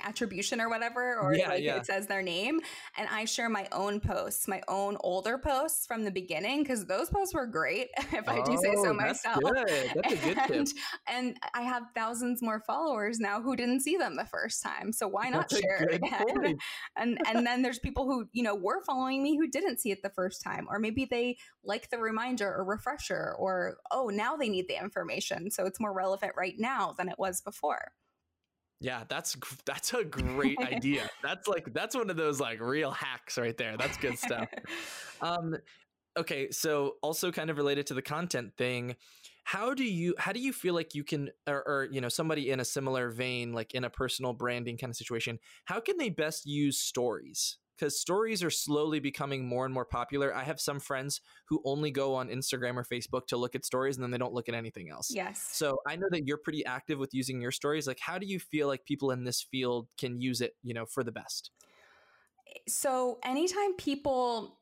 attribution 0.00 0.60
or 0.60 0.68
whatever, 0.68 1.18
or 1.18 1.34
yeah, 1.34 1.48
like 1.48 1.62
yeah. 1.62 1.76
it 1.76 1.86
says 1.86 2.06
their 2.06 2.22
name. 2.22 2.60
And 2.96 3.08
I 3.10 3.24
share 3.24 3.48
my 3.48 3.68
own 3.72 4.00
posts, 4.00 4.48
my 4.48 4.62
own 4.68 4.96
older 5.00 5.38
posts 5.38 5.86
from 5.86 6.04
the 6.04 6.10
beginning, 6.10 6.62
because 6.62 6.86
those 6.86 7.10
posts 7.10 7.34
were 7.34 7.46
great, 7.46 7.88
if 8.12 8.28
I 8.28 8.42
do 8.42 8.56
say 8.56 8.74
so 8.74 8.88
oh, 8.88 8.94
myself. 8.94 9.40
That's, 9.42 9.94
that's 9.94 10.12
a 10.12 10.16
good 10.16 10.38
and, 10.38 10.66
tip. 10.66 10.76
And 11.08 11.36
I 11.54 11.62
have 11.62 11.84
thousands 11.94 12.42
more 12.42 12.60
followers 12.66 13.20
now 13.20 13.40
who 13.40 13.56
didn't 13.56 13.80
see 13.80 13.96
them 13.96 14.16
the 14.16 14.24
first 14.24 14.62
time. 14.62 14.92
So 14.92 15.08
why 15.08 15.28
not 15.28 15.48
that's 15.48 15.60
share 15.60 15.82
it 15.82 15.94
again? 15.94 16.58
and 16.96 17.18
and 17.26 17.46
then 17.46 17.62
there's 17.62 17.78
people 17.78 18.04
who, 18.04 18.26
you 18.32 18.42
know, 18.42 18.54
were 18.54 18.82
following 18.84 19.22
me 19.22 19.36
who 19.36 19.48
didn't 19.48 19.80
see 19.80 19.90
it 19.90 20.02
the 20.02 20.10
first 20.10 20.42
time. 20.42 20.66
Or 20.70 20.78
maybe 20.78 21.04
they 21.04 21.36
like 21.64 21.90
the 21.90 21.98
reminder 21.98 22.52
or 22.52 22.64
refresher, 22.64 23.34
or 23.38 23.78
oh, 23.90 24.08
now 24.08 24.36
they 24.36 24.48
need 24.48 24.68
the 24.68 24.80
information. 24.80 25.50
So 25.50 25.66
it's 25.66 25.80
more 25.80 25.92
relevant 25.92 26.32
right 26.36 26.54
now 26.58 26.94
than 26.96 27.08
it 27.08 27.18
was 27.18 27.40
before. 27.40 27.92
Yeah, 28.82 29.04
that's 29.08 29.36
that's 29.64 29.94
a 29.94 30.04
great 30.20 30.58
idea. 30.58 31.08
That's 31.22 31.46
like 31.46 31.72
that's 31.72 31.94
one 31.94 32.10
of 32.10 32.16
those 32.16 32.40
like 32.40 32.60
real 32.60 32.90
hacks 32.90 33.38
right 33.38 33.56
there. 33.56 33.76
That's 33.76 33.96
good 33.96 34.18
stuff. 34.18 34.48
um 35.20 35.54
okay, 36.18 36.50
so 36.50 36.96
also 37.02 37.30
kind 37.32 37.48
of 37.48 37.56
related 37.56 37.86
to 37.86 37.94
the 37.94 38.02
content 38.02 38.52
thing, 38.58 38.96
how 39.44 39.72
do 39.72 39.84
you 39.84 40.14
how 40.18 40.32
do 40.32 40.40
you 40.40 40.52
feel 40.52 40.74
like 40.74 40.94
you 40.94 41.04
can 41.04 41.30
or, 41.46 41.62
or 41.66 41.88
you 41.90 42.00
know 42.00 42.08
somebody 42.08 42.50
in 42.50 42.60
a 42.60 42.64
similar 42.64 43.10
vein 43.10 43.52
like 43.52 43.72
in 43.72 43.84
a 43.84 43.90
personal 43.90 44.32
branding 44.32 44.76
kind 44.76 44.90
of 44.90 44.96
situation, 44.96 45.38
how 45.64 45.80
can 45.80 45.96
they 45.96 46.10
best 46.10 46.44
use 46.44 46.78
stories? 46.78 47.58
Because 47.76 48.00
stories 48.00 48.42
are 48.42 48.50
slowly 48.50 49.00
becoming 49.00 49.46
more 49.46 49.64
and 49.64 49.74
more 49.74 49.84
popular. 49.84 50.34
I 50.34 50.44
have 50.44 50.60
some 50.60 50.80
friends 50.80 51.20
who 51.46 51.60
only 51.64 51.90
go 51.90 52.14
on 52.14 52.28
Instagram 52.28 52.76
or 52.76 52.84
Facebook 52.84 53.26
to 53.28 53.36
look 53.36 53.54
at 53.54 53.64
stories 53.64 53.96
and 53.96 54.04
then 54.04 54.10
they 54.10 54.18
don't 54.18 54.34
look 54.34 54.48
at 54.48 54.54
anything 54.54 54.90
else. 54.90 55.08
Yes. 55.10 55.48
So 55.52 55.78
I 55.86 55.96
know 55.96 56.08
that 56.10 56.26
you're 56.26 56.38
pretty 56.38 56.64
active 56.64 56.98
with 56.98 57.12
using 57.12 57.40
your 57.40 57.50
stories. 57.50 57.86
Like, 57.86 58.00
how 58.00 58.18
do 58.18 58.26
you 58.26 58.38
feel 58.38 58.68
like 58.68 58.84
people 58.84 59.10
in 59.10 59.24
this 59.24 59.42
field 59.42 59.88
can 59.98 60.20
use 60.20 60.40
it, 60.40 60.52
you 60.62 60.74
know, 60.74 60.86
for 60.86 61.02
the 61.02 61.12
best? 61.12 61.50
So 62.68 63.18
anytime 63.24 63.74
people 63.76 64.58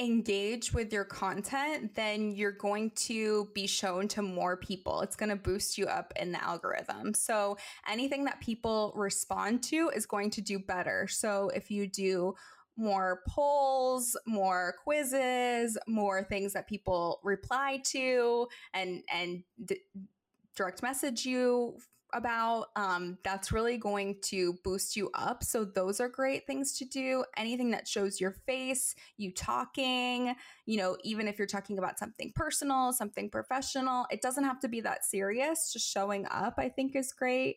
engage 0.00 0.72
with 0.72 0.92
your 0.92 1.04
content, 1.04 1.94
then 1.94 2.30
you're 2.32 2.50
going 2.52 2.90
to 2.92 3.48
be 3.54 3.66
shown 3.66 4.08
to 4.08 4.22
more 4.22 4.56
people. 4.56 5.02
It's 5.02 5.14
going 5.14 5.28
to 5.28 5.36
boost 5.36 5.76
you 5.76 5.86
up 5.86 6.12
in 6.16 6.32
the 6.32 6.42
algorithm. 6.42 7.12
So 7.12 7.58
anything 7.86 8.24
that 8.24 8.40
people 8.40 8.92
respond 8.96 9.62
to 9.64 9.90
is 9.94 10.06
going 10.06 10.30
to 10.30 10.40
do 10.40 10.58
better. 10.58 11.06
So 11.06 11.50
if 11.50 11.70
you 11.70 11.86
do 11.86 12.34
more 12.78 13.20
polls, 13.28 14.16
more 14.26 14.74
quizzes, 14.82 15.76
more 15.86 16.24
things 16.24 16.54
that 16.54 16.66
people 16.66 17.20
reply 17.22 17.82
to 17.88 18.48
and 18.72 19.02
and 19.12 19.42
d- 19.62 19.82
direct 20.56 20.82
message 20.82 21.26
you 21.26 21.76
about 22.12 22.66
um, 22.76 23.18
that's 23.24 23.52
really 23.52 23.76
going 23.76 24.16
to 24.22 24.54
boost 24.64 24.96
you 24.96 25.10
up. 25.14 25.42
So 25.44 25.64
those 25.64 26.00
are 26.00 26.08
great 26.08 26.46
things 26.46 26.76
to 26.78 26.84
do. 26.84 27.24
Anything 27.36 27.70
that 27.70 27.88
shows 27.88 28.20
your 28.20 28.32
face 28.46 28.94
you 29.16 29.32
talking 29.32 30.34
you 30.66 30.78
know 30.78 30.96
even 31.04 31.28
if 31.28 31.38
you're 31.38 31.46
talking 31.46 31.78
about 31.78 31.98
something 31.98 32.32
personal 32.34 32.92
something 32.92 33.28
professional 33.30 34.06
it 34.10 34.22
doesn't 34.22 34.44
have 34.44 34.60
to 34.60 34.68
be 34.68 34.80
that 34.80 35.04
serious. 35.04 35.72
Just 35.72 35.90
showing 35.90 36.26
up 36.30 36.54
i 36.58 36.68
think 36.68 36.96
is 36.96 37.12
great. 37.12 37.56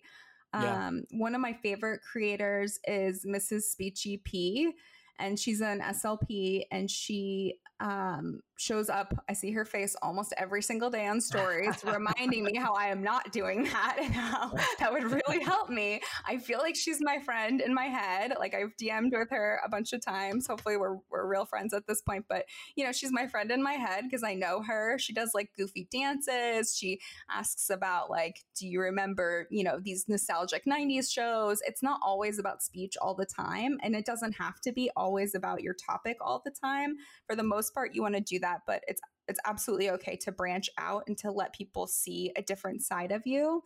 Yeah. 0.54 0.88
um, 0.88 1.04
one 1.12 1.34
of 1.34 1.42
my 1.42 1.54
favorite 1.54 2.02
creators 2.02 2.80
is 2.86 3.26
mrs 3.26 3.64
speechie 3.74 4.24
p 4.24 4.72
and 5.20 5.40
she's 5.40 5.62
an 5.62 5.80
slp 5.80 6.64
and 6.72 6.90
she 6.90 7.56
um, 7.80 8.42
shows 8.58 8.90
up. 8.90 9.14
I 9.30 9.34
see 9.34 9.52
her 9.52 9.66
face 9.66 9.96
almost 10.02 10.34
every 10.38 10.62
single 10.62 10.90
day 10.90 11.08
on 11.08 11.22
stories, 11.22 11.84
reminding 11.86 12.44
me 12.44 12.56
how 12.56 12.74
I 12.74 12.88
am 12.88 13.02
not 13.02 13.32
doing 13.32 13.64
that 13.66 13.98
and 14.00 14.14
how 14.14 14.54
that 14.80 14.92
would 14.92 15.04
really 15.04 15.44
help 15.44 15.70
me. 15.70 16.02
I 16.28 16.38
feel 16.38 16.60
like 16.60 16.76
she's 16.76 17.00
my 17.02 17.20
friend 17.20 17.62
in 17.62 17.74
my 17.74 17.86
head. 17.86 18.34
Like 18.40 18.54
I've 18.54 18.76
DM'd 18.82 19.14
with 19.18 19.30
her 19.32 19.60
a 19.66 19.70
bunch 19.70 19.94
of 19.94 20.04
times. 20.04 20.48
Hopefully 20.48 20.78
we're, 20.78 20.98
we're 21.10 21.28
real 21.28 21.46
friends 21.46 21.74
at 21.74 21.88
this 21.88 22.02
point, 22.02 22.26
but 22.30 22.46
you 22.76 22.86
know, 22.86 22.92
she's 22.92 23.12
my 23.12 23.28
friend 23.28 23.52
in 23.52 23.64
my 23.64 23.74
head 23.74 24.04
because 24.04 24.24
I 24.24 24.36
know 24.36 24.62
her. 24.62 24.98
She 25.00 25.14
does 25.14 25.32
like 25.34 25.50
goofy 25.58 25.88
dances. 25.92 26.76
She 26.76 27.00
asks 27.30 27.70
about 27.70 28.10
like, 28.10 28.38
do 28.60 28.68
you 28.68 28.82
remember, 28.82 29.48
you 29.50 29.64
know, 29.64 29.80
these 29.82 30.06
nostalgic 30.08 30.64
90s 30.66 31.12
shows? 31.12 31.60
It's 31.66 31.84
not 31.84 32.00
always 32.04 32.40
about 32.40 32.62
speech 32.62 32.96
all 33.02 33.16
the 33.16 33.26
time. 33.26 33.78
And 33.82 33.96
it 33.96 34.06
doesn't 34.06 34.34
have 34.34 34.60
to 34.62 34.72
be 34.72 34.90
always 34.96 35.36
about 35.36 35.62
your 35.62 35.74
topic 35.74 36.18
all 36.22 36.42
the 36.44 36.52
time. 36.52 36.96
For 37.28 37.36
the 37.36 37.44
most 37.44 37.74
part, 37.74 37.96
you 37.96 38.02
want 38.02 38.16
to 38.16 38.22
do 38.22 38.40
that, 38.40 38.53
but 38.66 38.84
it's 38.88 39.02
it's 39.28 39.40
absolutely 39.46 39.90
okay 39.92 40.18
to 40.18 40.32
branch 40.32 40.70
out 40.78 41.04
and 41.08 41.18
to 41.18 41.32
let 41.32 41.54
people 41.54 41.88
see 41.88 42.32
a 42.36 42.42
different 42.42 42.82
side 42.82 43.12
of 43.12 43.26
you. 43.26 43.64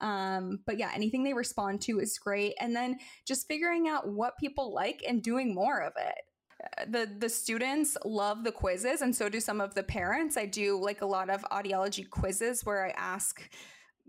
Um, 0.00 0.60
but 0.66 0.78
yeah, 0.78 0.90
anything 0.94 1.24
they 1.24 1.32
respond 1.32 1.80
to 1.82 1.98
is 1.98 2.18
great. 2.18 2.54
And 2.60 2.76
then 2.76 2.98
just 3.26 3.48
figuring 3.48 3.88
out 3.88 4.08
what 4.08 4.38
people 4.38 4.72
like 4.72 5.02
and 5.06 5.22
doing 5.22 5.54
more 5.54 5.80
of 5.80 5.94
it 5.96 6.14
uh, 6.62 6.84
the 6.88 7.08
the 7.18 7.28
students 7.28 7.96
love 8.04 8.42
the 8.42 8.52
quizzes 8.52 9.00
and 9.00 9.14
so 9.14 9.28
do 9.28 9.38
some 9.38 9.60
of 9.60 9.76
the 9.76 9.82
parents 9.84 10.36
i 10.36 10.44
do 10.44 10.76
like 10.76 11.02
a 11.02 11.06
lot 11.06 11.30
of 11.30 11.40
audiology 11.52 12.08
quizzes 12.08 12.66
where 12.66 12.84
i 12.84 12.90
ask 12.96 13.48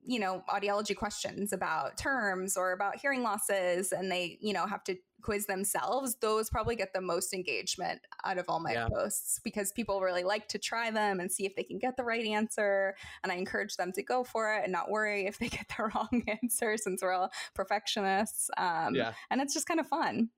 you 0.04 0.20
know 0.20 0.44
audiology 0.50 0.96
questions 0.96 1.54
about 1.54 1.98
terms 1.98 2.58
or 2.58 2.72
about 2.72 2.98
hearing 2.98 3.24
losses 3.24 3.92
and 3.92 4.12
they 4.12 4.38
you 4.42 4.54
know 4.54 4.66
have 4.66 4.84
to 4.84 4.96
quiz 5.22 5.46
themselves, 5.46 6.16
those 6.22 6.50
probably 6.50 6.76
get 6.76 6.94
the 6.94 7.02
most 7.02 7.34
engagement 7.34 8.02
out 8.24 8.38
of 8.38 8.46
all 8.48 8.60
my 8.60 8.74
yeah. 8.74 8.88
posts 8.88 9.40
because 9.44 9.72
people 9.72 10.02
really 10.02 10.24
like 10.24 10.48
to 10.48 10.58
try 10.58 10.92
them 10.92 11.20
and 11.20 11.32
see 11.32 11.46
if 11.46 11.56
they 11.56 11.64
can 11.64 11.78
get 11.78 11.98
the 11.98 12.04
right 12.04 12.26
answer. 12.26 12.96
And 13.24 13.32
I 13.32 13.36
encourage 13.36 13.76
them 13.76 13.92
to 13.94 14.04
go 14.04 14.24
for 14.24 14.54
it 14.56 14.64
and 14.64 14.72
not 14.72 14.90
worry 14.90 15.26
if 15.26 15.38
they 15.38 15.48
get 15.50 15.68
the 15.76 15.84
wrong 15.84 16.24
answer 16.44 16.78
since 16.78 17.02
we're 17.02 17.14
all 17.14 17.32
perfectionists. 17.54 18.50
Um, 18.58 18.96
yeah. 18.96 19.14
And 19.30 19.42
it's 19.42 19.54
just 19.54 19.68
kind 19.68 19.80
of 19.80 19.88
fun. 19.88 20.30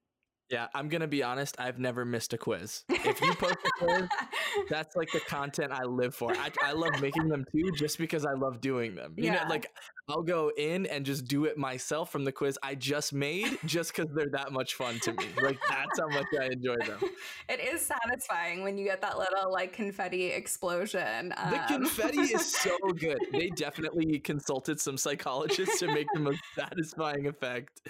Yeah, 0.52 0.68
I'm 0.76 0.90
gonna 0.90 1.08
be 1.08 1.24
honest. 1.24 1.56
I've 1.60 1.80
never 1.80 2.04
missed 2.04 2.34
a 2.34 2.38
quiz. 2.38 2.84
If 2.90 3.22
you 3.22 3.34
post 3.36 3.56
a 3.66 3.72
quiz, 3.80 4.10
that's 4.70 4.98
like 4.98 5.10
the 5.14 5.22
content 5.22 5.72
I 5.72 5.84
live 5.84 6.14
for. 6.14 6.34
I, 6.34 6.50
I 6.62 6.74
love 6.74 7.00
making 7.02 7.30
them 7.30 7.46
too, 7.54 7.72
just 7.72 7.98
because 7.98 8.26
I 8.26 8.34
love 8.34 8.60
doing 8.60 8.94
them. 8.94 9.14
You 9.16 9.26
yeah. 9.26 9.44
know, 9.44 9.50
like 9.50 9.72
I'll 10.10 10.24
go 10.24 10.52
in 10.58 10.88
and 10.88 11.06
just 11.06 11.26
do 11.26 11.46
it 11.46 11.58
myself 11.58 12.12
from 12.12 12.26
the 12.26 12.34
quiz 12.34 12.60
I 12.62 12.76
just 12.76 13.14
made, 13.14 13.60
just 13.66 13.96
because 13.96 14.12
they're 14.14 14.30
that 14.34 14.52
much 14.52 14.76
fun 14.76 15.00
to 15.04 15.14
me. 15.14 15.28
Like 15.42 15.58
that's 15.70 15.98
how 15.98 16.10
much 16.10 16.28
I 16.38 16.48
enjoy 16.48 16.78
them. 16.86 17.00
It 17.50 17.60
is 17.60 17.82
satisfying 17.82 18.64
when 18.64 18.78
you 18.78 18.86
get 18.86 19.02
that 19.02 19.18
little 19.18 19.52
like 19.52 19.74
confetti 19.74 20.28
explosion. 20.28 21.34
Um. 21.36 21.52
The 21.52 21.60
confetti 21.68 22.20
is 22.20 22.54
so 22.62 22.78
good. 22.98 23.20
They 23.32 23.50
definitely 23.50 24.20
consulted 24.20 24.80
some 24.80 24.98
psychologists 24.98 25.80
to 25.80 25.88
make 25.88 26.08
the 26.14 26.20
most 26.20 26.42
satisfying 26.56 27.28
effect. 27.28 27.82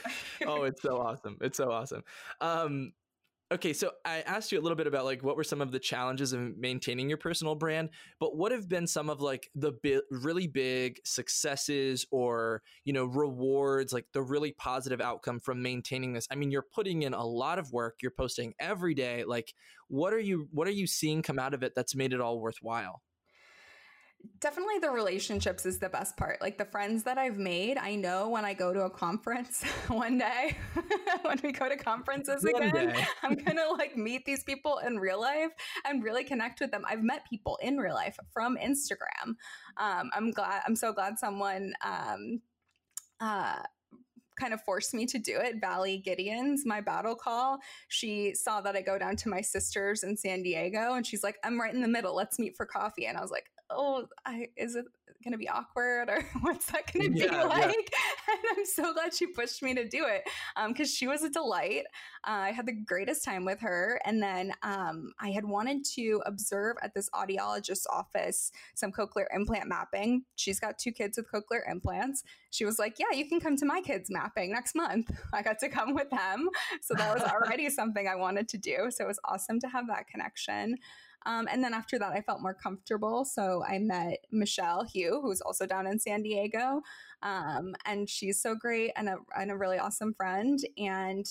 Oh, 0.45 0.63
it's 0.63 0.81
so 0.81 0.97
awesome! 0.97 1.37
It's 1.41 1.57
so 1.57 1.71
awesome. 1.71 2.03
Um, 2.39 2.50
Um, 2.59 2.93
okay 3.51 3.73
so 3.73 3.91
i 4.05 4.21
asked 4.21 4.51
you 4.51 4.59
a 4.59 4.61
little 4.61 4.77
bit 4.77 4.87
about 4.87 5.03
like 5.03 5.21
what 5.23 5.35
were 5.35 5.43
some 5.43 5.61
of 5.61 5.71
the 5.71 5.79
challenges 5.79 6.31
of 6.31 6.57
maintaining 6.57 7.09
your 7.09 7.17
personal 7.17 7.53
brand 7.53 7.89
but 8.19 8.35
what 8.35 8.51
have 8.51 8.69
been 8.69 8.87
some 8.87 9.09
of 9.09 9.19
like 9.19 9.49
the 9.55 9.73
bi- 9.83 9.99
really 10.09 10.47
big 10.47 10.99
successes 11.03 12.05
or 12.11 12.61
you 12.85 12.93
know 12.93 13.05
rewards 13.05 13.91
like 13.91 14.05
the 14.13 14.21
really 14.21 14.53
positive 14.53 15.01
outcome 15.01 15.39
from 15.39 15.61
maintaining 15.61 16.13
this? 16.13 16.27
I 16.31 16.35
mean 16.35 16.49
you're 16.49 16.65
putting 16.73 17.01
in 17.03 17.13
a 17.13 17.25
lot 17.25 17.59
of 17.59 17.71
work 17.73 17.97
you're 18.01 18.11
posting 18.11 18.53
every 18.59 18.93
day 18.93 19.25
like 19.25 19.53
what 19.89 20.13
are 20.13 20.19
you 20.19 20.47
what 20.51 20.67
are 20.67 20.71
you 20.71 20.87
seeing 20.87 21.21
come 21.21 21.39
out 21.39 21.53
of 21.53 21.61
it 21.61 21.73
that's 21.75 21.95
made 21.95 22.13
it 22.13 22.21
all 22.21 22.39
worthwhile 22.39 23.01
Definitely 24.39 24.79
the 24.79 24.89
relationships 24.89 25.65
is 25.65 25.79
the 25.79 25.89
best 25.89 26.17
part. 26.17 26.41
Like 26.41 26.57
the 26.57 26.65
friends 26.65 27.03
that 27.03 27.17
I've 27.17 27.37
made, 27.37 27.77
I 27.77 27.95
know 27.95 28.29
when 28.29 28.43
I 28.43 28.53
go 28.53 28.73
to 28.73 28.81
a 28.81 28.89
conference 28.89 29.63
one 29.87 30.17
day, 30.17 30.57
when 31.21 31.39
we 31.43 31.51
go 31.51 31.69
to 31.69 31.77
conferences 31.77 32.45
one 32.49 32.63
again, 32.63 32.89
day. 32.89 33.05
I'm 33.23 33.35
going 33.35 33.57
to 33.57 33.71
like 33.71 33.95
meet 33.95 34.25
these 34.25 34.43
people 34.43 34.79
in 34.79 34.97
real 34.97 35.21
life 35.21 35.51
and 35.85 36.03
really 36.03 36.23
connect 36.23 36.59
with 36.59 36.71
them. 36.71 36.83
I've 36.87 37.03
met 37.03 37.21
people 37.29 37.57
in 37.61 37.77
real 37.77 37.95
life 37.95 38.17
from 38.33 38.57
Instagram. 38.57 39.35
Um, 39.77 40.09
I'm 40.13 40.31
glad, 40.31 40.63
I'm 40.65 40.75
so 40.75 40.91
glad 40.91 41.19
someone, 41.19 41.73
um, 41.83 42.41
uh, 43.19 43.61
kind 44.39 44.53
of 44.53 44.61
forced 44.63 44.93
me 44.93 45.05
to 45.05 45.19
do 45.19 45.37
it. 45.37 45.61
Valley 45.61 46.01
Gideons, 46.05 46.59
my 46.65 46.81
battle 46.81 47.15
call, 47.15 47.59
she 47.89 48.33
saw 48.33 48.59
that 48.61 48.75
I 48.75 48.81
go 48.81 48.97
down 48.97 49.15
to 49.17 49.29
my 49.29 49.41
sister's 49.41 50.03
in 50.03 50.17
San 50.17 50.41
Diego 50.41 50.95
and 50.95 51.05
she's 51.05 51.23
like, 51.23 51.37
I'm 51.43 51.59
right 51.59 51.73
in 51.73 51.81
the 51.81 51.87
middle. 51.87 52.15
Let's 52.15 52.39
meet 52.39 52.57
for 52.57 52.65
coffee. 52.65 53.05
And 53.05 53.17
I 53.17 53.21
was 53.21 53.29
like, 53.29 53.45
oh, 53.73 54.05
I, 54.25 54.47
is 54.57 54.75
it 54.75 54.85
going 55.23 55.31
to 55.33 55.37
be 55.37 55.49
awkward 55.49 56.09
or 56.09 56.23
what's 56.41 56.65
that 56.71 56.91
going 56.91 57.05
to 57.05 57.11
be 57.11 57.19
yeah, 57.19 57.43
like? 57.45 57.61
Yeah. 57.61 58.33
And 58.33 58.39
I'm 58.57 58.65
so 58.65 58.93
glad 58.93 59.13
she 59.13 59.27
pushed 59.27 59.61
me 59.61 59.73
to 59.75 59.87
do 59.87 60.05
it 60.05 60.23
because 60.67 60.89
um, 60.89 60.93
she 60.93 61.07
was 61.07 61.23
a 61.23 61.29
delight. 61.29 61.83
Uh, 62.27 62.31
I 62.31 62.51
had 62.51 62.65
the 62.65 62.73
greatest 62.73 63.23
time 63.23 63.45
with 63.45 63.59
her. 63.61 63.99
And 64.05 64.21
then 64.21 64.53
um, 64.63 65.11
I 65.19 65.31
had 65.31 65.45
wanted 65.45 65.85
to 65.95 66.21
observe 66.25 66.77
at 66.81 66.93
this 66.93 67.09
audiologist's 67.13 67.87
office 67.91 68.51
some 68.75 68.91
cochlear 68.91 69.25
implant 69.33 69.67
mapping. 69.67 70.23
She's 70.35 70.59
got 70.59 70.77
two 70.77 70.91
kids 70.91 71.17
with 71.17 71.27
cochlear 71.31 71.61
implants. 71.69 72.23
She 72.49 72.65
was 72.65 72.79
like, 72.79 72.97
Yeah, 72.99 73.17
you 73.17 73.27
can 73.27 73.39
come 73.39 73.55
to 73.57 73.65
my 73.65 73.81
kids' 73.81 74.09
mapping 74.09 74.51
next 74.51 74.75
month. 74.75 75.09
I 75.33 75.41
got 75.41 75.59
to 75.59 75.69
come 75.69 75.93
with 75.93 76.09
them. 76.09 76.49
So 76.81 76.93
that 76.95 77.13
was 77.13 77.23
already 77.23 77.69
something 77.69 78.07
I 78.07 78.15
wanted 78.15 78.49
to 78.49 78.57
do. 78.57 78.89
So 78.89 79.05
it 79.05 79.07
was 79.07 79.19
awesome 79.25 79.59
to 79.61 79.67
have 79.67 79.87
that 79.87 80.07
connection. 80.07 80.77
Um, 81.25 81.47
and 81.51 81.63
then 81.63 81.73
after 81.73 81.99
that, 81.99 82.13
I 82.13 82.21
felt 82.21 82.41
more 82.41 82.53
comfortable. 82.53 83.25
So 83.25 83.63
I 83.67 83.79
met 83.79 84.25
Michelle 84.31 84.83
Hugh, 84.83 85.19
who's 85.21 85.41
also 85.41 85.65
down 85.65 85.87
in 85.87 85.99
San 85.99 86.23
Diego. 86.23 86.81
Um, 87.21 87.75
and 87.85 88.09
she's 88.09 88.41
so 88.41 88.55
great 88.55 88.91
and 88.95 89.09
a, 89.09 89.17
and 89.37 89.51
a 89.51 89.57
really 89.57 89.77
awesome 89.77 90.13
friend. 90.13 90.59
And 90.77 91.25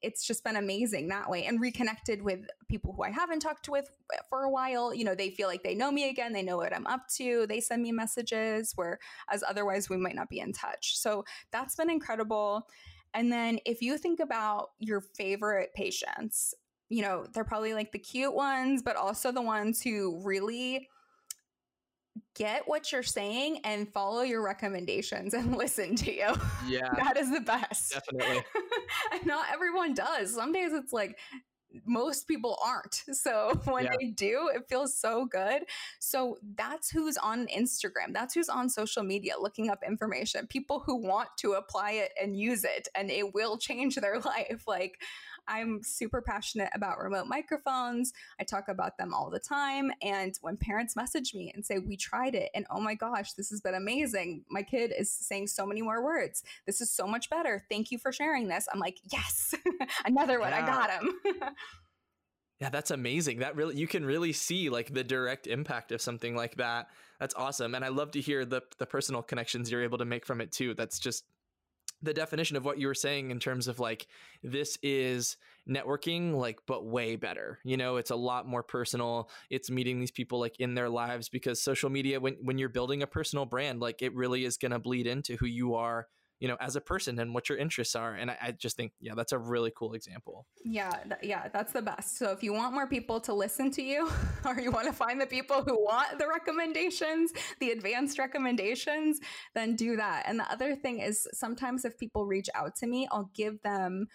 it's 0.00 0.26
just 0.26 0.44
been 0.44 0.56
amazing 0.56 1.08
that 1.08 1.28
way 1.28 1.46
and 1.46 1.60
reconnected 1.60 2.22
with 2.22 2.40
people 2.68 2.92
who 2.92 3.02
I 3.02 3.10
haven't 3.10 3.40
talked 3.40 3.68
with 3.68 3.88
for 4.28 4.42
a 4.42 4.50
while. 4.50 4.94
You 4.94 5.04
know, 5.04 5.14
they 5.14 5.30
feel 5.30 5.48
like 5.48 5.62
they 5.62 5.74
know 5.74 5.90
me 5.90 6.08
again. 6.08 6.32
They 6.32 6.42
know 6.42 6.56
what 6.56 6.74
I'm 6.74 6.86
up 6.86 7.08
to. 7.16 7.46
They 7.46 7.60
send 7.60 7.82
me 7.82 7.92
messages 7.92 8.72
where 8.76 8.98
as 9.30 9.42
otherwise 9.48 9.88
we 9.88 9.96
might 9.96 10.14
not 10.14 10.28
be 10.28 10.40
in 10.40 10.52
touch. 10.52 10.98
So 10.98 11.24
that's 11.50 11.74
been 11.74 11.90
incredible. 11.90 12.68
And 13.14 13.30
then 13.30 13.58
if 13.66 13.82
you 13.82 13.98
think 13.98 14.20
about 14.20 14.70
your 14.78 15.00
favorite 15.00 15.74
patients, 15.74 16.54
you 16.92 17.00
know, 17.00 17.24
they're 17.32 17.42
probably 17.42 17.72
like 17.72 17.90
the 17.90 17.98
cute 17.98 18.34
ones, 18.34 18.82
but 18.82 18.96
also 18.96 19.32
the 19.32 19.40
ones 19.40 19.80
who 19.80 20.20
really 20.22 20.90
get 22.34 22.68
what 22.68 22.92
you're 22.92 23.02
saying 23.02 23.60
and 23.64 23.90
follow 23.94 24.20
your 24.20 24.42
recommendations 24.42 25.32
and 25.32 25.56
listen 25.56 25.96
to 25.96 26.14
you. 26.14 26.34
Yeah. 26.68 26.90
that 26.96 27.16
is 27.16 27.32
the 27.32 27.40
best. 27.40 27.94
Definitely. 27.94 28.44
and 29.12 29.24
not 29.24 29.46
everyone 29.50 29.94
does. 29.94 30.34
Some 30.34 30.52
days 30.52 30.74
it's 30.74 30.92
like 30.92 31.18
most 31.86 32.28
people 32.28 32.58
aren't. 32.62 33.02
So 33.12 33.58
when 33.64 33.84
yeah. 33.84 33.92
they 33.98 34.08
do, 34.08 34.50
it 34.54 34.68
feels 34.68 34.94
so 34.94 35.24
good. 35.24 35.62
So 35.98 36.36
that's 36.56 36.90
who's 36.90 37.16
on 37.16 37.46
Instagram. 37.46 38.12
That's 38.12 38.34
who's 38.34 38.50
on 38.50 38.68
social 38.68 39.02
media 39.02 39.32
looking 39.40 39.70
up 39.70 39.78
information. 39.86 40.46
People 40.46 40.80
who 40.80 40.96
want 40.96 41.30
to 41.38 41.52
apply 41.52 41.92
it 41.92 42.12
and 42.20 42.38
use 42.38 42.64
it 42.64 42.88
and 42.94 43.10
it 43.10 43.32
will 43.32 43.56
change 43.56 43.96
their 43.96 44.18
life. 44.20 44.64
Like 44.66 44.98
I'm 45.48 45.82
super 45.82 46.22
passionate 46.22 46.70
about 46.74 46.98
remote 46.98 47.26
microphones. 47.26 48.12
I 48.40 48.44
talk 48.44 48.68
about 48.68 48.98
them 48.98 49.12
all 49.14 49.30
the 49.30 49.40
time. 49.40 49.90
And 50.02 50.36
when 50.40 50.56
parents 50.56 50.96
message 50.96 51.34
me 51.34 51.52
and 51.54 51.64
say, 51.64 51.78
We 51.78 51.96
tried 51.96 52.34
it, 52.34 52.50
and 52.54 52.66
oh 52.70 52.80
my 52.80 52.94
gosh, 52.94 53.32
this 53.32 53.50
has 53.50 53.60
been 53.60 53.74
amazing. 53.74 54.44
My 54.50 54.62
kid 54.62 54.92
is 54.96 55.12
saying 55.12 55.48
so 55.48 55.66
many 55.66 55.82
more 55.82 56.02
words. 56.02 56.42
This 56.66 56.80
is 56.80 56.90
so 56.90 57.06
much 57.06 57.30
better. 57.30 57.64
Thank 57.70 57.90
you 57.90 57.98
for 57.98 58.12
sharing 58.12 58.48
this. 58.48 58.66
I'm 58.72 58.80
like, 58.80 58.98
Yes, 59.12 59.54
another 60.04 60.40
one. 60.40 60.50
Yeah. 60.50 60.64
I 60.64 60.66
got 60.66 60.90
him. 60.90 61.14
yeah, 62.60 62.70
that's 62.70 62.90
amazing. 62.90 63.40
That 63.40 63.56
really, 63.56 63.76
you 63.76 63.86
can 63.86 64.04
really 64.04 64.32
see 64.32 64.70
like 64.70 64.92
the 64.94 65.04
direct 65.04 65.46
impact 65.46 65.92
of 65.92 66.00
something 66.00 66.36
like 66.36 66.56
that. 66.56 66.88
That's 67.18 67.34
awesome. 67.34 67.74
And 67.74 67.84
I 67.84 67.88
love 67.88 68.12
to 68.12 68.20
hear 68.20 68.44
the, 68.44 68.62
the 68.78 68.86
personal 68.86 69.22
connections 69.22 69.70
you're 69.70 69.82
able 69.82 69.98
to 69.98 70.04
make 70.04 70.26
from 70.26 70.40
it 70.40 70.52
too. 70.52 70.74
That's 70.74 70.98
just 70.98 71.24
the 72.02 72.14
definition 72.14 72.56
of 72.56 72.64
what 72.64 72.78
you 72.78 72.86
were 72.86 72.94
saying 72.94 73.30
in 73.30 73.38
terms 73.38 73.68
of 73.68 73.78
like 73.78 74.06
this 74.42 74.76
is 74.82 75.36
networking 75.68 76.34
like 76.34 76.58
but 76.66 76.84
way 76.84 77.16
better. 77.16 77.58
You 77.64 77.76
know 77.76 77.96
it's 77.96 78.10
a 78.10 78.16
lot 78.16 78.46
more 78.46 78.62
personal. 78.62 79.30
It's 79.50 79.70
meeting 79.70 80.00
these 80.00 80.10
people 80.10 80.40
like 80.40 80.58
in 80.58 80.74
their 80.74 80.88
lives 80.88 81.28
because 81.28 81.62
social 81.62 81.90
media 81.90 82.20
when 82.20 82.36
when 82.42 82.58
you're 82.58 82.68
building 82.68 83.02
a 83.02 83.06
personal 83.06 83.46
brand 83.46 83.80
like 83.80 84.02
it 84.02 84.14
really 84.14 84.44
is 84.44 84.56
going 84.56 84.72
to 84.72 84.78
bleed 84.78 85.06
into 85.06 85.36
who 85.36 85.46
you 85.46 85.74
are 85.74 86.08
you 86.42 86.48
know 86.48 86.56
as 86.60 86.74
a 86.74 86.80
person 86.80 87.20
and 87.20 87.32
what 87.32 87.48
your 87.48 87.56
interests 87.56 87.94
are 87.94 88.14
and 88.14 88.28
I, 88.28 88.36
I 88.42 88.50
just 88.50 88.76
think 88.76 88.90
yeah 89.00 89.12
that's 89.14 89.30
a 89.30 89.38
really 89.38 89.72
cool 89.76 89.94
example 89.94 90.44
yeah 90.64 90.90
th- 90.90 91.20
yeah 91.22 91.46
that's 91.52 91.72
the 91.72 91.80
best 91.80 92.18
so 92.18 92.32
if 92.32 92.42
you 92.42 92.52
want 92.52 92.74
more 92.74 92.88
people 92.88 93.20
to 93.20 93.32
listen 93.32 93.70
to 93.70 93.82
you 93.82 94.10
or 94.44 94.58
you 94.58 94.72
want 94.72 94.88
to 94.88 94.92
find 94.92 95.20
the 95.20 95.26
people 95.26 95.62
who 95.62 95.80
want 95.80 96.18
the 96.18 96.26
recommendations 96.26 97.32
the 97.60 97.70
advanced 97.70 98.18
recommendations 98.18 99.20
then 99.54 99.76
do 99.76 99.94
that 99.96 100.24
and 100.26 100.40
the 100.40 100.50
other 100.50 100.74
thing 100.74 100.98
is 100.98 101.28
sometimes 101.32 101.84
if 101.84 101.96
people 101.96 102.26
reach 102.26 102.50
out 102.56 102.74
to 102.74 102.88
me 102.88 103.06
i'll 103.12 103.30
give 103.34 103.62
them 103.62 104.08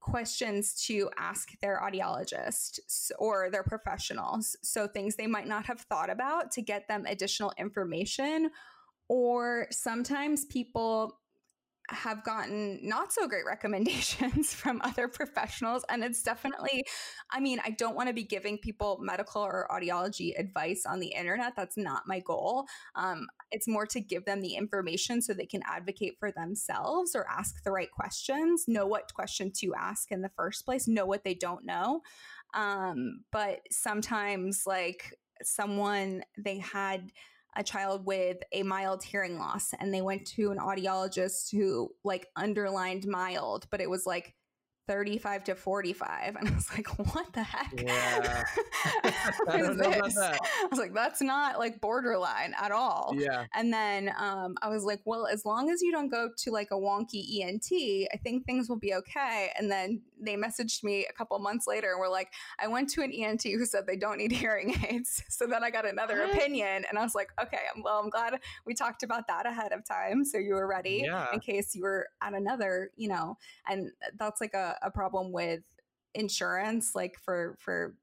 questions 0.00 0.74
to 0.86 1.08
ask 1.18 1.50
their 1.60 1.80
audiologist 1.84 2.80
or 3.18 3.50
their 3.50 3.64
professionals. 3.64 4.56
So, 4.62 4.86
things 4.86 5.16
they 5.16 5.26
might 5.26 5.48
not 5.48 5.66
have 5.66 5.80
thought 5.80 6.08
about 6.08 6.52
to 6.52 6.62
get 6.62 6.88
them 6.88 7.04
additional 7.06 7.52
information. 7.58 8.50
Or 9.08 9.66
sometimes 9.70 10.44
people 10.46 11.18
have 11.90 12.22
gotten 12.22 12.78
not 12.82 13.12
so 13.12 13.26
great 13.26 13.46
recommendations 13.46 14.52
from 14.54 14.80
other 14.84 15.08
professionals. 15.08 15.84
And 15.88 16.04
it's 16.04 16.22
definitely, 16.22 16.84
I 17.30 17.40
mean, 17.40 17.60
I 17.64 17.70
don't 17.70 17.96
want 17.96 18.08
to 18.08 18.14
be 18.14 18.24
giving 18.24 18.58
people 18.58 18.98
medical 19.00 19.42
or 19.42 19.66
audiology 19.70 20.38
advice 20.38 20.84
on 20.86 21.00
the 21.00 21.08
internet. 21.08 21.54
That's 21.56 21.76
not 21.76 22.02
my 22.06 22.20
goal. 22.20 22.66
Um, 22.94 23.26
it's 23.50 23.66
more 23.66 23.86
to 23.86 24.00
give 24.00 24.24
them 24.26 24.40
the 24.40 24.54
information 24.54 25.22
so 25.22 25.32
they 25.32 25.46
can 25.46 25.62
advocate 25.66 26.16
for 26.18 26.30
themselves 26.30 27.14
or 27.14 27.26
ask 27.28 27.62
the 27.64 27.72
right 27.72 27.90
questions, 27.90 28.64
know 28.68 28.86
what 28.86 29.14
question 29.14 29.50
to 29.58 29.74
ask 29.74 30.12
in 30.12 30.20
the 30.20 30.30
first 30.36 30.64
place, 30.64 30.86
know 30.86 31.06
what 31.06 31.24
they 31.24 31.34
don't 31.34 31.64
know. 31.64 32.02
Um, 32.54 33.20
but 33.32 33.60
sometimes, 33.70 34.64
like, 34.66 35.14
someone 35.42 36.22
they 36.36 36.58
had 36.58 37.12
a 37.58 37.62
child 37.64 38.06
with 38.06 38.38
a 38.52 38.62
mild 38.62 39.02
hearing 39.02 39.36
loss 39.36 39.74
and 39.80 39.92
they 39.92 40.00
went 40.00 40.24
to 40.24 40.52
an 40.52 40.58
audiologist 40.58 41.50
who 41.50 41.90
like 42.04 42.28
underlined 42.36 43.04
mild 43.06 43.66
but 43.70 43.80
it 43.80 43.90
was 43.90 44.06
like 44.06 44.34
35 44.86 45.44
to 45.44 45.54
45 45.54 46.36
and 46.40 46.48
i 46.48 46.54
was 46.54 46.72
like 46.72 46.86
what 46.98 47.32
the 47.32 47.42
heck? 47.42 47.74
Yeah. 47.76 48.44
I, 49.04 49.12
don't 49.58 49.76
know 49.76 49.90
about 49.90 50.14
that. 50.14 50.38
I 50.40 50.66
was 50.70 50.78
like 50.78 50.94
that's 50.94 51.20
not 51.20 51.58
like 51.58 51.80
borderline 51.80 52.54
at 52.58 52.70
all. 52.70 53.12
Yeah. 53.14 53.44
And 53.54 53.72
then 53.72 54.14
um, 54.18 54.54
i 54.62 54.68
was 54.68 54.84
like 54.84 55.00
well 55.04 55.26
as 55.26 55.44
long 55.44 55.68
as 55.68 55.82
you 55.82 55.90
don't 55.90 56.08
go 56.08 56.30
to 56.38 56.50
like 56.52 56.68
a 56.70 56.76
wonky 56.76 57.42
ent 57.42 57.66
i 57.72 58.16
think 58.22 58.46
things 58.46 58.68
will 58.68 58.78
be 58.78 58.94
okay. 58.94 59.50
And 59.58 59.70
then 59.70 60.00
they 60.20 60.36
messaged 60.36 60.82
me 60.82 61.06
a 61.08 61.12
couple 61.12 61.38
months 61.38 61.66
later 61.66 61.90
and 61.90 62.00
were 62.00 62.08
like 62.08 62.32
i 62.58 62.66
went 62.66 62.88
to 62.88 63.02
an 63.02 63.12
ent 63.12 63.42
who 63.42 63.64
said 63.64 63.86
they 63.86 63.96
don't 63.96 64.18
need 64.18 64.32
hearing 64.44 64.74
aids 64.88 65.22
so 65.28 65.46
then 65.46 65.62
i 65.62 65.70
got 65.70 65.86
another 65.86 66.20
what? 66.20 66.34
opinion 66.34 66.84
and 66.88 66.98
i 66.98 67.02
was 67.02 67.14
like 67.14 67.30
okay 67.40 67.58
well 67.82 68.00
i'm 68.00 68.10
glad 68.10 68.34
we 68.66 68.74
talked 68.74 69.02
about 69.02 69.26
that 69.26 69.46
ahead 69.46 69.72
of 69.72 69.84
time 69.84 70.24
so 70.24 70.38
you 70.38 70.54
were 70.54 70.66
ready 70.66 71.02
yeah. 71.04 71.26
in 71.32 71.40
case 71.40 71.74
you 71.74 71.82
were 71.82 72.08
at 72.22 72.34
another 72.34 72.90
you 72.96 73.08
know 73.08 73.36
and 73.68 73.90
that's 74.18 74.40
like 74.40 74.54
a, 74.54 74.76
a 74.82 74.90
problem 74.90 75.32
with 75.32 75.60
insurance 76.14 76.94
like 76.94 77.18
for 77.18 77.56
for 77.58 77.94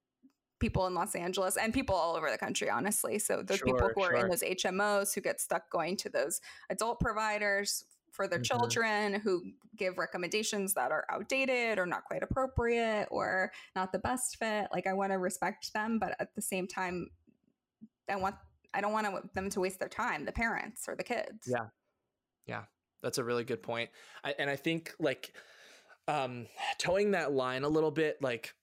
people 0.60 0.88
in 0.88 0.96
Los 0.96 1.16
Angeles 1.16 1.58
and 1.58 1.74
people 1.74 1.96
all 1.96 2.16
over 2.16 2.32
the 2.32 2.38
country, 2.38 2.70
honestly. 2.70 3.20
So 3.20 3.44
those 3.44 3.58
sure, 3.58 3.68
people 3.68 3.90
who 3.94 4.04
are 4.04 4.16
in 4.16 4.30
those 4.30 4.42
HMOs 4.42 5.14
who 5.14 5.22
get 5.22 5.42
stuck 5.42 5.70
going 5.70 5.98
to 5.98 6.10
those 6.10 6.40
adult 6.70 7.00
providers 7.00 7.84
for 8.16 8.28
their 8.28 8.40
mm-hmm. 8.40 8.58
children 8.58 9.14
who 9.16 9.44
give 9.76 9.98
recommendations 9.98 10.74
that 10.74 10.92
are 10.92 11.06
outdated 11.10 11.78
or 11.78 11.86
not 11.86 12.06
quite 12.06 12.24
appropriate 12.24 13.08
or 13.12 13.52
not 13.76 13.92
the 13.92 14.00
best 14.00 14.38
fit. 14.38 14.68
Like 14.72 14.88
I 14.88 14.94
want 14.94 15.12
to 15.12 15.18
respect 15.18 15.74
them, 15.74 16.00
but 16.00 16.16
at 16.20 16.34
the 16.36 16.42
same 16.42 16.68
time, 16.68 17.10
I 18.10 18.16
want 18.16 18.36
I 18.74 18.82
don't 18.82 18.92
want 18.92 19.34
them 19.34 19.50
to 19.50 19.60
waste 19.60 19.80
their 19.80 19.90
time, 19.90 20.26
the 20.26 20.32
parents 20.32 20.88
or 20.88 20.96
the 20.96 21.04
kids. 21.04 21.48
Yeah, 21.48 21.68
yeah, 22.46 22.64
that's 23.02 23.18
a 23.18 23.24
really 23.24 23.44
good 23.44 23.64
point. 23.64 23.90
I, 24.24 24.36
and 24.38 24.50
I 24.50 24.56
think 24.56 24.94
like 25.00 25.34
um 26.08 26.48
toeing 26.78 27.12
that 27.12 27.32
line 27.32 27.64
a 27.64 27.70
little 27.70 27.92
bit 27.92 28.22
like 28.22 28.54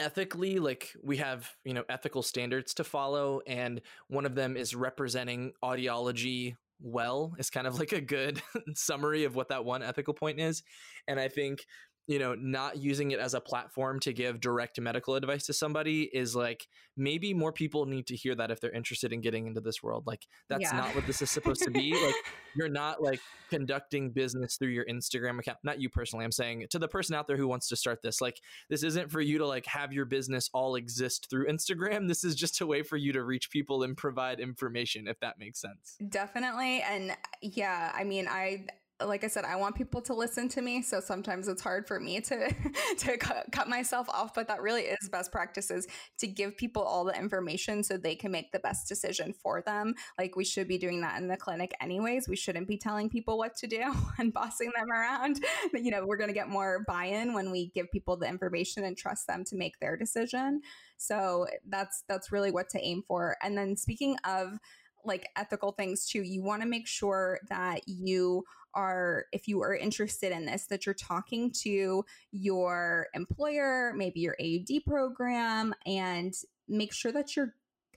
ethically 0.00 0.58
like 0.58 0.92
we 1.02 1.16
have 1.16 1.50
you 1.64 1.74
know 1.74 1.84
ethical 1.88 2.22
standards 2.22 2.74
to 2.74 2.84
follow 2.84 3.40
and 3.46 3.80
one 4.08 4.24
of 4.24 4.34
them 4.34 4.56
is 4.56 4.74
representing 4.74 5.52
audiology 5.62 6.56
well 6.82 7.32
is 7.38 7.50
kind 7.50 7.66
of 7.66 7.78
like 7.78 7.92
a 7.92 8.00
good 8.00 8.42
summary 8.74 9.24
of 9.24 9.34
what 9.34 9.48
that 9.48 9.64
one 9.64 9.82
ethical 9.82 10.14
point 10.14 10.40
is 10.40 10.62
and 11.06 11.18
i 11.18 11.28
think 11.28 11.64
you 12.06 12.18
know, 12.18 12.34
not 12.34 12.78
using 12.78 13.12
it 13.12 13.20
as 13.20 13.34
a 13.34 13.40
platform 13.40 14.00
to 14.00 14.12
give 14.12 14.40
direct 14.40 14.80
medical 14.80 15.14
advice 15.14 15.46
to 15.46 15.52
somebody 15.52 16.10
is 16.12 16.34
like 16.34 16.66
maybe 16.96 17.32
more 17.32 17.52
people 17.52 17.86
need 17.86 18.06
to 18.08 18.16
hear 18.16 18.34
that 18.34 18.50
if 18.50 18.60
they're 18.60 18.72
interested 18.72 19.12
in 19.12 19.20
getting 19.20 19.46
into 19.46 19.60
this 19.60 19.82
world. 19.82 20.04
Like 20.06 20.26
that's 20.48 20.62
yeah. 20.62 20.72
not 20.72 20.94
what 20.94 21.06
this 21.06 21.22
is 21.22 21.30
supposed 21.30 21.62
to 21.62 21.70
be. 21.70 21.94
like 22.04 22.14
you're 22.56 22.68
not 22.68 23.00
like 23.02 23.20
conducting 23.50 24.10
business 24.10 24.56
through 24.56 24.70
your 24.70 24.84
Instagram 24.86 25.38
account. 25.38 25.58
Not 25.62 25.80
you 25.80 25.88
personally. 25.88 26.24
I'm 26.24 26.32
saying 26.32 26.66
to 26.70 26.78
the 26.78 26.88
person 26.88 27.14
out 27.14 27.28
there 27.28 27.36
who 27.36 27.46
wants 27.46 27.68
to 27.68 27.76
start 27.76 28.02
this. 28.02 28.20
Like 28.20 28.40
this 28.68 28.82
isn't 28.82 29.10
for 29.10 29.20
you 29.20 29.38
to 29.38 29.46
like 29.46 29.66
have 29.66 29.92
your 29.92 30.04
business 30.04 30.50
all 30.52 30.74
exist 30.74 31.28
through 31.30 31.46
Instagram. 31.46 32.08
This 32.08 32.24
is 32.24 32.34
just 32.34 32.60
a 32.60 32.66
way 32.66 32.82
for 32.82 32.96
you 32.96 33.12
to 33.12 33.22
reach 33.22 33.50
people 33.50 33.84
and 33.84 33.96
provide 33.96 34.40
information 34.40 35.06
if 35.06 35.20
that 35.20 35.38
makes 35.38 35.60
sense. 35.60 35.96
Definitely. 36.08 36.82
And 36.82 37.16
yeah, 37.40 37.92
I 37.94 38.02
mean, 38.02 38.26
I 38.28 38.66
like 39.06 39.24
I 39.24 39.28
said, 39.28 39.44
I 39.44 39.56
want 39.56 39.74
people 39.74 40.00
to 40.02 40.14
listen 40.14 40.48
to 40.50 40.62
me. 40.62 40.82
So 40.82 41.00
sometimes 41.00 41.48
it's 41.48 41.62
hard 41.62 41.86
for 41.86 42.00
me 42.00 42.20
to 42.20 42.54
to 42.98 43.16
cut, 43.16 43.68
myself 43.68 44.08
off. 44.08 44.34
But 44.34 44.48
that 44.48 44.60
really 44.60 44.82
is 44.82 45.08
best 45.08 45.32
practices 45.32 45.86
to 46.18 46.26
give 46.26 46.56
people 46.56 46.82
all 46.82 47.04
the 47.04 47.18
information 47.18 47.82
so 47.82 47.96
they 47.96 48.14
can 48.14 48.30
make 48.30 48.52
the 48.52 48.58
best 48.58 48.88
decision 48.88 49.32
for 49.32 49.62
them. 49.62 49.94
Like 50.18 50.36
we 50.36 50.44
should 50.44 50.68
be 50.68 50.78
doing 50.78 51.00
that 51.02 51.20
in 51.20 51.28
the 51.28 51.36
clinic 51.36 51.72
anyways. 51.80 52.28
We 52.28 52.36
shouldn't 52.36 52.68
be 52.68 52.76
telling 52.76 53.08
people 53.08 53.38
what 53.38 53.56
to 53.56 53.66
do 53.66 53.92
and 54.18 54.32
bossing 54.32 54.72
them 54.76 54.90
around. 54.90 55.44
You 55.72 55.90
know, 55.90 56.04
we're 56.06 56.16
going 56.16 56.28
to 56.28 56.34
get 56.34 56.48
more 56.48 56.84
buy-in 56.86 57.34
when 57.34 57.50
we 57.50 57.68
give 57.68 57.90
people 57.90 58.16
the 58.16 58.28
information 58.28 58.84
and 58.84 58.96
trust 58.96 59.26
them 59.26 59.44
to 59.44 59.56
make 59.56 59.78
their 59.80 59.96
decision. 59.96 60.60
So 60.96 61.46
that's 61.66 62.04
that's 62.08 62.30
really 62.30 62.50
what 62.50 62.68
to 62.70 62.80
aim 62.80 63.02
for. 63.06 63.36
And 63.42 63.56
then 63.56 63.76
speaking 63.76 64.16
of 64.24 64.58
like 65.04 65.28
ethical 65.36 65.72
things 65.72 66.06
too, 66.06 66.22
you 66.22 66.42
want 66.42 66.62
to 66.62 66.68
make 66.68 66.86
sure 66.86 67.40
that 67.48 67.80
you 67.86 68.44
are, 68.74 69.26
if 69.32 69.48
you 69.48 69.62
are 69.62 69.74
interested 69.74 70.32
in 70.32 70.46
this, 70.46 70.66
that 70.66 70.86
you're 70.86 70.94
talking 70.94 71.50
to 71.62 72.04
your 72.30 73.08
employer, 73.14 73.92
maybe 73.96 74.20
your 74.20 74.36
AUD 74.40 74.84
program, 74.86 75.74
and 75.86 76.34
make 76.68 76.92
sure 76.92 77.12
that 77.12 77.36
you're 77.36 77.54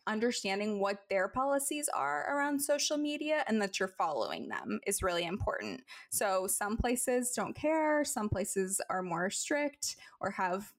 understanding 0.07 0.79
what 0.79 0.99
their 1.09 1.27
policies 1.27 1.89
are 1.93 2.35
around 2.35 2.59
social 2.59 2.97
media 2.97 3.43
and 3.47 3.61
that 3.61 3.79
you're 3.79 3.87
following 3.87 4.47
them 4.47 4.79
is 4.85 5.01
really 5.01 5.25
important. 5.25 5.81
So, 6.11 6.47
some 6.47 6.77
places 6.77 7.31
don't 7.35 7.55
care, 7.55 8.03
some 8.03 8.29
places 8.29 8.79
are 8.89 9.01
more 9.01 9.29
strict 9.29 9.95
or 10.19 10.31
have 10.31 10.71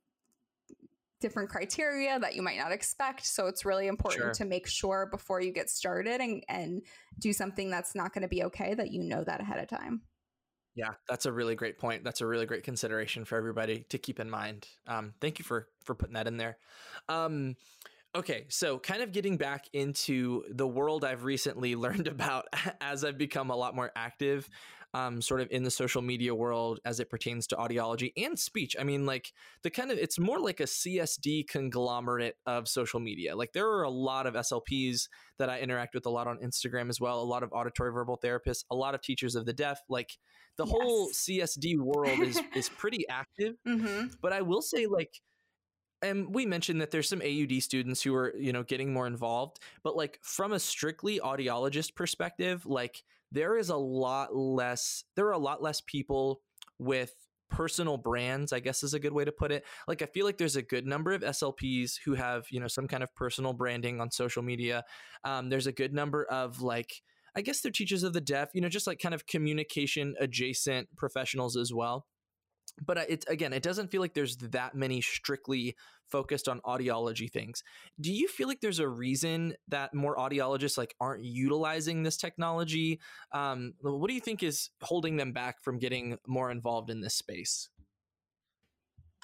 different 1.21 1.49
criteria 1.49 2.19
that 2.19 2.35
you 2.35 2.43
might 2.43 2.59
not 2.59 2.73
expect. 2.73 3.27
So 3.27 3.47
it's 3.47 3.65
really 3.65 3.87
important 3.87 4.23
sure. 4.23 4.33
to 4.35 4.45
make 4.45 4.67
sure 4.67 5.09
before 5.11 5.41
you 5.41 5.53
get 5.53 5.71
started 5.71 6.21
and, 6.21 6.43
and 6.49 6.83
do 7.19 7.33
something 7.33 7.71
that's 7.71 7.95
not 7.95 8.13
going 8.13 8.23
to 8.23 8.29
be 8.29 8.45
okay 8.45 8.75
that 8.75 8.91
you 8.91 9.03
know 9.03 9.25
that 9.25 9.41
ahead 9.41 9.59
of 9.59 9.69
time. 9.69 10.03
Yeah, 10.75 10.93
that's 11.09 11.25
a 11.25 11.33
really 11.33 11.55
great 11.55 11.79
point. 11.79 12.05
That's 12.05 12.21
a 12.21 12.27
really 12.27 12.45
great 12.45 12.63
consideration 12.63 13.25
for 13.25 13.39
everybody 13.39 13.87
to 13.89 13.99
keep 13.99 14.21
in 14.21 14.29
mind. 14.29 14.69
Um, 14.87 15.15
thank 15.23 15.39
you 15.39 15.45
for 15.45 15.69
for 15.85 15.95
putting 15.95 16.15
that 16.15 16.27
in 16.27 16.37
there. 16.37 16.59
Um, 17.09 17.57
okay, 18.15 18.45
so 18.49 18.79
kind 18.79 19.03
of 19.03 19.11
getting 19.11 19.39
back 19.39 19.69
into 19.73 20.45
the 20.51 20.67
world 20.67 21.03
I've 21.03 21.25
recently 21.25 21.75
learned 21.77 22.09
about 22.09 22.49
as 22.83 23.05
I've 23.05 23.17
become 23.17 23.51
a 23.51 23.57
lot 23.57 23.75
more 23.75 23.91
active 23.97 24.51
um, 24.95 25.21
sort 25.21 25.41
of 25.41 25.49
in 25.51 25.63
the 25.63 25.71
social 25.71 26.03
media 26.03 26.35
world 26.35 26.81
as 26.85 27.01
it 27.01 27.11
pertains 27.11 27.47
to 27.49 27.57
audiology 27.57 28.13
and 28.17 28.39
speech. 28.39 28.77
I 28.79 28.85
mean, 28.85 29.07
like 29.07 29.33
the 29.63 29.71
kind 29.71 29.91
of 29.91 29.99
it's 29.99 30.19
more 30.19 30.39
like 30.39 30.61
a 30.61 30.65
CSD 30.65 31.49
conglomerate 31.49 32.37
of 32.47 32.69
social 32.69 33.01
media. 33.01 33.37
Like 33.37 33.53
there 33.53 33.69
are 33.69 33.83
a 33.83 33.91
lot 33.91 34.27
of 34.27 34.35
SLPs 34.35 35.09
that 35.39 35.51
I 35.51 35.61
interact 35.61 35.95
with 35.95 36.07
a 36.07 36.11
lot 36.11 36.27
on 36.27 36.39
Instagram 36.39 36.89
as 36.89 37.01
well, 37.01 37.21
a 37.21 37.25
lot 37.25 37.43
of 37.43 37.53
auditory 37.53 37.93
verbal 37.93 38.19
therapists, 38.23 38.65
a 38.71 38.75
lot 38.75 38.95
of 38.95 39.03
teachers 39.03 39.35
of 39.35 39.47
the 39.47 39.53
deaf. 39.53 39.81
Like 39.89 40.11
the 40.57 40.65
yes. 40.65 40.73
whole 40.73 41.11
CSD 41.11 41.79
world 41.79 42.21
is 42.21 42.41
is 42.55 42.69
pretty 42.69 43.07
active. 43.09 43.55
Mm-hmm. 43.67 44.07
But 44.23 44.33
I 44.33 44.43
will 44.43 44.63
say, 44.63 44.87
like 44.87 45.21
and 46.03 46.35
we 46.35 46.47
mentioned 46.47 46.81
that 46.81 46.91
there's 46.91 47.09
some 47.09 47.23
AUD 47.23 47.63
students 47.63 48.03
who 48.03 48.15
are, 48.15 48.35
you 48.37 48.53
know, 48.53 48.63
getting 48.63 48.93
more 48.93 49.07
involved, 49.07 49.59
but 49.83 49.97
like 49.97 50.19
from 50.23 50.53
a 50.53 50.59
strictly 50.59 51.21
audiologist 51.21 51.95
perspective, 51.95 52.67
like 52.67 53.03
there 53.33 53.57
is 53.57 53.69
a 53.69 53.77
lot 53.77 54.35
less 54.35 55.05
there 55.15 55.27
are 55.27 55.33
a 55.33 55.39
lot 55.39 55.63
less 55.63 55.81
people 55.81 56.41
with 56.79 57.15
personal 57.49 57.97
brands 57.97 58.53
i 58.53 58.59
guess 58.59 58.83
is 58.83 58.95
a 58.95 58.99
good 58.99 59.13
way 59.13 59.25
to 59.25 59.33
put 59.33 59.53
it. 59.53 59.65
Like 59.87 60.03
i 60.03 60.07
feel 60.07 60.27
like 60.27 60.37
there's 60.37 60.57
a 60.57 60.63
good 60.63 60.87
number 60.87 61.13
of 61.13 61.23
slps 61.23 61.95
who 62.05 62.15
have 62.15 62.47
you 62.51 62.61
know 62.61 62.69
some 62.69 62.89
kind 62.89 63.03
of 63.03 63.15
personal 63.15 63.53
branding 63.53 64.01
on 64.01 64.11
social 64.11 64.43
media. 64.43 64.85
Um, 65.25 65.49
there's 65.49 65.67
a 65.67 65.73
good 65.73 65.95
number 65.95 66.25
of 66.25 66.61
like 66.61 67.03
i 67.37 67.41
guess 67.43 67.61
they're 67.61 67.71
teachers 67.71 68.03
of 68.03 68.13
the 68.13 68.21
deaf 68.21 68.49
you 68.55 68.61
know 68.61 68.69
just 68.69 68.87
like 68.87 68.99
kind 68.99 69.15
of 69.15 69.27
communication 69.27 70.15
adjacent 70.19 70.89
professionals 70.97 71.57
as 71.57 71.73
well 71.73 72.07
but 72.85 72.99
it 72.99 73.25
again 73.29 73.53
it 73.53 73.63
doesn't 73.63 73.91
feel 73.91 74.01
like 74.01 74.15
there's 74.15 74.37
that 74.39 74.75
many 74.75 75.01
strictly 75.01 75.77
focused 76.09 76.49
on 76.49 76.61
audiology 76.61 77.31
things. 77.31 77.63
Do 78.01 78.13
you 78.13 78.29
feel 78.29 78.47
like 78.47 78.61
there's 78.61 78.79
a 78.79 78.89
reason 78.89 79.55
that 79.69 79.93
more 79.93 80.17
audiologists 80.17 80.79
like 80.79 80.95
aren't 81.01 81.25
utilizing 81.25 82.03
this 82.03 82.17
technology? 82.17 83.01
Um, 83.33 83.75
what 83.81 84.09
do 84.09 84.15
you 84.15 84.21
think 84.21 84.43
is 84.43 84.71
holding 84.83 85.17
them 85.17 85.33
back 85.33 85.63
from 85.63 85.79
getting 85.79 86.17
more 86.27 86.51
involved 86.51 86.91
in 86.91 87.01
this 87.01 87.15
space 87.15 87.69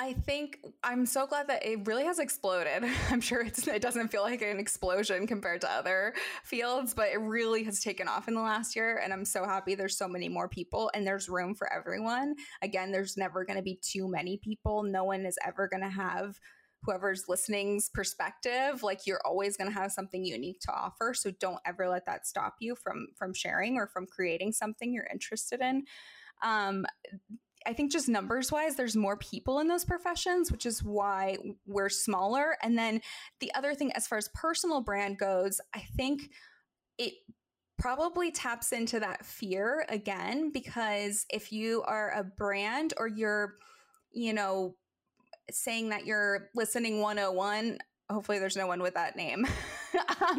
I 0.02 0.14
think 0.14 0.58
I'm 0.82 1.06
so 1.06 1.28
glad 1.28 1.46
that 1.46 1.64
it 1.64 1.86
really 1.86 2.02
has 2.06 2.18
exploded. 2.18 2.82
I'm 3.10 3.20
sure 3.20 3.42
it 3.42 3.82
doesn't 3.82 4.08
feel 4.08 4.22
like 4.22 4.42
an 4.42 4.58
explosion 4.58 5.28
compared 5.28 5.60
to 5.60 5.70
other 5.70 6.14
fields, 6.42 6.92
but 6.92 7.10
it 7.10 7.18
really 7.18 7.62
has 7.62 7.78
taken 7.78 8.08
off 8.08 8.26
in 8.26 8.34
the 8.34 8.40
last 8.40 8.74
year. 8.74 9.00
And 9.02 9.12
I'm 9.12 9.24
so 9.24 9.44
happy 9.44 9.76
there's 9.76 9.96
so 9.96 10.08
many 10.08 10.28
more 10.28 10.48
people 10.48 10.90
and 10.92 11.06
there's 11.06 11.28
room 11.28 11.54
for 11.54 11.72
everyone. 11.72 12.34
Again, 12.62 12.90
there's 12.90 13.16
never 13.16 13.44
going 13.44 13.58
to 13.58 13.62
be 13.62 13.78
too 13.80 14.08
many 14.08 14.38
people. 14.38 14.82
No 14.82 15.04
one 15.04 15.24
is 15.24 15.38
ever 15.46 15.68
going 15.68 15.84
to 15.84 15.88
have 15.88 16.36
whoever's 16.82 17.28
listening's 17.28 17.88
perspective 17.88 18.82
like 18.82 19.06
you're 19.06 19.24
always 19.24 19.56
going 19.56 19.70
to 19.70 19.78
have 19.78 19.92
something 19.92 20.24
unique 20.24 20.58
to 20.58 20.72
offer 20.72 21.14
so 21.14 21.30
don't 21.38 21.60
ever 21.64 21.88
let 21.88 22.04
that 22.06 22.26
stop 22.26 22.56
you 22.58 22.74
from 22.74 23.06
from 23.14 23.32
sharing 23.32 23.76
or 23.76 23.86
from 23.86 24.04
creating 24.04 24.50
something 24.50 24.92
you're 24.92 25.06
interested 25.12 25.60
in 25.60 25.84
um, 26.42 26.84
I 27.66 27.72
think 27.72 27.92
just 27.92 28.08
numbers 28.08 28.50
wise, 28.50 28.76
there's 28.76 28.96
more 28.96 29.16
people 29.16 29.60
in 29.60 29.68
those 29.68 29.84
professions, 29.84 30.50
which 30.50 30.66
is 30.66 30.82
why 30.82 31.36
we're 31.66 31.88
smaller. 31.88 32.56
And 32.62 32.76
then 32.78 33.00
the 33.40 33.52
other 33.54 33.74
thing, 33.74 33.92
as 33.92 34.06
far 34.06 34.18
as 34.18 34.28
personal 34.34 34.80
brand 34.80 35.18
goes, 35.18 35.60
I 35.74 35.84
think 35.96 36.30
it 36.98 37.14
probably 37.78 38.30
taps 38.30 38.72
into 38.72 39.00
that 39.00 39.26
fear 39.26 39.86
again, 39.88 40.50
because 40.52 41.26
if 41.30 41.50
you 41.50 41.82
are 41.82 42.12
a 42.12 42.22
brand 42.22 42.94
or 42.96 43.08
you're, 43.08 43.54
you 44.12 44.32
know, 44.32 44.76
saying 45.50 45.88
that 45.88 46.06
you're 46.06 46.48
listening 46.54 47.00
101, 47.00 47.78
hopefully 48.12 48.38
there's 48.38 48.56
no 48.56 48.66
one 48.66 48.82
with 48.82 48.94
that 48.94 49.16
name. 49.16 49.46
um, 50.20 50.38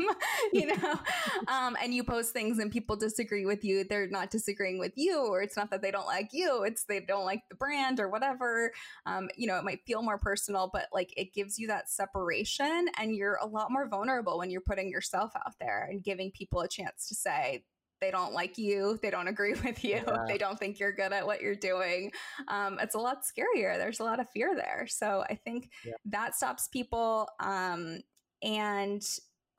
you 0.52 0.66
know, 0.78 1.00
um, 1.48 1.76
and 1.82 1.94
you 1.94 2.04
post 2.04 2.34
things 2.34 2.60
and 2.60 2.72
people 2.72 2.96
disagree 2.96 3.46
with 3.46 3.64
you, 3.64 3.84
they're 3.84 4.08
not 4.08 4.32
disagreeing 4.32 4.80
with 4.80 4.94
you, 4.96 5.20
or 5.20 5.42
it's 5.42 5.58
not 5.58 5.72
that 5.72 5.82
they 5.82 5.92
don't 5.92 6.06
like 6.06 6.30
you, 6.32 6.64
it's 6.64 6.86
they 6.86 7.00
don't 7.00 7.26
like 7.26 7.42
the 7.50 7.56
brand 7.56 8.00
or 8.00 8.10
whatever. 8.10 8.72
Um, 9.06 9.30
you 9.36 9.48
know, 9.48 9.58
it 9.58 9.64
might 9.64 9.86
feel 9.86 10.02
more 10.02 10.18
personal, 10.18 10.70
but 10.72 10.88
like 10.94 11.14
it 11.18 11.34
gives 11.34 11.60
you 11.60 11.68
that 11.68 11.90
separation 11.90 12.88
and 12.98 13.16
you're 13.16 13.38
a 13.42 13.48
lot 13.48 13.72
more 13.72 13.88
vulnerable 13.88 14.38
when 14.38 14.50
you're 14.50 14.62
putting 14.62 14.90
yourself 14.90 15.32
out 15.36 15.54
there 15.60 15.88
and 15.90 16.04
giving 16.04 16.32
people 16.32 16.62
a 16.62 16.68
chance 16.68 17.08
to 17.08 17.16
say, 17.16 17.64
they 18.04 18.12
don't 18.12 18.34
like 18.34 18.58
you 18.58 19.00
they 19.02 19.10
don't 19.10 19.30
agree 19.30 19.54
with 19.64 19.84
you 19.84 20.02
yeah. 20.06 20.26
they 20.28 20.38
don't 20.38 20.60
think 20.60 20.78
you're 20.78 20.92
good 20.92 21.14
at 21.14 21.26
what 21.26 21.42
you're 21.42 21.56
doing 21.56 22.12
um, 22.50 22.78
it's 22.82 22.96
a 22.96 23.00
lot 23.00 23.20
scarier 23.24 23.78
there's 23.78 24.02
a 24.02 24.04
lot 24.04 24.20
of 24.20 24.30
fear 24.32 24.54
there 24.56 24.86
so 24.90 25.24
i 25.30 25.36
think 25.36 25.70
yeah. 25.86 25.94
that 26.06 26.36
stops 26.36 26.68
people 26.68 27.30
um, 27.40 28.00
and 28.42 29.02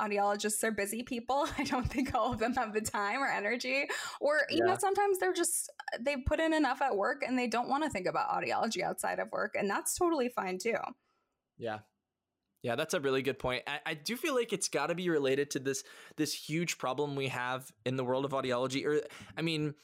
audiologists 0.03 0.62
are 0.62 0.72
busy 0.72 1.03
people 1.03 1.49
i 1.59 1.64
don't 1.64 1.90
think 1.90 2.14
all 2.14 2.32
of 2.32 2.38
them 2.38 2.53
have 2.53 2.74
the 2.74 2.80
time 2.82 3.22
or 3.22 3.28
energy 3.28 3.86
or 4.20 4.40
you 4.51 4.59
yeah. 4.59 4.72
know 4.72 4.76
sometimes 4.78 5.18
they're 5.18 5.32
just 5.32 5.72
they 6.01 6.16
put 6.16 6.38
in 6.38 6.53
enough 6.53 6.82
at 6.82 6.95
work 6.95 7.22
and 7.26 7.38
they 7.38 7.47
don't 7.47 7.70
want 7.70 7.82
to 7.82 7.88
think 7.88 8.07
about 8.07 8.28
audiology 8.28 8.82
outside 8.82 9.18
of 9.18 9.30
work 9.32 9.55
and 9.59 9.70
that's 9.70 9.97
totally 9.97 10.28
fine 10.28 10.59
too 10.59 10.76
yeah 11.57 11.78
yeah, 12.65 12.77
that's 12.77 12.95
a 12.95 13.01
really 13.01 13.21
good 13.21 13.39
point. 13.39 13.62
I, 13.67 13.79
I 13.85 13.95
do 13.95 14.17
feel 14.17 14.35
like 14.35 14.55
it's 14.55 14.69
got 14.69 14.87
to 14.87 14.95
be 14.95 15.11
related 15.11 15.51
to 15.51 15.59
this 15.59 15.85
this 16.17 16.33
huge 16.33 16.79
problem 16.79 17.15
we 17.15 17.29
have 17.29 17.71
in 17.85 17.97
the 17.97 18.05
world 18.05 18.25
of 18.25 18.31
audiology. 18.31 18.87
Or, 18.87 19.03
I 19.37 19.43
mean, 19.43 19.75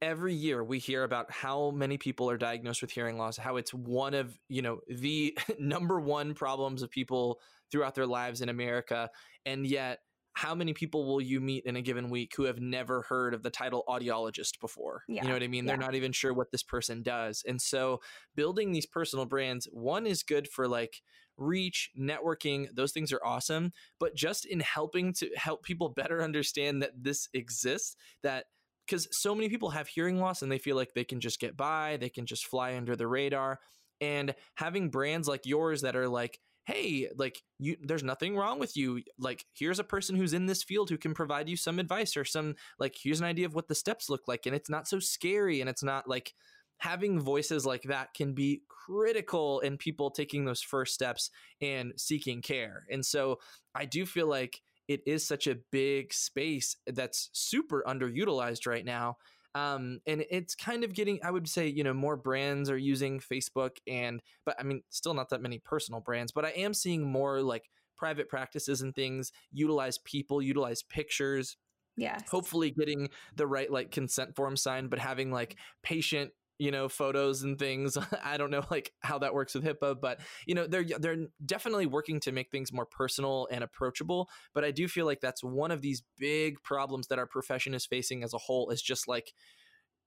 every 0.00 0.32
year 0.32 0.64
we 0.64 0.78
hear 0.78 1.04
about 1.04 1.30
how 1.30 1.70
many 1.70 1.98
people 1.98 2.30
are 2.30 2.38
diagnosed 2.38 2.80
with 2.80 2.92
hearing 2.92 3.18
loss, 3.18 3.36
how 3.36 3.56
it's 3.56 3.74
one 3.74 4.14
of 4.14 4.40
you 4.48 4.62
know 4.62 4.80
the 4.88 5.38
number 5.58 6.00
one 6.00 6.32
problems 6.32 6.80
of 6.80 6.90
people 6.90 7.40
throughout 7.70 7.94
their 7.94 8.06
lives 8.06 8.40
in 8.40 8.48
America, 8.48 9.10
and 9.44 9.66
yet 9.66 9.98
how 10.32 10.54
many 10.54 10.72
people 10.72 11.04
will 11.04 11.20
you 11.20 11.40
meet 11.42 11.66
in 11.66 11.76
a 11.76 11.82
given 11.82 12.08
week 12.08 12.32
who 12.36 12.44
have 12.44 12.58
never 12.58 13.02
heard 13.02 13.34
of 13.34 13.42
the 13.42 13.50
title 13.50 13.84
audiologist 13.86 14.60
before? 14.60 15.02
Yeah. 15.08 15.22
You 15.22 15.28
know 15.28 15.34
what 15.34 15.42
I 15.42 15.48
mean? 15.48 15.66
They're 15.66 15.76
not 15.76 15.94
even 15.94 16.12
sure 16.12 16.32
what 16.32 16.52
this 16.52 16.62
person 16.62 17.02
does. 17.02 17.42
And 17.46 17.60
so 17.60 18.00
building 18.36 18.72
these 18.72 18.86
personal 18.86 19.26
brands, 19.26 19.68
one 19.72 20.06
is 20.06 20.22
good 20.22 20.48
for 20.48 20.68
like 20.68 21.02
reach, 21.40 21.90
networking, 21.98 22.68
those 22.74 22.92
things 22.92 23.12
are 23.12 23.24
awesome. 23.24 23.72
But 23.98 24.14
just 24.14 24.44
in 24.44 24.60
helping 24.60 25.12
to 25.14 25.30
help 25.36 25.64
people 25.64 25.88
better 25.88 26.22
understand 26.22 26.82
that 26.82 26.92
this 27.02 27.28
exists, 27.34 27.96
that 28.22 28.46
because 28.86 29.08
so 29.16 29.34
many 29.34 29.48
people 29.48 29.70
have 29.70 29.88
hearing 29.88 30.18
loss 30.18 30.42
and 30.42 30.50
they 30.50 30.58
feel 30.58 30.76
like 30.76 30.94
they 30.94 31.04
can 31.04 31.20
just 31.20 31.40
get 31.40 31.56
by, 31.56 31.96
they 32.00 32.08
can 32.08 32.26
just 32.26 32.46
fly 32.46 32.76
under 32.76 32.96
the 32.96 33.06
radar. 33.06 33.60
And 34.00 34.34
having 34.54 34.90
brands 34.90 35.28
like 35.28 35.46
yours 35.46 35.82
that 35.82 35.94
are 35.94 36.08
like, 36.08 36.40
hey, 36.64 37.08
like 37.16 37.42
you 37.58 37.76
there's 37.82 38.02
nothing 38.02 38.36
wrong 38.36 38.58
with 38.58 38.76
you. 38.76 39.02
Like 39.18 39.44
here's 39.54 39.78
a 39.78 39.84
person 39.84 40.16
who's 40.16 40.32
in 40.32 40.46
this 40.46 40.62
field 40.62 40.90
who 40.90 40.98
can 40.98 41.14
provide 41.14 41.48
you 41.48 41.56
some 41.56 41.78
advice 41.78 42.16
or 42.16 42.24
some 42.24 42.54
like 42.78 42.96
here's 43.00 43.20
an 43.20 43.26
idea 43.26 43.46
of 43.46 43.54
what 43.54 43.68
the 43.68 43.74
steps 43.74 44.08
look 44.08 44.28
like 44.28 44.46
and 44.46 44.54
it's 44.54 44.70
not 44.70 44.88
so 44.88 44.98
scary 44.98 45.60
and 45.60 45.70
it's 45.70 45.82
not 45.82 46.08
like 46.08 46.34
having 46.80 47.20
voices 47.20 47.64
like 47.64 47.82
that 47.82 48.12
can 48.14 48.34
be 48.34 48.62
critical 48.68 49.60
in 49.60 49.76
people 49.76 50.10
taking 50.10 50.44
those 50.44 50.62
first 50.62 50.94
steps 50.94 51.30
and 51.60 51.92
seeking 51.96 52.42
care. 52.42 52.84
And 52.90 53.04
so 53.04 53.38
I 53.74 53.84
do 53.84 54.04
feel 54.06 54.26
like 54.26 54.60
it 54.88 55.02
is 55.06 55.26
such 55.26 55.46
a 55.46 55.58
big 55.70 56.12
space 56.12 56.76
that's 56.86 57.30
super 57.32 57.84
underutilized 57.86 58.66
right 58.66 58.84
now. 58.84 59.18
Um, 59.54 60.00
and 60.06 60.24
it's 60.30 60.54
kind 60.54 60.82
of 60.82 60.94
getting, 60.94 61.20
I 61.22 61.30
would 61.30 61.48
say, 61.48 61.68
you 61.68 61.84
know, 61.84 61.94
more 61.94 62.16
brands 62.16 62.70
are 62.70 62.78
using 62.78 63.20
Facebook 63.20 63.76
and, 63.86 64.20
but 64.46 64.56
I 64.58 64.62
mean, 64.62 64.82
still 64.90 65.14
not 65.14 65.28
that 65.30 65.42
many 65.42 65.58
personal 65.58 66.00
brands, 66.00 66.32
but 66.32 66.44
I 66.44 66.50
am 66.50 66.72
seeing 66.72 67.06
more 67.06 67.42
like 67.42 67.68
private 67.96 68.28
practices 68.28 68.80
and 68.80 68.94
things 68.94 69.32
utilize 69.52 69.98
people, 69.98 70.40
utilize 70.40 70.82
pictures. 70.82 71.56
Yes. 71.96 72.22
Hopefully 72.30 72.70
getting 72.70 73.10
the 73.36 73.46
right 73.46 73.70
like 73.70 73.90
consent 73.90 74.34
form 74.34 74.56
signed, 74.56 74.88
but 74.88 74.98
having 74.98 75.30
like 75.30 75.56
patient 75.82 76.30
you 76.60 76.70
know 76.70 76.88
photos 76.88 77.42
and 77.42 77.58
things. 77.58 77.96
I 78.24 78.36
don't 78.36 78.50
know 78.50 78.64
like 78.70 78.92
how 79.00 79.18
that 79.18 79.34
works 79.34 79.54
with 79.54 79.64
hipaa 79.64 80.00
but 80.00 80.20
you 80.46 80.54
know 80.54 80.66
they're 80.66 80.84
they're 80.84 81.26
definitely 81.44 81.86
working 81.86 82.20
to 82.20 82.32
make 82.32 82.50
things 82.50 82.72
more 82.72 82.86
personal 82.86 83.48
and 83.50 83.64
approachable 83.64 84.28
but 84.54 84.64
i 84.64 84.70
do 84.70 84.88
feel 84.88 85.06
like 85.06 85.20
that's 85.20 85.42
one 85.42 85.70
of 85.70 85.80
these 85.80 86.02
big 86.18 86.62
problems 86.62 87.08
that 87.08 87.18
our 87.18 87.26
profession 87.26 87.74
is 87.74 87.86
facing 87.86 88.22
as 88.22 88.34
a 88.34 88.38
whole 88.38 88.70
is 88.70 88.82
just 88.82 89.08
like 89.08 89.32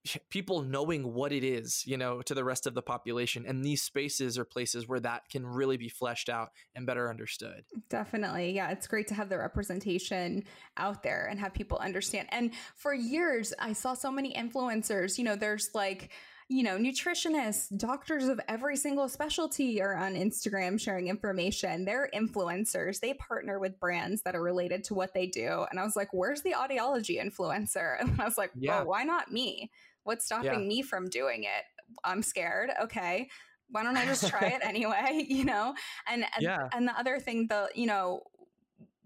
people 0.29 0.61
knowing 0.61 1.13
what 1.13 1.31
it 1.31 1.43
is 1.43 1.83
you 1.85 1.97
know 1.97 2.21
to 2.21 2.33
the 2.33 2.43
rest 2.43 2.67
of 2.67 2.73
the 2.73 2.81
population 2.81 3.45
and 3.47 3.63
these 3.63 3.81
spaces 3.81 4.37
are 4.37 4.45
places 4.45 4.87
where 4.87 4.99
that 4.99 5.23
can 5.29 5.45
really 5.45 5.77
be 5.77 5.89
fleshed 5.89 6.29
out 6.29 6.49
and 6.75 6.85
better 6.85 7.09
understood. 7.09 7.63
Definitely. 7.89 8.51
Yeah 8.51 8.69
it's 8.69 8.87
great 8.87 9.07
to 9.07 9.13
have 9.13 9.29
the 9.29 9.37
representation 9.37 10.43
out 10.77 11.03
there 11.03 11.27
and 11.29 11.39
have 11.39 11.53
people 11.53 11.77
understand. 11.77 12.27
And 12.31 12.51
for 12.75 12.93
years 12.93 13.53
i 13.59 13.73
saw 13.73 13.93
so 13.93 14.11
many 14.11 14.33
influencers 14.33 15.17
you 15.17 15.23
know 15.23 15.35
there's 15.35 15.69
like 15.73 16.11
you 16.53 16.61
know, 16.61 16.77
nutritionists, 16.77 17.75
doctors 17.79 18.27
of 18.27 18.39
every 18.47 18.77
single 18.77 19.09
specialty 19.09 19.81
are 19.81 19.95
on 19.95 20.13
Instagram 20.13 20.79
sharing 20.79 21.07
information. 21.07 21.83
They're 21.83 22.11
influencers. 22.13 22.99
They 22.99 23.15
partner 23.15 23.57
with 23.57 23.79
brands 23.79 24.21
that 24.21 24.35
are 24.35 24.41
related 24.41 24.83
to 24.85 24.93
what 24.93 25.15
they 25.15 25.25
do. 25.25 25.65
And 25.71 25.79
I 25.79 25.83
was 25.83 25.95
like, 25.95 26.09
where's 26.11 26.43
the 26.43 26.51
audiology 26.51 27.19
influencer? 27.19 27.95
And 28.03 28.21
I 28.21 28.25
was 28.25 28.37
like, 28.37 28.51
yeah. 28.55 28.77
well, 28.77 28.89
why 28.89 29.03
not 29.03 29.31
me? 29.31 29.71
What's 30.03 30.25
stopping 30.25 30.61
yeah. 30.61 30.67
me 30.67 30.81
from 30.83 31.09
doing 31.09 31.43
it? 31.43 31.63
I'm 32.03 32.21
scared. 32.21 32.69
Okay. 32.83 33.29
Why 33.69 33.81
don't 33.81 33.97
I 33.97 34.05
just 34.05 34.27
try 34.27 34.49
it 34.49 34.61
anyway? 34.63 35.25
You 35.29 35.45
know? 35.45 35.73
And 36.07 36.23
and, 36.35 36.43
yeah. 36.43 36.69
and 36.71 36.87
the 36.87 36.97
other 36.99 37.19
thing, 37.19 37.47
the, 37.47 37.69
you 37.73 37.87
know, 37.87 38.21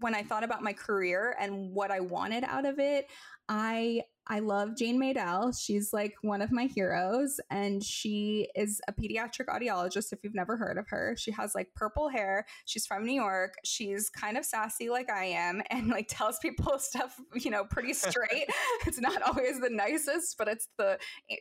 when 0.00 0.14
I 0.14 0.22
thought 0.22 0.44
about 0.44 0.62
my 0.62 0.74
career 0.74 1.34
and 1.40 1.72
what 1.72 1.90
I 1.90 2.00
wanted 2.00 2.44
out 2.44 2.66
of 2.66 2.78
it, 2.78 3.06
I 3.48 4.02
I 4.30 4.40
love 4.40 4.76
Jane 4.76 5.00
Madell. 5.00 5.58
She's 5.58 5.92
like 5.94 6.14
one 6.20 6.42
of 6.42 6.52
my 6.52 6.64
heroes, 6.66 7.40
and 7.50 7.82
she 7.82 8.48
is 8.54 8.78
a 8.86 8.92
pediatric 8.92 9.46
audiologist. 9.46 10.12
If 10.12 10.18
you've 10.22 10.34
never 10.34 10.58
heard 10.58 10.76
of 10.76 10.86
her, 10.88 11.14
she 11.16 11.30
has 11.30 11.54
like 11.54 11.72
purple 11.74 12.10
hair. 12.10 12.44
She's 12.66 12.86
from 12.86 13.06
New 13.06 13.14
York. 13.14 13.54
She's 13.64 14.10
kind 14.10 14.36
of 14.36 14.44
sassy, 14.44 14.90
like 14.90 15.10
I 15.10 15.24
am, 15.24 15.62
and 15.70 15.88
like 15.88 16.08
tells 16.08 16.38
people 16.40 16.78
stuff, 16.78 17.18
you 17.34 17.50
know, 17.50 17.64
pretty 17.64 17.94
straight. 17.94 18.44
it's 18.86 19.00
not 19.00 19.22
always 19.22 19.60
the 19.60 19.70
nicest, 19.70 20.36
but 20.36 20.46
it's 20.46 20.68
the 20.76 20.98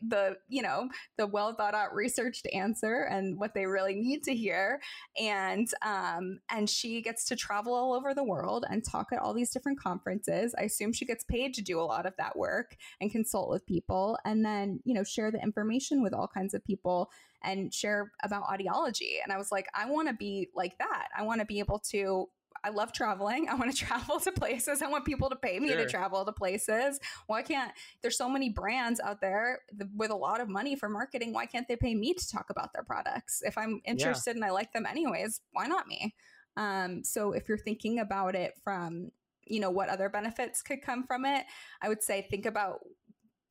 the 0.08 0.38
you 0.48 0.62
know 0.62 0.88
the 1.18 1.28
well 1.28 1.54
thought 1.54 1.76
out, 1.76 1.94
researched 1.94 2.48
answer 2.54 3.02
and 3.02 3.38
what 3.38 3.54
they 3.54 3.66
really 3.66 3.96
need 3.96 4.24
to 4.24 4.34
hear. 4.34 4.80
And 5.22 5.68
um, 5.86 6.40
and 6.50 6.70
she 6.70 7.02
gets 7.02 7.26
to 7.26 7.36
travel 7.36 7.74
all 7.74 7.94
over 7.94 8.14
the 8.14 8.24
world 8.24 8.64
and 8.70 8.82
talk 8.82 9.08
at 9.12 9.20
all 9.20 9.34
these 9.34 9.52
different 9.52 9.78
conferences. 9.78 10.56
I 10.58 10.64
assume 10.64 10.94
she 10.94 11.06
gets 11.06 11.26
paid 11.26 11.54
to 11.56 11.62
do 11.62 11.82
a 11.82 11.84
lot 11.84 12.06
of 12.06 12.14
that 12.18 12.38
work 12.38 12.77
and 13.02 13.12
consult 13.12 13.50
with 13.50 13.66
people 13.66 14.18
and 14.26 14.44
then, 14.44 14.80
you 14.84 14.94
know, 14.94 15.04
share 15.04 15.32
the 15.32 15.42
information 15.42 16.02
with 16.02 16.14
all 16.14 16.28
kinds 16.28 16.54
of 16.54 16.64
people 16.64 17.10
and 17.44 17.74
share 17.74 18.12
about 18.24 18.44
audiology. 18.44 19.18
And 19.24 19.32
I 19.32 19.38
was 19.38 19.52
like, 19.52 19.68
I 19.74 19.90
want 19.90 20.08
to 20.08 20.14
be 20.14 20.50
like 20.56 20.78
that. 20.80 21.08
I 21.18 21.24
want 21.24 21.40
to 21.40 21.46
be 21.46 21.60
able 21.60 21.80
to 21.92 22.28
I 22.64 22.70
love 22.70 22.92
traveling. 22.92 23.48
I 23.50 23.56
want 23.56 23.72
to 23.72 23.78
travel 23.86 24.20
to 24.20 24.32
places. 24.32 24.82
I 24.82 24.88
want 24.88 25.06
people 25.06 25.30
to 25.30 25.36
pay 25.36 25.60
me 25.60 25.70
sure. 25.70 25.78
to 25.78 25.86
travel 25.86 26.26
to 26.26 26.32
places. 26.32 27.00
Why 27.28 27.42
can't 27.42 27.72
there's 28.02 28.18
so 28.18 28.30
many 28.30 28.50
brands 28.50 29.00
out 29.00 29.22
there 29.22 29.60
with 29.96 30.12
a 30.12 30.16
lot 30.16 30.42
of 30.42 30.50
money 30.50 30.76
for 30.76 30.90
marketing? 30.90 31.34
Why 31.34 31.46
can't 31.46 31.68
they 31.68 31.76
pay 31.76 31.96
me 31.96 32.14
to 32.14 32.30
talk 32.30 32.50
about 32.50 32.74
their 32.74 32.84
products? 32.84 33.42
If 33.46 33.58
I'm 33.58 33.82
interested 33.86 34.32
yeah. 34.32 34.38
and 34.38 34.46
I 34.46 34.52
like 34.52 34.74
them 34.74 34.86
anyways, 34.86 35.42
why 35.52 35.68
not 35.68 35.88
me? 35.88 36.16
Um, 36.56 37.04
so 37.04 37.34
if 37.34 37.48
you're 37.48 37.58
thinking 37.58 38.00
about 38.00 38.36
it 38.36 38.56
from 38.64 39.12
you 39.50 39.60
know 39.60 39.70
what 39.70 39.90
other 39.90 40.10
benefits 40.10 40.62
could 40.62 40.82
come 40.82 41.04
from 41.04 41.26
it. 41.26 41.46
I 41.82 41.90
would 41.90 42.04
say 42.04 42.28
think 42.30 42.46
about 42.46 42.80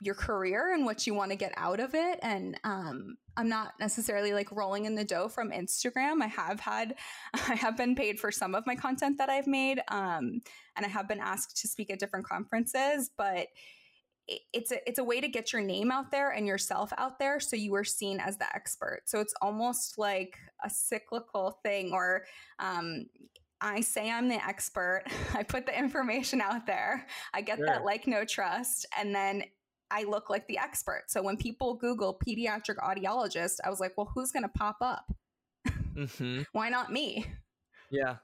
your 0.03 0.15
career 0.15 0.75
and 0.75 0.85
what 0.85 1.07
you 1.07 1.15
want 1.15 1.31
to 1.31 1.37
get 1.37 1.55
out 1.57 1.81
of 1.81 1.95
it 1.95 2.19
and 2.21 2.61
um, 2.65 3.17
i'm 3.39 3.49
not 3.49 3.73
necessarily 3.81 4.35
like 4.35 4.53
rolling 4.53 4.85
in 4.85 4.95
the 4.95 5.03
dough 5.03 5.27
from 5.27 5.51
instagram. 5.51 6.23
I 6.23 6.27
have 6.27 6.61
had 6.61 6.97
i 7.35 7.55
have 7.55 7.79
been 7.79 7.95
paid 7.95 8.21
for 8.21 8.31
some 8.31 8.55
of 8.55 8.67
my 8.67 8.77
content 8.77 9.17
that 9.17 9.31
i've 9.31 9.47
made 9.47 9.81
um, 9.89 10.43
and 10.77 10.85
i 10.85 10.89
have 10.89 11.09
been 11.09 11.19
asked 11.19 11.57
to 11.63 11.69
speak 11.69 11.91
at 11.91 11.99
different 11.99 12.27
conferences 12.27 13.11
but 13.17 13.47
it's 14.29 14.73
a 14.73 14.89
it's 14.89 14.99
a 14.99 15.05
way 15.05 15.21
to 15.21 15.29
get 15.29 15.53
your 15.53 15.63
name 15.63 15.91
out 15.91 16.11
there 16.11 16.31
and 16.31 16.47
yourself 16.47 16.93
out 16.99 17.19
there 17.19 17.39
so 17.39 17.55
you 17.55 17.75
are 17.75 17.85
seen 17.85 18.19
as 18.19 18.37
the 18.37 18.55
expert. 18.55 19.03
So 19.05 19.21
it's 19.21 19.35
almost 19.41 19.99
like 19.99 20.37
a 20.65 20.71
cyclical 20.71 21.61
thing 21.63 21.93
or 21.93 22.25
um, 22.59 23.07
I 23.61 23.81
say 23.81 24.11
I'm 24.11 24.29
the 24.29 24.45
expert. 24.45 25.05
I 25.35 25.43
put 25.43 25.67
the 25.67 25.79
information 25.79 26.41
out 26.41 26.67
there. 26.67 27.07
I 27.33 27.41
get 27.41 27.59
sure. 27.59 27.67
that 27.67 27.85
like, 27.85 28.07
no 28.07 28.25
trust. 28.25 28.87
And 28.99 29.15
then 29.15 29.45
I 29.91 30.05
look 30.05 30.31
like 30.31 30.47
the 30.49 30.59
expert. 30.59 31.05
So 31.09 31.23
when 31.23 31.37
people 31.37 31.75
Google 31.75 32.19
pediatric 32.27 32.77
audiologist, 32.77 33.57
I 33.65 33.71
was 33.71 33.81
like, 33.81 33.93
well, 33.97 34.11
who's 34.15 34.33
going 34.33 34.43
to 34.43 34.49
pop 34.49 34.77
up? 34.81 35.13
Mm-hmm. 35.69 36.43
Why 36.53 36.69
not 36.69 36.93
me? 36.93 37.27
Yeah. 37.91 38.17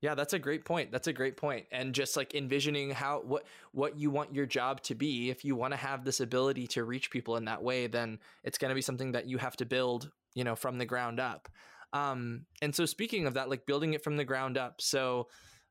Yeah, 0.00 0.14
that's 0.14 0.32
a 0.32 0.38
great 0.38 0.64
point. 0.64 0.90
That's 0.92 1.08
a 1.08 1.12
great 1.12 1.36
point. 1.36 1.66
And 1.70 1.94
just 1.94 2.16
like 2.16 2.34
envisioning 2.34 2.90
how 2.90 3.20
what 3.20 3.44
what 3.72 3.98
you 3.98 4.10
want 4.10 4.34
your 4.34 4.46
job 4.46 4.80
to 4.84 4.94
be, 4.94 5.28
if 5.28 5.44
you 5.44 5.54
want 5.54 5.74
to 5.74 5.76
have 5.76 6.04
this 6.06 6.20
ability 6.20 6.68
to 6.68 6.84
reach 6.84 7.10
people 7.10 7.36
in 7.36 7.44
that 7.44 7.62
way, 7.62 7.86
then 7.86 8.18
it's 8.42 8.56
going 8.56 8.70
to 8.70 8.74
be 8.74 8.80
something 8.80 9.12
that 9.12 9.26
you 9.26 9.36
have 9.36 9.56
to 9.56 9.66
build, 9.66 10.10
you 10.34 10.42
know, 10.42 10.56
from 10.56 10.78
the 10.78 10.86
ground 10.86 11.20
up. 11.20 11.50
Um, 11.92 12.46
and 12.62 12.74
so 12.74 12.86
speaking 12.86 13.26
of 13.26 13.34
that, 13.34 13.48
like 13.48 13.66
building 13.66 13.94
it 13.94 14.04
from 14.04 14.16
the 14.16 14.24
ground 14.24 14.56
up. 14.56 14.80
So 14.80 15.28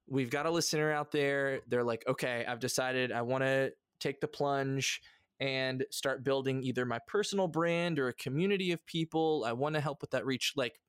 we've 0.07 0.29
got 0.29 0.45
a 0.45 0.51
listener 0.51 0.91
out 0.91 1.11
there. 1.11 1.61
They're 1.67 1.83
like, 1.83 2.03
okay, 2.07 2.45
I've 2.47 2.59
decided 2.59 3.11
I 3.11 3.21
want 3.21 3.43
to 3.43 3.71
take 3.99 4.21
the 4.21 4.27
plunge 4.27 5.01
and 5.39 5.85
start 5.91 6.23
building 6.23 6.63
either 6.63 6.85
my 6.85 6.99
personal 7.07 7.47
brand 7.47 7.99
or 7.99 8.09
a 8.09 8.13
community 8.13 8.71
of 8.71 8.85
people. 8.85 9.45
I 9.45 9.53
want 9.53 9.75
to 9.75 9.81
help 9.81 10.01
with 10.01 10.11
that 10.11 10.25
reach. 10.25 10.53
Like, 10.55 10.79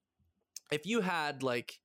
if 0.73 0.87
you 0.87 1.01
had 1.01 1.43
like 1.43 1.79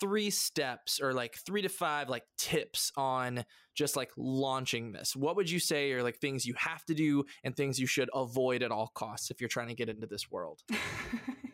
three 0.00 0.30
steps 0.30 1.00
or 1.00 1.12
like 1.12 1.36
three 1.36 1.60
to 1.60 1.68
five 1.68 2.08
like 2.08 2.24
tips 2.38 2.90
on 2.96 3.44
just 3.74 3.96
like 3.96 4.10
launching 4.16 4.92
this, 4.92 5.16
what 5.16 5.36
would 5.36 5.50
you 5.50 5.58
say 5.58 5.92
are 5.92 6.02
like 6.02 6.18
things 6.18 6.46
you 6.46 6.54
have 6.56 6.84
to 6.86 6.94
do 6.94 7.24
and 7.42 7.56
things 7.56 7.78
you 7.78 7.86
should 7.86 8.10
avoid 8.14 8.62
at 8.62 8.70
all 8.70 8.90
costs 8.94 9.30
if 9.30 9.40
you're 9.40 9.48
trying 9.48 9.68
to 9.68 9.74
get 9.74 9.88
into 9.88 10.06
this 10.06 10.30
world? 10.30 10.62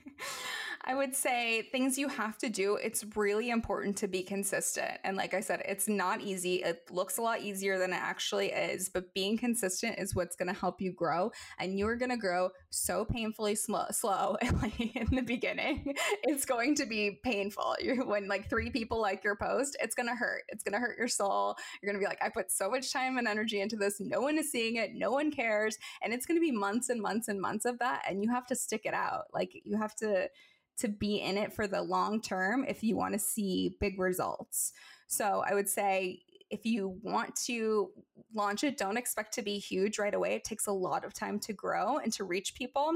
I 0.83 0.95
would 0.95 1.15
say 1.15 1.69
things 1.71 1.99
you 1.99 2.09
have 2.09 2.39
to 2.39 2.49
do. 2.49 2.77
It's 2.77 3.05
really 3.15 3.51
important 3.51 3.99
to 3.99 4.09
be 4.09 4.23
consistent. 4.23 4.93
And 5.05 5.15
like 5.17 5.35
I 5.35 5.41
said, 5.41 5.63
it's 5.67 5.89
not 5.89 6.23
easy. 6.23 6.57
It 6.57 6.91
looks 6.91 7.19
a 7.19 7.23
lot 7.23 7.43
easier 7.43 7.79
than 7.79 7.93
it 7.93 8.01
actually 8.01 8.47
is, 8.47 8.89
but 8.89 9.13
being 9.13 9.37
consistent 9.37 9.99
is 9.99 10.15
what's 10.15 10.37
going 10.37 10.53
to 10.53 10.59
help 10.59 10.81
you 10.81 10.93
grow. 10.93 11.33
And 11.59 11.79
you're 11.79 11.97
going 11.97 12.11
to 12.11 12.17
grow 12.17 12.51
so 12.71 13.05
painfully 13.05 13.57
slow, 13.57 13.85
slow 13.91 14.37
in 14.79 15.09
the 15.13 15.23
beginning. 15.23 15.95
It's 16.23 16.47
going 16.47 16.77
to 16.77 16.87
be 16.87 17.21
painful. 17.23 17.77
You're, 17.81 18.07
when 18.07 18.27
like 18.27 18.49
three 18.49 18.71
people 18.71 19.01
like 19.01 19.23
your 19.23 19.37
post, 19.37 19.77
it's 19.83 19.95
going 19.95 20.09
to 20.09 20.15
hurt. 20.15 20.43
It's 20.49 20.65
going 20.65 20.73
to 20.73 20.79
hurt 20.79 20.97
your 20.97 21.09
soul. 21.09 21.57
You're 21.83 21.93
going 21.93 22.01
to 22.01 22.05
be 22.05 22.09
like, 22.09 22.23
I 22.23 22.31
put 22.31 22.51
so 22.51 22.71
much 22.71 22.91
time 22.91 23.19
and 23.19 23.29
energy 23.29 23.61
into 23.61 23.77
this. 23.77 24.01
No 24.01 24.23
one 24.23 24.39
is 24.39 24.51
seeing 24.51 24.77
it. 24.77 24.95
No 24.95 25.11
one 25.11 25.31
cares. 25.31 25.77
And 26.03 26.15
it's 26.15 26.25
going 26.25 26.39
to 26.39 26.45
be 26.45 26.53
months 26.53 26.89
and 26.89 27.03
months 27.03 27.29
and 27.29 27.39
months 27.39 27.67
of 27.67 27.79
that. 27.81 28.05
And 28.09 28.23
you 28.23 28.31
have 28.31 28.47
to 28.47 28.57
stick 28.57 28.83
it 28.85 28.95
out. 28.95 29.25
Like 29.35 29.51
you 29.65 29.77
have 29.77 29.95
to 29.97 30.31
to 30.81 30.89
be 30.89 31.17
in 31.17 31.37
it 31.37 31.53
for 31.53 31.67
the 31.67 31.83
long 31.83 32.21
term 32.21 32.65
if 32.67 32.83
you 32.83 32.97
want 32.97 33.15
to 33.15 33.19
see 33.19 33.77
big 33.81 33.99
results. 33.99 34.73
So 35.07 35.43
I 35.49 35.55
would 35.55 35.69
say 35.69 36.23
if 36.51 36.67
you 36.67 36.99
want 37.03 37.35
to 37.47 37.91
launch 38.35 38.65
it, 38.65 38.77
don't 38.77 38.97
expect 38.97 39.35
to 39.35 39.43
be 39.43 39.59
huge 39.59 39.99
right 39.99 40.15
away. 40.15 40.35
It 40.35 40.45
takes 40.45 40.67
a 40.67 40.73
lot 40.73 41.05
of 41.05 41.15
time 41.15 41.39
to 41.41 41.53
grow 41.53 41.99
and 41.99 42.13
to 42.15 42.25
reach 42.25 42.55
people. 42.55 42.93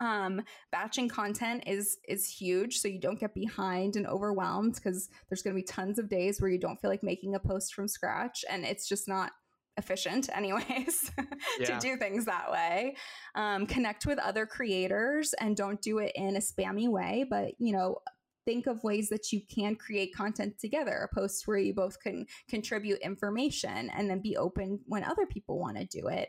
Um, 0.00 0.42
batching 0.72 1.08
content 1.08 1.64
is 1.66 1.98
is 2.08 2.26
huge, 2.26 2.78
so 2.78 2.88
you 2.88 2.98
don't 2.98 3.20
get 3.20 3.34
behind 3.34 3.94
and 3.94 4.06
overwhelmed 4.06 4.74
because 4.74 5.08
there's 5.28 5.42
going 5.42 5.54
to 5.54 5.62
be 5.62 5.66
tons 5.66 5.98
of 5.98 6.08
days 6.08 6.40
where 6.40 6.50
you 6.50 6.58
don't 6.58 6.80
feel 6.80 6.90
like 6.90 7.04
making 7.04 7.34
a 7.36 7.38
post 7.38 7.72
from 7.72 7.86
scratch, 7.86 8.44
and 8.50 8.64
it's 8.64 8.88
just 8.88 9.06
not 9.06 9.30
efficient 9.78 10.28
anyways 10.34 11.10
yeah. 11.58 11.66
to 11.66 11.78
do 11.80 11.96
things 11.96 12.26
that 12.26 12.50
way 12.50 12.94
um, 13.34 13.66
connect 13.66 14.04
with 14.06 14.18
other 14.18 14.44
creators 14.44 15.34
and 15.40 15.56
don't 15.56 15.80
do 15.80 15.98
it 15.98 16.12
in 16.14 16.36
a 16.36 16.40
spammy 16.40 16.88
way 16.88 17.24
but 17.28 17.52
you 17.58 17.72
know 17.72 17.96
think 18.44 18.66
of 18.66 18.82
ways 18.82 19.08
that 19.08 19.32
you 19.32 19.40
can 19.54 19.76
create 19.76 20.14
content 20.14 20.58
together 20.58 21.08
a 21.10 21.14
post 21.14 21.46
where 21.46 21.58
you 21.58 21.72
both 21.72 21.98
can 22.00 22.26
contribute 22.48 22.98
information 22.98 23.90
and 23.96 24.10
then 24.10 24.20
be 24.20 24.36
open 24.36 24.80
when 24.86 25.04
other 25.04 25.26
people 25.26 25.58
want 25.58 25.76
to 25.76 25.84
do 25.86 26.08
it 26.08 26.28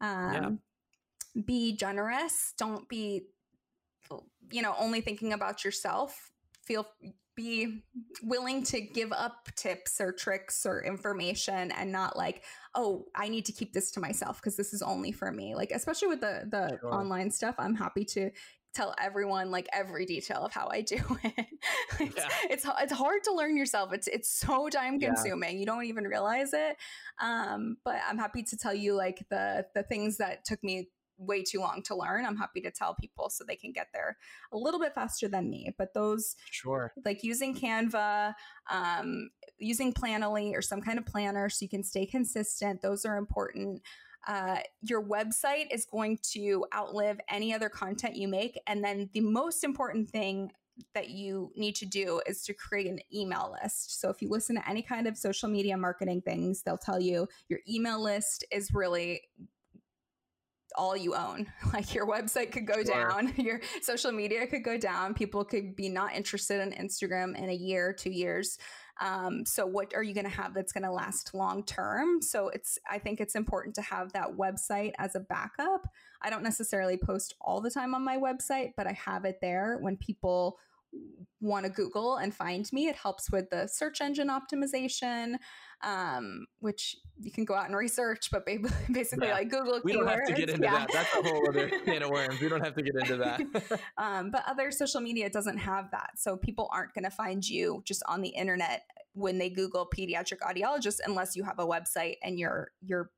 um, 0.00 0.60
yeah. 1.34 1.42
be 1.44 1.76
generous 1.76 2.54
don't 2.58 2.88
be 2.88 3.22
you 4.52 4.62
know 4.62 4.74
only 4.78 5.00
thinking 5.00 5.32
about 5.32 5.64
yourself 5.64 6.30
feel 6.64 6.86
be 7.36 7.82
willing 8.22 8.62
to 8.62 8.80
give 8.80 9.12
up 9.12 9.48
tips 9.56 10.00
or 10.00 10.12
tricks 10.12 10.64
or 10.64 10.82
information 10.82 11.72
and 11.72 11.90
not 11.90 12.16
like 12.16 12.42
oh 12.74 13.06
i 13.14 13.28
need 13.28 13.44
to 13.44 13.52
keep 13.52 13.72
this 13.72 13.90
to 13.90 14.00
myself 14.00 14.36
because 14.36 14.56
this 14.56 14.72
is 14.72 14.82
only 14.82 15.12
for 15.12 15.30
me 15.32 15.54
like 15.54 15.70
especially 15.72 16.08
with 16.08 16.20
the 16.20 16.46
the 16.50 16.78
sure. 16.80 16.94
online 16.94 17.30
stuff 17.30 17.54
i'm 17.58 17.74
happy 17.74 18.04
to 18.04 18.30
tell 18.74 18.94
everyone 19.00 19.50
like 19.50 19.68
every 19.72 20.04
detail 20.04 20.44
of 20.44 20.52
how 20.52 20.68
I 20.70 20.82
do 20.82 20.96
it. 21.22 21.46
it's, 22.00 22.16
yeah. 22.16 22.28
it's, 22.50 22.66
it's 22.80 22.92
hard 22.92 23.22
to 23.24 23.32
learn 23.32 23.56
yourself. 23.56 23.92
It's 23.92 24.08
it's 24.08 24.28
so 24.28 24.68
time 24.68 24.98
consuming. 25.00 25.54
Yeah. 25.54 25.60
You 25.60 25.66
don't 25.66 25.84
even 25.84 26.04
realize 26.04 26.52
it. 26.52 26.76
Um, 27.22 27.76
but 27.84 28.00
I'm 28.06 28.18
happy 28.18 28.42
to 28.42 28.56
tell 28.56 28.74
you 28.74 28.94
like 28.94 29.24
the 29.30 29.66
the 29.74 29.84
things 29.84 30.18
that 30.18 30.44
took 30.44 30.62
me 30.62 30.88
way 31.18 31.42
too 31.42 31.60
long 31.60 31.82
to 31.84 31.94
learn, 31.94 32.24
I'm 32.24 32.36
happy 32.36 32.60
to 32.62 32.70
tell 32.70 32.94
people 32.94 33.30
so 33.30 33.44
they 33.44 33.56
can 33.56 33.72
get 33.72 33.88
there 33.92 34.16
a 34.52 34.56
little 34.56 34.80
bit 34.80 34.94
faster 34.94 35.28
than 35.28 35.50
me. 35.50 35.74
But 35.78 35.94
those, 35.94 36.36
sure, 36.50 36.92
like 37.04 37.22
using 37.22 37.54
Canva, 37.54 38.34
um, 38.70 39.30
using 39.58 39.92
Planoly 39.92 40.54
or 40.54 40.62
some 40.62 40.80
kind 40.80 40.98
of 40.98 41.06
planner 41.06 41.48
so 41.48 41.62
you 41.62 41.68
can 41.68 41.84
stay 41.84 42.06
consistent, 42.06 42.82
those 42.82 43.04
are 43.04 43.16
important. 43.16 43.82
Uh, 44.26 44.58
your 44.80 45.02
website 45.02 45.66
is 45.70 45.84
going 45.84 46.18
to 46.32 46.64
outlive 46.74 47.20
any 47.28 47.52
other 47.52 47.68
content 47.68 48.16
you 48.16 48.26
make. 48.26 48.58
And 48.66 48.82
then 48.82 49.10
the 49.12 49.20
most 49.20 49.64
important 49.64 50.08
thing 50.08 50.50
that 50.94 51.10
you 51.10 51.52
need 51.56 51.76
to 51.76 51.86
do 51.86 52.20
is 52.26 52.42
to 52.44 52.54
create 52.54 52.86
an 52.86 52.98
email 53.14 53.54
list. 53.62 54.00
So 54.00 54.10
if 54.10 54.20
you 54.20 54.28
listen 54.28 54.56
to 54.56 54.68
any 54.68 54.82
kind 54.82 55.06
of 55.06 55.16
social 55.16 55.48
media 55.48 55.76
marketing 55.76 56.22
things, 56.22 56.62
they'll 56.62 56.78
tell 56.78 57.00
you 57.00 57.28
your 57.48 57.60
email 57.68 58.02
list 58.02 58.44
is 58.50 58.72
really 58.72 59.22
all 60.74 60.96
you 60.96 61.14
own. 61.14 61.46
Like 61.72 61.92
your 61.92 62.06
website 62.06 62.52
could 62.52 62.66
go 62.66 62.84
sure. 62.84 63.08
down, 63.08 63.32
your 63.36 63.60
social 63.82 64.12
media 64.12 64.46
could 64.46 64.62
go 64.62 64.78
down. 64.78 65.12
People 65.12 65.44
could 65.44 65.74
be 65.74 65.88
not 65.88 66.14
interested 66.14 66.60
in 66.60 66.70
Instagram 66.70 67.36
in 67.36 67.48
a 67.48 67.54
year, 67.54 67.92
two 67.92 68.10
years. 68.10 68.58
Um, 69.00 69.44
so 69.44 69.66
what 69.66 69.92
are 69.94 70.04
you 70.04 70.14
going 70.14 70.24
to 70.24 70.30
have 70.30 70.54
that's 70.54 70.72
going 70.72 70.84
to 70.84 70.92
last 70.92 71.34
long 71.34 71.64
term? 71.64 72.22
So 72.22 72.48
it's 72.50 72.78
I 72.88 72.98
think 72.98 73.20
it's 73.20 73.34
important 73.34 73.74
to 73.76 73.82
have 73.82 74.12
that 74.12 74.36
website 74.36 74.92
as 74.98 75.16
a 75.16 75.20
backup. 75.20 75.88
I 76.22 76.30
don't 76.30 76.44
necessarily 76.44 76.96
post 76.96 77.34
all 77.40 77.60
the 77.60 77.70
time 77.70 77.94
on 77.94 78.04
my 78.04 78.18
website, 78.18 78.74
but 78.76 78.86
I 78.86 78.92
have 78.92 79.24
it 79.24 79.38
there 79.40 79.78
when 79.80 79.96
people 79.96 80.58
want 81.40 81.66
to 81.66 81.70
Google 81.70 82.16
and 82.16 82.34
find 82.34 82.70
me. 82.72 82.86
It 82.86 82.96
helps 82.96 83.30
with 83.30 83.50
the 83.50 83.66
search 83.66 84.00
engine 84.00 84.28
optimization 84.28 85.36
um, 85.84 86.46
which 86.60 86.96
you 87.20 87.30
can 87.30 87.44
go 87.44 87.54
out 87.54 87.66
and 87.66 87.76
research, 87.76 88.30
but 88.32 88.44
basically 88.92 89.28
yeah. 89.28 89.34
like 89.34 89.50
Google 89.50 89.80
we 89.84 89.92
don't 89.92 90.08
have 90.08 90.26
to 90.26 90.32
get 90.32 90.48
into 90.48 90.64
yeah. 90.64 90.78
that. 90.78 90.90
That's 90.92 91.14
a 91.14 91.22
whole 91.22 91.48
other 91.48 91.68
can 91.84 92.02
of 92.02 92.10
worms. 92.10 92.40
We 92.40 92.48
don't 92.48 92.64
have 92.64 92.74
to 92.74 92.82
get 92.82 92.94
into 92.96 93.16
that. 93.18 93.80
um, 93.98 94.30
but 94.30 94.42
other 94.46 94.70
social 94.70 95.00
media 95.00 95.30
doesn't 95.30 95.58
have 95.58 95.90
that. 95.92 96.12
So 96.16 96.36
people 96.36 96.68
aren't 96.72 96.94
going 96.94 97.04
to 97.04 97.10
find 97.10 97.46
you 97.46 97.82
just 97.84 98.02
on 98.08 98.22
the 98.22 98.30
internet 98.30 98.82
when 99.12 99.38
they 99.38 99.50
Google 99.50 99.88
pediatric 99.94 100.38
audiologist 100.40 100.98
unless 101.06 101.36
you 101.36 101.44
have 101.44 101.58
a 101.58 101.66
website 101.66 102.16
and 102.22 102.38
you're 102.38 102.72
you're 102.80 103.10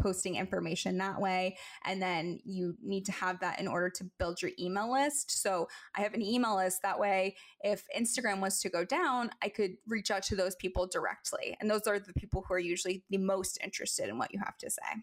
posting 0.00 0.36
information 0.36 0.98
that 0.98 1.20
way. 1.20 1.56
And 1.84 2.00
then 2.00 2.40
you 2.44 2.76
need 2.82 3.06
to 3.06 3.12
have 3.12 3.40
that 3.40 3.60
in 3.60 3.68
order 3.68 3.90
to 3.90 4.04
build 4.18 4.42
your 4.42 4.52
email 4.58 4.92
list. 4.92 5.42
So 5.42 5.68
I 5.96 6.02
have 6.02 6.14
an 6.14 6.22
email 6.22 6.56
list 6.56 6.82
that 6.82 6.98
way. 6.98 7.36
If 7.62 7.84
Instagram 7.96 8.40
was 8.40 8.60
to 8.60 8.68
go 8.68 8.84
down, 8.84 9.30
I 9.42 9.48
could 9.48 9.72
reach 9.86 10.10
out 10.10 10.22
to 10.24 10.36
those 10.36 10.56
people 10.56 10.86
directly. 10.86 11.56
And 11.60 11.70
those 11.70 11.86
are 11.86 11.98
the 11.98 12.12
people 12.14 12.44
who 12.46 12.54
are 12.54 12.58
usually 12.58 13.04
the 13.10 13.18
most 13.18 13.58
interested 13.62 14.08
in 14.08 14.18
what 14.18 14.32
you 14.32 14.40
have 14.44 14.56
to 14.58 14.70
say. 14.70 15.02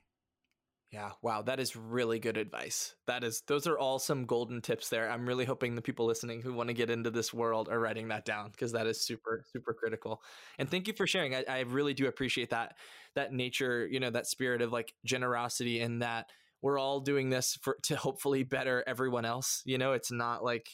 Yeah, 0.91 1.11
wow, 1.21 1.41
that 1.41 1.59
is 1.59 1.75
really 1.75 2.17
good 2.17 2.37
advice. 2.37 2.95
That 3.07 3.25
is 3.25 3.41
those 3.45 3.67
are 3.67 3.77
all 3.77 3.99
some 3.99 4.25
golden 4.25 4.61
tips 4.61 4.87
there. 4.87 5.09
I'm 5.09 5.27
really 5.27 5.43
hoping 5.43 5.75
the 5.75 5.81
people 5.81 6.05
listening 6.05 6.41
who 6.41 6.53
want 6.53 6.69
to 6.69 6.73
get 6.73 6.89
into 6.89 7.11
this 7.11 7.33
world 7.33 7.67
are 7.67 7.79
writing 7.79 8.07
that 8.07 8.23
down 8.23 8.51
because 8.51 8.71
that 8.71 8.87
is 8.87 9.01
super 9.01 9.43
super 9.51 9.73
critical. 9.73 10.21
And 10.57 10.69
thank 10.69 10.87
you 10.87 10.93
for 10.93 11.05
sharing. 11.05 11.35
I, 11.35 11.43
I 11.49 11.59
really 11.61 11.93
do 11.93 12.07
appreciate 12.07 12.51
that 12.51 12.77
that 13.15 13.33
nature, 13.33 13.85
you 13.85 13.99
know, 13.99 14.09
that 14.11 14.27
spirit 14.27 14.61
of 14.61 14.71
like 14.71 14.93
generosity 15.03 15.81
and 15.81 16.01
that 16.01 16.29
we're 16.61 16.79
all 16.79 17.01
doing 17.01 17.29
this 17.29 17.57
for 17.61 17.77
to 17.83 17.97
hopefully 17.97 18.43
better 18.43 18.81
everyone 18.87 19.25
else. 19.25 19.61
You 19.65 19.77
know, 19.77 19.91
it's 19.91 20.11
not 20.11 20.41
like 20.41 20.69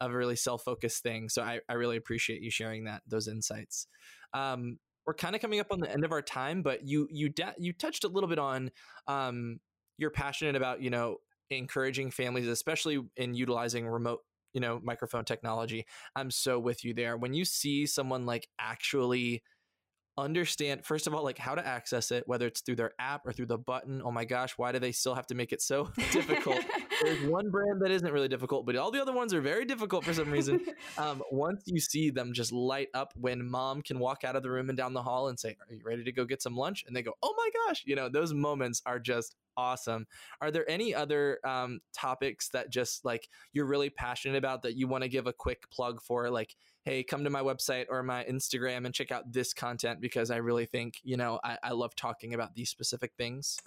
a 0.00 0.10
really 0.10 0.34
self-focused 0.36 1.04
thing. 1.04 1.28
So 1.28 1.40
I, 1.42 1.60
I 1.68 1.74
really 1.74 1.96
appreciate 1.96 2.42
you 2.42 2.50
sharing 2.50 2.84
that 2.84 3.02
those 3.06 3.28
insights. 3.28 3.86
Um, 4.34 4.78
we're 5.06 5.14
kind 5.14 5.34
of 5.34 5.40
coming 5.40 5.60
up 5.60 5.68
on 5.70 5.80
the 5.80 5.90
end 5.90 6.04
of 6.04 6.12
our 6.12 6.22
time, 6.22 6.62
but 6.62 6.86
you 6.86 7.08
you 7.10 7.28
da- 7.28 7.54
you 7.58 7.72
touched 7.72 8.04
a 8.04 8.08
little 8.08 8.28
bit 8.28 8.38
on 8.38 8.70
um, 9.08 9.60
you're 9.98 10.10
passionate 10.10 10.56
about 10.56 10.80
you 10.80 10.90
know 10.90 11.16
encouraging 11.50 12.10
families, 12.10 12.46
especially 12.46 13.00
in 13.16 13.34
utilizing 13.34 13.86
remote 13.86 14.20
you 14.52 14.60
know 14.60 14.80
microphone 14.82 15.24
technology. 15.24 15.86
I'm 16.14 16.30
so 16.30 16.58
with 16.58 16.84
you 16.84 16.94
there. 16.94 17.16
When 17.16 17.34
you 17.34 17.44
see 17.44 17.86
someone 17.86 18.26
like 18.26 18.48
actually 18.58 19.42
understand 20.18 20.84
first 20.84 21.06
of 21.06 21.14
all 21.14 21.24
like 21.24 21.38
how 21.38 21.54
to 21.54 21.66
access 21.66 22.10
it 22.10 22.24
whether 22.26 22.46
it's 22.46 22.60
through 22.60 22.76
their 22.76 22.92
app 22.98 23.26
or 23.26 23.32
through 23.32 23.46
the 23.46 23.58
button. 23.58 24.02
Oh 24.04 24.10
my 24.10 24.24
gosh 24.24 24.52
why 24.58 24.72
do 24.72 24.78
they 24.78 24.92
still 24.92 25.14
have 25.14 25.26
to 25.28 25.34
make 25.34 25.52
it 25.52 25.62
so 25.62 25.90
difficult? 26.12 26.60
There's 27.02 27.22
one 27.28 27.50
brand 27.50 27.80
that 27.82 27.90
isn't 27.90 28.12
really 28.12 28.28
difficult 28.28 28.66
but 28.66 28.76
all 28.76 28.90
the 28.90 29.00
other 29.00 29.12
ones 29.12 29.32
are 29.32 29.40
very 29.40 29.64
difficult 29.64 30.04
for 30.04 30.12
some 30.12 30.30
reason. 30.30 30.60
Um, 30.98 31.22
once 31.32 31.62
you 31.66 31.80
see 31.80 32.10
them 32.10 32.32
just 32.32 32.52
light 32.52 32.88
up 32.94 33.12
when 33.16 33.48
mom 33.48 33.82
can 33.82 33.98
walk 33.98 34.24
out 34.24 34.36
of 34.36 34.42
the 34.42 34.50
room 34.50 34.68
and 34.68 34.76
down 34.76 34.92
the 34.92 35.02
hall 35.02 35.28
and 35.28 35.38
say 35.38 35.56
are 35.68 35.74
you 35.74 35.82
ready 35.84 36.04
to 36.04 36.12
go 36.12 36.24
get 36.24 36.42
some 36.42 36.56
lunch? 36.56 36.84
and 36.86 36.96
they 36.96 37.02
go 37.02 37.12
oh 37.22 37.34
my 37.36 37.48
gosh 37.66 37.82
you 37.86 37.96
know 37.96 38.08
those 38.08 38.34
moments 38.34 38.82
are 38.84 38.98
just 38.98 39.36
awesome. 39.56 40.06
Are 40.40 40.50
there 40.50 40.68
any 40.70 40.94
other 40.94 41.38
um, 41.44 41.80
topics 41.92 42.48
that 42.50 42.70
just 42.70 43.04
like 43.04 43.28
you're 43.52 43.66
really 43.66 43.90
passionate 43.90 44.36
about 44.36 44.62
that 44.62 44.76
you 44.76 44.88
want 44.88 45.02
to 45.02 45.08
give 45.08 45.26
a 45.26 45.32
quick 45.32 45.70
plug 45.70 46.00
for? 46.02 46.30
Like 46.30 46.56
hey, 46.84 47.02
come 47.02 47.24
to 47.24 47.30
my 47.30 47.40
website 47.40 47.86
or 47.88 48.02
my 48.02 48.24
Instagram 48.24 48.84
and 48.84 48.94
check 48.94 49.12
out 49.12 49.32
this 49.32 49.54
content 49.54 50.00
because 50.00 50.30
I 50.30 50.36
really 50.36 50.66
think, 50.66 50.98
you 51.02 51.16
know, 51.16 51.38
I, 51.44 51.58
I 51.62 51.70
love 51.72 51.94
talking 51.94 52.34
about 52.34 52.54
these 52.54 52.70
specific 52.70 53.12
things? 53.16 53.58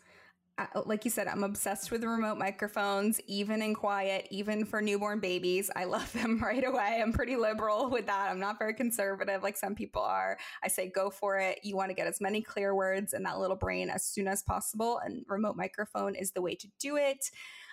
Oh, 0.58 0.84
like 0.86 1.04
you 1.04 1.12
said, 1.12 1.28
I'm 1.28 1.44
obsessed 1.44 1.92
with 1.92 2.06
remote 2.06 2.38
microphones, 2.38 3.20
even 3.28 3.62
in 3.62 3.76
quiet, 3.76 4.26
even 4.32 4.64
for 4.64 4.82
newborn 4.82 5.20
babies. 5.20 5.70
I 5.76 5.84
love 5.84 6.12
them 6.22 6.40
right 6.42 6.64
away. 6.66 7.02
I'm 7.02 7.12
pretty 7.12 7.36
liberal 7.36 7.90
with 7.90 8.06
that. 8.06 8.30
I'm 8.32 8.40
not 8.40 8.58
very 8.58 8.74
conservative 8.74 9.44
like 9.44 9.58
some 9.58 9.76
people 9.76 10.02
are. 10.02 10.38
I 10.64 10.70
say 10.70 10.90
go 10.90 11.10
for 11.10 11.38
it. 11.40 11.60
You 11.64 11.76
want 11.76 11.90
to 11.90 11.96
get 11.96 12.08
as 12.08 12.22
many 12.22 12.42
clear 12.42 12.74
words 12.74 13.14
in 13.14 13.24
that 13.24 13.40
little 13.40 13.58
brain 13.58 13.90
as 13.90 14.06
soon 14.06 14.30
as 14.30 14.44
possible, 14.44 15.00
and 15.04 15.26
remote 15.28 15.58
microphone 15.58 16.16
is 16.16 16.32
the 16.32 16.42
way 16.42 16.56
to 16.56 16.68
do 16.80 16.96
it. 16.96 17.30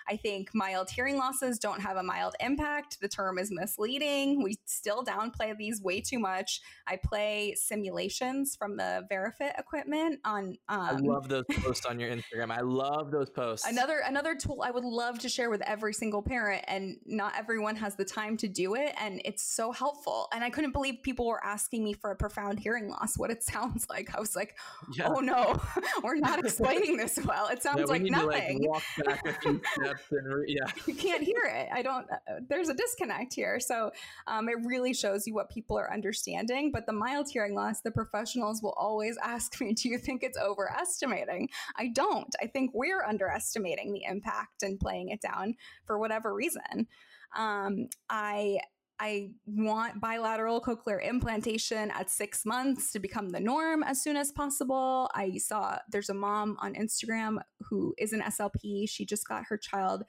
I 0.07 0.17
think 0.17 0.49
mild 0.53 0.89
hearing 0.89 1.17
losses 1.17 1.59
don't 1.59 1.81
have 1.81 1.97
a 1.97 2.03
mild 2.03 2.35
impact. 2.39 2.99
The 3.01 3.07
term 3.07 3.37
is 3.37 3.51
misleading. 3.51 4.43
We 4.43 4.57
still 4.65 5.03
downplay 5.03 5.55
these 5.57 5.81
way 5.81 6.01
too 6.01 6.19
much. 6.19 6.61
I 6.87 6.97
play 7.03 7.55
simulations 7.55 8.55
from 8.55 8.77
the 8.77 9.05
Verifit 9.11 9.57
equipment 9.57 10.19
on. 10.25 10.57
Um, 10.69 10.79
I 10.79 10.91
love 10.93 11.27
those 11.27 11.45
posts 11.61 11.85
on 11.85 11.99
your 11.99 12.09
Instagram. 12.09 12.51
I 12.51 12.61
love 12.61 13.11
those 13.11 13.29
posts. 13.29 13.67
Another 13.67 14.01
another 14.05 14.35
tool 14.35 14.61
I 14.63 14.71
would 14.71 14.85
love 14.85 15.19
to 15.19 15.29
share 15.29 15.49
with 15.49 15.61
every 15.61 15.93
single 15.93 16.21
parent, 16.21 16.63
and 16.67 16.97
not 17.05 17.33
everyone 17.37 17.75
has 17.77 17.95
the 17.95 18.05
time 18.05 18.37
to 18.37 18.47
do 18.47 18.75
it, 18.75 18.93
and 18.99 19.21
it's 19.25 19.43
so 19.43 19.71
helpful. 19.71 20.27
And 20.33 20.43
I 20.43 20.49
couldn't 20.49 20.71
believe 20.71 20.95
people 21.03 21.27
were 21.27 21.43
asking 21.43 21.83
me 21.83 21.93
for 21.93 22.11
a 22.11 22.15
profound 22.15 22.59
hearing 22.59 22.89
loss, 22.89 23.17
what 23.17 23.31
it 23.31 23.43
sounds 23.53 23.87
like. 23.89 24.15
I 24.15 24.19
was 24.19 24.35
like, 24.35 24.57
yeah. 24.93 25.07
oh 25.07 25.19
no, 25.19 25.59
we're 26.03 26.15
not 26.15 26.39
explaining 26.39 26.97
this 26.97 27.19
well. 27.25 27.47
It 27.47 27.61
sounds 27.61 27.89
like 27.89 28.01
nothing. 28.03 28.63
To, 28.63 29.03
like, 29.05 29.63
steps 29.97 30.11
and 30.11 30.47
yeah, 30.47 30.65
you 30.87 30.95
can't 30.95 31.23
hear 31.23 31.43
it. 31.45 31.69
I 31.71 31.81
don't. 31.81 32.09
Uh, 32.11 32.39
there's 32.47 32.69
a 32.69 32.73
disconnect 32.73 33.33
here. 33.33 33.59
So 33.59 33.91
um, 34.27 34.49
it 34.49 34.57
really 34.65 34.93
shows 34.93 35.27
you 35.27 35.33
what 35.33 35.49
people 35.49 35.77
are 35.77 35.91
understanding. 35.91 36.71
But 36.71 36.85
the 36.85 36.93
mild 36.93 37.29
hearing 37.29 37.55
loss, 37.55 37.81
the 37.81 37.91
professionals 37.91 38.61
will 38.61 38.75
always 38.77 39.17
ask 39.23 39.59
me, 39.61 39.73
"Do 39.73 39.89
you 39.89 39.97
think 39.97 40.23
it's 40.23 40.37
overestimating?" 40.37 41.49
I 41.75 41.89
don't. 41.89 42.33
I 42.41 42.47
think 42.47 42.71
we're 42.73 43.03
underestimating 43.03 43.93
the 43.93 44.03
impact 44.03 44.63
and 44.63 44.79
playing 44.79 45.09
it 45.09 45.21
down 45.21 45.55
for 45.85 45.97
whatever 45.97 46.33
reason. 46.33 46.87
Um, 47.35 47.87
I 48.09 48.59
I 48.99 49.31
want 49.45 49.99
bilateral 49.99 50.61
cochlear 50.61 51.03
implantation 51.03 51.91
at 51.91 52.09
six 52.09 52.45
months 52.45 52.91
to 52.91 52.99
become 52.99 53.29
the 53.29 53.39
norm 53.39 53.83
as 53.83 54.01
soon 54.01 54.15
as 54.15 54.31
possible. 54.31 55.09
I 55.13 55.37
saw 55.37 55.77
there's 55.89 56.09
a 56.09 56.13
mom 56.13 56.57
on 56.61 56.75
Instagram 56.75 57.39
who 57.61 57.93
is 57.97 58.13
an 58.13 58.21
SLP. 58.21 58.87
She 58.87 59.05
just 59.05 59.27
got 59.27 59.45
her 59.49 59.57
child 59.57 60.03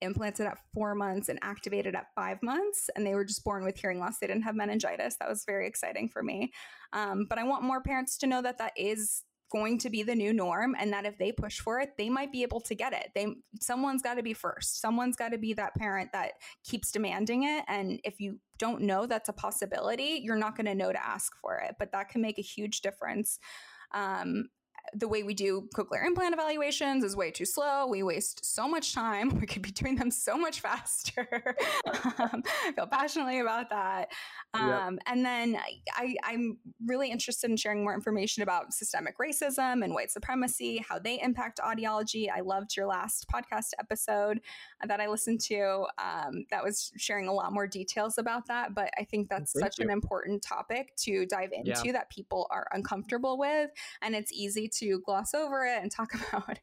implanted 0.00 0.46
at 0.46 0.58
four 0.72 0.94
months 0.94 1.28
and 1.28 1.38
activated 1.42 1.94
at 1.94 2.06
five 2.14 2.42
months, 2.42 2.88
and 2.94 3.06
they 3.06 3.14
were 3.14 3.24
just 3.24 3.44
born 3.44 3.64
with 3.64 3.76
hearing 3.76 3.98
loss. 3.98 4.18
They 4.18 4.26
didn't 4.26 4.44
have 4.44 4.54
meningitis. 4.54 5.16
That 5.18 5.28
was 5.28 5.44
very 5.44 5.66
exciting 5.66 6.08
for 6.08 6.22
me. 6.22 6.52
Um, 6.92 7.26
but 7.28 7.38
I 7.38 7.44
want 7.44 7.64
more 7.64 7.82
parents 7.82 8.16
to 8.18 8.26
know 8.26 8.42
that 8.42 8.58
that 8.58 8.72
is 8.76 9.24
going 9.50 9.78
to 9.78 9.90
be 9.90 10.02
the 10.02 10.14
new 10.14 10.32
norm 10.32 10.74
and 10.78 10.92
that 10.92 11.06
if 11.06 11.16
they 11.18 11.32
push 11.32 11.58
for 11.58 11.80
it 11.80 11.90
they 11.96 12.08
might 12.08 12.32
be 12.32 12.42
able 12.42 12.60
to 12.60 12.74
get 12.74 12.92
it. 12.92 13.10
They 13.14 13.26
someone's 13.60 14.02
got 14.02 14.14
to 14.14 14.22
be 14.22 14.34
first. 14.34 14.80
Someone's 14.80 15.16
got 15.16 15.30
to 15.30 15.38
be 15.38 15.54
that 15.54 15.74
parent 15.74 16.10
that 16.12 16.32
keeps 16.64 16.92
demanding 16.92 17.44
it. 17.44 17.64
And 17.68 18.00
if 18.04 18.20
you 18.20 18.38
don't 18.58 18.82
know 18.82 19.06
that's 19.06 19.28
a 19.28 19.32
possibility 19.32 20.20
you're 20.22 20.36
not 20.36 20.56
going 20.56 20.66
to 20.66 20.74
know 20.74 20.92
to 20.92 21.06
ask 21.06 21.32
for 21.40 21.58
it. 21.58 21.76
But 21.78 21.92
that 21.92 22.08
can 22.08 22.20
make 22.20 22.38
a 22.38 22.42
huge 22.42 22.80
difference 22.80 23.38
um, 23.92 24.48
the 24.94 25.08
way 25.08 25.22
we 25.22 25.34
do 25.34 25.68
cochlear 25.74 26.06
implant 26.06 26.34
evaluations 26.34 27.04
is 27.04 27.16
way 27.16 27.30
too 27.30 27.44
slow. 27.44 27.86
We 27.86 28.02
waste 28.02 28.44
so 28.44 28.68
much 28.68 28.94
time. 28.94 29.38
We 29.38 29.46
could 29.46 29.62
be 29.62 29.70
doing 29.70 29.94
them 29.94 30.10
so 30.10 30.36
much 30.36 30.60
faster. 30.60 31.26
um, 32.18 32.42
I 32.66 32.72
feel 32.74 32.88
passionately 32.88 33.38
about 33.38 33.70
that. 33.70 34.08
Um, 34.52 34.94
yep. 34.94 35.02
And 35.06 35.24
then 35.24 35.58
I, 35.94 36.16
I'm 36.24 36.58
really 36.84 37.10
interested 37.10 37.50
in 37.50 37.56
sharing 37.56 37.84
more 37.84 37.94
information 37.94 38.42
about 38.42 38.74
systemic 38.74 39.16
racism 39.18 39.84
and 39.84 39.94
white 39.94 40.10
supremacy, 40.10 40.84
how 40.86 40.98
they 40.98 41.20
impact 41.20 41.60
audiology. 41.64 42.28
I 42.34 42.40
loved 42.40 42.76
your 42.76 42.86
last 42.86 43.26
podcast 43.32 43.70
episode 43.78 44.40
that 44.84 45.00
I 45.00 45.06
listened 45.06 45.40
to. 45.42 45.86
Um, 45.98 46.44
that 46.50 46.64
was 46.64 46.92
sharing 46.96 47.28
a 47.28 47.32
lot 47.32 47.52
more 47.52 47.66
details 47.66 48.18
about 48.18 48.46
that. 48.48 48.74
But 48.74 48.90
I 48.98 49.04
think 49.04 49.28
that's 49.28 49.52
Thank 49.52 49.64
such 49.64 49.78
you. 49.78 49.84
an 49.84 49.90
important 49.90 50.42
topic 50.42 50.96
to 50.96 51.26
dive 51.26 51.50
into 51.52 51.82
yeah. 51.84 51.92
that 51.92 52.10
people 52.10 52.48
are 52.50 52.66
uncomfortable 52.72 53.38
with. 53.38 53.70
And 54.02 54.14
it's 54.14 54.32
easy 54.32 54.68
to 54.68 54.77
gloss 55.04 55.34
over 55.34 55.64
it 55.64 55.82
and 55.82 55.90
talk 55.90 56.12
about, 56.32 56.58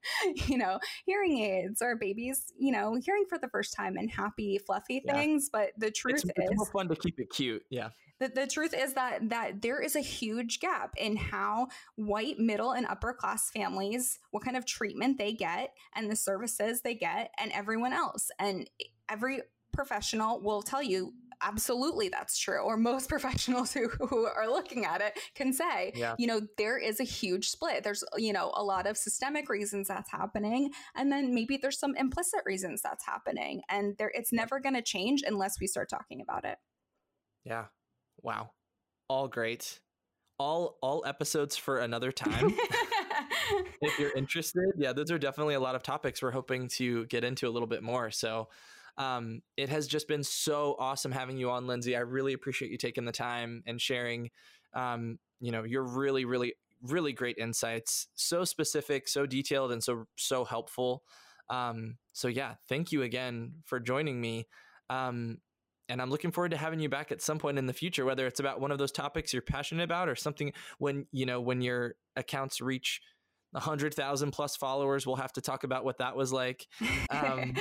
you 0.47 0.57
know, 0.57 0.79
hearing 1.05 1.39
aids 1.39 1.81
or 1.81 1.95
babies, 1.95 2.53
you 2.57 2.71
know, 2.71 2.95
hearing 2.95 3.25
for 3.27 3.37
the 3.37 3.49
first 3.49 3.73
time 3.75 3.97
and 3.97 4.09
happy, 4.09 4.57
fluffy 4.57 5.01
yeah. 5.05 5.13
things. 5.13 5.49
But 5.51 5.71
the 5.77 5.91
truth 5.91 6.15
it's, 6.15 6.23
is, 6.25 6.31
it's 6.35 6.55
more 6.55 6.65
fun 6.67 6.87
to 6.89 6.95
keep 6.95 7.19
it 7.19 7.29
cute. 7.29 7.63
Yeah. 7.69 7.89
The, 8.19 8.29
the 8.29 8.47
truth 8.47 8.73
is 8.73 8.93
that 8.93 9.29
that 9.29 9.61
there 9.61 9.81
is 9.81 9.97
a 9.97 10.01
huge 10.01 10.61
gap 10.61 10.93
in 10.97 11.17
how 11.17 11.67
white 11.95 12.39
middle 12.39 12.71
and 12.71 12.85
upper 12.85 13.11
class 13.11 13.51
families 13.51 14.19
what 14.31 14.41
kind 14.41 14.55
of 14.55 14.65
treatment 14.65 15.17
they 15.17 15.33
get 15.33 15.73
and 15.93 16.09
the 16.09 16.15
services 16.15 16.79
they 16.81 16.95
get 16.95 17.31
and 17.37 17.51
everyone 17.51 17.91
else 17.91 18.31
and 18.39 18.69
every 19.09 19.41
professional 19.73 20.39
will 20.39 20.61
tell 20.61 20.81
you 20.81 21.13
absolutely 21.45 22.09
that's 22.09 22.37
true 22.37 22.59
or 22.59 22.75
most 22.75 23.07
professionals 23.15 23.71
who, 23.71 23.87
who 23.87 24.25
are 24.25 24.49
looking 24.49 24.85
at 24.85 25.01
it 25.01 25.17
can 25.35 25.53
say 25.53 25.93
yeah. 25.95 26.15
you 26.17 26.27
know 26.27 26.41
there 26.57 26.77
is 26.77 26.99
a 26.99 27.03
huge 27.03 27.49
split. 27.49 27.83
There's 27.83 28.03
you 28.17 28.33
know 28.33 28.51
a 28.55 28.63
lot 28.63 28.87
of 28.87 28.97
systemic 28.97 29.49
reasons 29.49 29.87
that's 29.87 30.11
happening 30.11 30.71
and 30.95 31.11
then 31.11 31.33
maybe 31.33 31.57
there's 31.57 31.79
some 31.79 31.95
implicit 31.95 32.41
reasons 32.45 32.81
that's 32.81 33.05
happening 33.05 33.61
and 33.69 33.95
there 33.97 34.11
it's 34.13 34.33
never 34.33 34.59
going 34.59 34.75
to 34.75 34.81
change 34.81 35.23
unless 35.25 35.59
we 35.59 35.67
start 35.67 35.89
talking 35.89 36.21
about 36.21 36.45
it. 36.45 36.57
Yeah. 37.43 37.65
Wow. 38.21 38.51
All 39.07 39.27
great. 39.27 39.79
All 40.39 40.77
all 40.81 41.03
episodes 41.05 41.55
for 41.55 41.79
another 41.79 42.11
time. 42.11 42.55
If 43.81 43.99
you're 43.99 44.15
interested 44.15 44.73
yeah 44.77 44.91
those 44.91 45.11
are 45.11 45.17
definitely 45.19 45.53
a 45.53 45.59
lot 45.59 45.75
of 45.75 45.83
topics 45.83 46.21
we're 46.21 46.31
hoping 46.31 46.67
to 46.69 47.05
get 47.05 47.23
into 47.23 47.47
a 47.47 47.51
little 47.51 47.67
bit 47.67 47.83
more 47.83 48.09
so 48.09 48.49
um, 48.97 49.41
it 49.57 49.69
has 49.69 49.87
just 49.87 50.07
been 50.07 50.23
so 50.23 50.75
awesome 50.79 51.11
having 51.11 51.37
you 51.37 51.49
on, 51.49 51.67
Lindsay. 51.67 51.95
I 51.95 52.01
really 52.01 52.33
appreciate 52.33 52.71
you 52.71 52.77
taking 52.77 53.05
the 53.05 53.11
time 53.11 53.63
and 53.65 53.79
sharing, 53.79 54.31
um, 54.73 55.19
you 55.39 55.51
know, 55.51 55.63
your 55.63 55.83
really, 55.83 56.25
really, 56.25 56.53
really 56.81 57.13
great 57.13 57.37
insights. 57.37 58.07
So 58.15 58.45
specific, 58.45 59.07
so 59.07 59.25
detailed, 59.25 59.71
and 59.71 59.83
so 59.83 60.07
so 60.15 60.45
helpful. 60.45 61.03
Um, 61.49 61.97
so 62.13 62.27
yeah, 62.27 62.55
thank 62.69 62.91
you 62.91 63.03
again 63.03 63.55
for 63.65 63.79
joining 63.79 64.19
me. 64.19 64.47
Um, 64.89 65.39
and 65.87 66.01
I'm 66.01 66.09
looking 66.09 66.31
forward 66.31 66.51
to 66.51 66.57
having 66.57 66.79
you 66.79 66.89
back 66.89 67.11
at 67.11 67.21
some 67.21 67.37
point 67.37 67.59
in 67.59 67.67
the 67.67 67.73
future, 67.73 68.05
whether 68.05 68.25
it's 68.25 68.39
about 68.39 68.59
one 68.59 68.71
of 68.71 68.77
those 68.77 68.91
topics 68.91 69.33
you're 69.33 69.41
passionate 69.43 69.83
about 69.83 70.09
or 70.09 70.15
something 70.15 70.53
when 70.79 71.05
you 71.11 71.25
know 71.25 71.41
when 71.41 71.61
your 71.61 71.95
accounts 72.15 72.61
reach 72.61 73.01
a 73.53 73.59
hundred 73.59 73.93
thousand 73.93 74.31
plus 74.31 74.55
followers. 74.55 75.05
We'll 75.05 75.17
have 75.17 75.33
to 75.33 75.41
talk 75.41 75.63
about 75.63 75.85
what 75.85 75.97
that 75.97 76.15
was 76.15 76.31
like. 76.31 76.67
Um, 77.11 77.53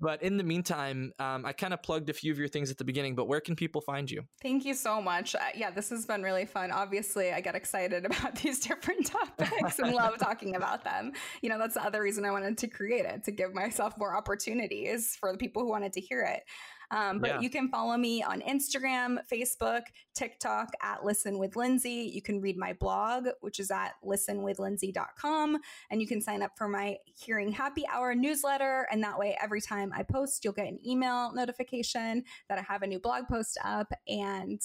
but 0.00 0.22
in 0.22 0.36
the 0.36 0.44
meantime, 0.44 1.12
um, 1.18 1.46
I 1.46 1.52
kind 1.52 1.72
of 1.72 1.82
plugged 1.82 2.10
a 2.10 2.12
few 2.12 2.32
of 2.32 2.38
your 2.38 2.48
things 2.48 2.70
at 2.70 2.78
the 2.78 2.84
beginning, 2.84 3.14
but 3.14 3.26
where 3.26 3.40
can 3.40 3.54
people 3.54 3.80
find 3.80 4.10
you? 4.10 4.22
Thank 4.42 4.64
you 4.64 4.74
so 4.74 5.00
much. 5.00 5.34
Uh, 5.34 5.38
yeah, 5.54 5.70
this 5.70 5.90
has 5.90 6.06
been 6.06 6.22
really 6.22 6.46
fun. 6.46 6.70
Obviously, 6.70 7.32
I 7.32 7.40
get 7.40 7.54
excited 7.54 8.04
about 8.06 8.36
these 8.36 8.60
different 8.60 9.06
topics 9.38 9.78
and 9.78 9.94
love 9.94 10.18
talking 10.18 10.56
about 10.56 10.84
them. 10.84 11.12
You 11.42 11.48
know, 11.48 11.58
that's 11.58 11.74
the 11.74 11.84
other 11.84 12.02
reason 12.02 12.24
I 12.24 12.30
wanted 12.30 12.58
to 12.58 12.68
create 12.68 13.04
it 13.04 13.24
to 13.24 13.32
give 13.32 13.54
myself 13.54 13.96
more 13.98 14.16
opportunities 14.16 15.16
for 15.18 15.32
the 15.32 15.38
people 15.38 15.62
who 15.62 15.68
wanted 15.68 15.92
to 15.94 16.00
hear 16.00 16.22
it. 16.22 16.42
Um, 16.90 17.18
but 17.18 17.30
yeah. 17.30 17.40
you 17.40 17.50
can 17.50 17.68
follow 17.68 17.96
me 17.96 18.22
on 18.22 18.40
Instagram, 18.42 19.18
Facebook, 19.32 19.82
TikTok 20.14 20.68
at 20.82 21.04
Listen 21.04 21.38
with 21.38 21.56
Lindsay. 21.56 22.10
You 22.12 22.22
can 22.22 22.40
read 22.40 22.56
my 22.56 22.72
blog, 22.72 23.26
which 23.40 23.58
is 23.58 23.70
at 23.70 23.94
listenwithlindsay.com. 24.04 25.58
And 25.90 26.00
you 26.00 26.06
can 26.06 26.20
sign 26.20 26.42
up 26.42 26.52
for 26.56 26.68
my 26.68 26.96
Hearing 27.16 27.52
Happy 27.52 27.84
Hour 27.92 28.14
newsletter. 28.14 28.86
And 28.90 29.02
that 29.02 29.18
way, 29.18 29.36
every 29.42 29.60
time 29.60 29.92
I 29.94 30.02
post, 30.02 30.44
you'll 30.44 30.52
get 30.52 30.68
an 30.68 30.78
email 30.86 31.32
notification 31.32 32.24
that 32.48 32.58
I 32.58 32.62
have 32.62 32.82
a 32.82 32.86
new 32.86 33.00
blog 33.00 33.26
post 33.28 33.58
up. 33.64 33.92
And 34.08 34.60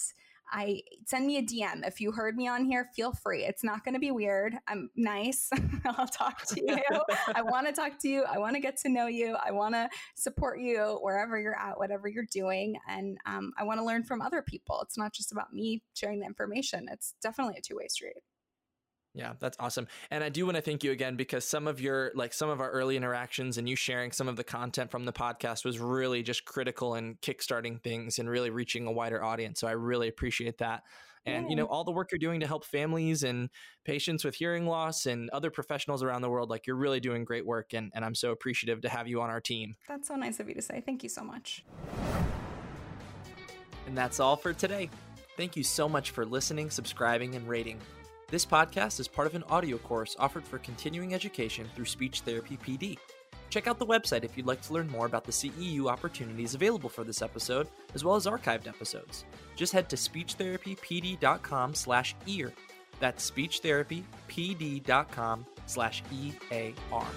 I 0.52 0.82
send 1.06 1.28
me 1.28 1.38
a 1.38 1.42
DM. 1.42 1.86
If 1.86 2.02
you 2.02 2.12
heard 2.12 2.36
me 2.36 2.48
on 2.48 2.66
here, 2.66 2.90
feel 2.96 3.14
free. 3.14 3.46
It's 3.46 3.64
not 3.64 3.84
going 3.84 3.94
to 3.94 4.00
be 4.00 4.12
weird. 4.12 4.56
I'm 4.68 4.90
nice. 4.96 5.50
I'll 5.86 6.08
talk 6.08 6.46
to 6.48 6.62
you. 6.62 6.78
I 7.36 7.42
want 7.42 7.68
to 7.68 7.74
talk 7.74 8.00
to 8.00 8.10
you. 8.10 8.24
I 8.24 8.38
want 8.38 8.56
to 8.56 8.60
get 8.60 8.78
to 8.78 8.90
know 8.90 9.08
you. 9.08 9.36
I 9.46 9.52
want 9.52 9.76
to 9.76 9.90
support 10.16 10.60
you 10.60 11.00
wherever 11.02 11.40
you're 11.40 11.58
at, 11.58 11.78
whatever 11.78 12.08
you're 12.08 12.28
doing. 12.32 12.78
And 12.88 13.18
um, 13.26 13.54
I 13.58 13.64
want 13.64 13.80
to 13.80 13.86
learn 13.86 14.04
from 14.04 14.22
other 14.22 14.42
people. 14.42 14.80
It's 14.82 14.98
not 14.98 15.14
just 15.14 15.32
about 15.32 15.54
me 15.54 15.84
sharing 15.94 16.20
the 16.20 16.26
information, 16.26 16.88
it's 16.92 17.14
definitely 17.22 17.56
a 17.58 17.62
two 17.62 17.76
way 17.76 17.88
street. 17.88 18.24
Yeah, 19.14 19.34
that's 19.40 19.58
awesome. 19.60 19.88
And 20.12 20.24
I 20.24 20.30
do 20.30 20.46
want 20.46 20.56
to 20.56 20.62
thank 20.62 20.84
you 20.84 20.92
again 20.92 21.16
because 21.16 21.44
some 21.44 21.68
of 21.68 21.82
your 21.82 22.12
like 22.14 22.32
some 22.32 22.50
of 22.50 22.62
our 22.62 22.70
early 22.70 22.96
interactions 22.96 23.58
and 23.58 23.68
you 23.68 23.76
sharing 23.76 24.12
some 24.12 24.28
of 24.28 24.36
the 24.36 24.44
content 24.44 24.92
from 24.92 25.06
the 25.06 25.14
podcast 25.14 25.66
was 25.66 25.80
really 25.80 26.22
just 26.22 26.46
critical 26.46 26.96
in 26.96 27.16
kickstarting 27.16 27.82
things 27.82 28.20
and 28.20 28.30
really 28.30 28.52
reaching 28.52 28.86
a 28.86 28.92
wider 28.92 29.24
audience. 29.24 29.60
So 29.60 29.68
I 29.68 29.72
really 29.72 30.08
appreciate 30.08 30.60
that. 30.60 30.84
And 31.26 31.46
Yay. 31.46 31.50
you 31.50 31.56
know, 31.56 31.66
all 31.66 31.84
the 31.84 31.92
work 31.92 32.12
you're 32.12 32.20
doing 32.20 32.40
to 32.42 32.48
help 32.48 32.64
families 32.64 33.24
and 33.24 33.50
patients 33.84 34.24
with 34.24 34.36
hearing 34.36 34.68
loss 34.68 35.06
and 35.06 35.30
other 35.32 35.50
professionals 35.50 36.02
around 36.02 36.22
the 36.22 36.30
world, 36.30 36.50
like 36.50 36.66
you're 36.66 36.78
really 36.78 37.00
doing 37.00 37.26
great 37.26 37.46
work 37.46 37.74
and, 37.74 37.92
and 37.94 38.06
I'm 38.06 38.16
so 38.16 38.32
appreciative 38.32 38.82
to 38.82 38.90
have 38.90 39.08
you 39.08 39.22
on 39.22 39.30
our 39.30 39.42
team. 39.42 39.76
That's 39.88 40.08
so 40.08 40.16
nice 40.16 40.40
of 40.40 40.48
you 40.48 40.56
to 40.56 40.62
say. 40.62 40.82
Thank 40.86 41.04
you 41.04 41.10
so 41.10 41.24
much. 41.24 41.66
And 43.88 43.98
that's 43.98 44.20
all 44.20 44.36
for 44.36 44.54
today. 44.54 44.90
Thank 45.36 45.58
you 45.58 45.64
so 45.64 45.90
much 45.90 46.12
for 46.12 46.26
listening, 46.26 46.70
subscribing, 46.70 47.36
and 47.36 47.48
rating. 47.48 47.80
This 48.32 48.46
podcast 48.46 49.00
is 49.00 49.08
part 49.08 49.26
of 49.26 49.34
an 49.34 49.42
audio 49.50 49.80
course 49.80 50.16
offered 50.20 50.44
for 50.44 50.60
continuing 50.60 51.16
education 51.16 51.68
through 51.74 51.86
Speech 51.86 52.22
Therapy 52.22 52.58
PD. 52.58 53.00
Check 53.50 53.66
out 53.66 53.80
the 53.80 53.88
website 53.88 54.24
if 54.24 54.38
you'd 54.38 54.46
like 54.46 54.62
to 54.62 54.74
learn 54.74 54.88
more 54.88 55.08
about 55.08 55.24
the 55.24 55.32
CEU 55.32 55.88
opportunities 55.88 56.54
available 56.54 56.90
for 56.90 57.04
this 57.04 57.24
episode, 57.24 57.68
as 57.96 58.04
well 58.04 58.16
as 58.16 58.28
archived 58.28 58.68
episodes. 58.68 59.26
Just 59.56 59.74
head 59.74 59.90
to 59.90 59.96
speechtherapypd.com 59.96 61.74
slash 61.74 62.16
ear. 62.28 62.54
That's 63.00 63.32
speechtherapypd.com 63.32 65.46
slash 65.66 66.04
E-A-R. 66.12 67.08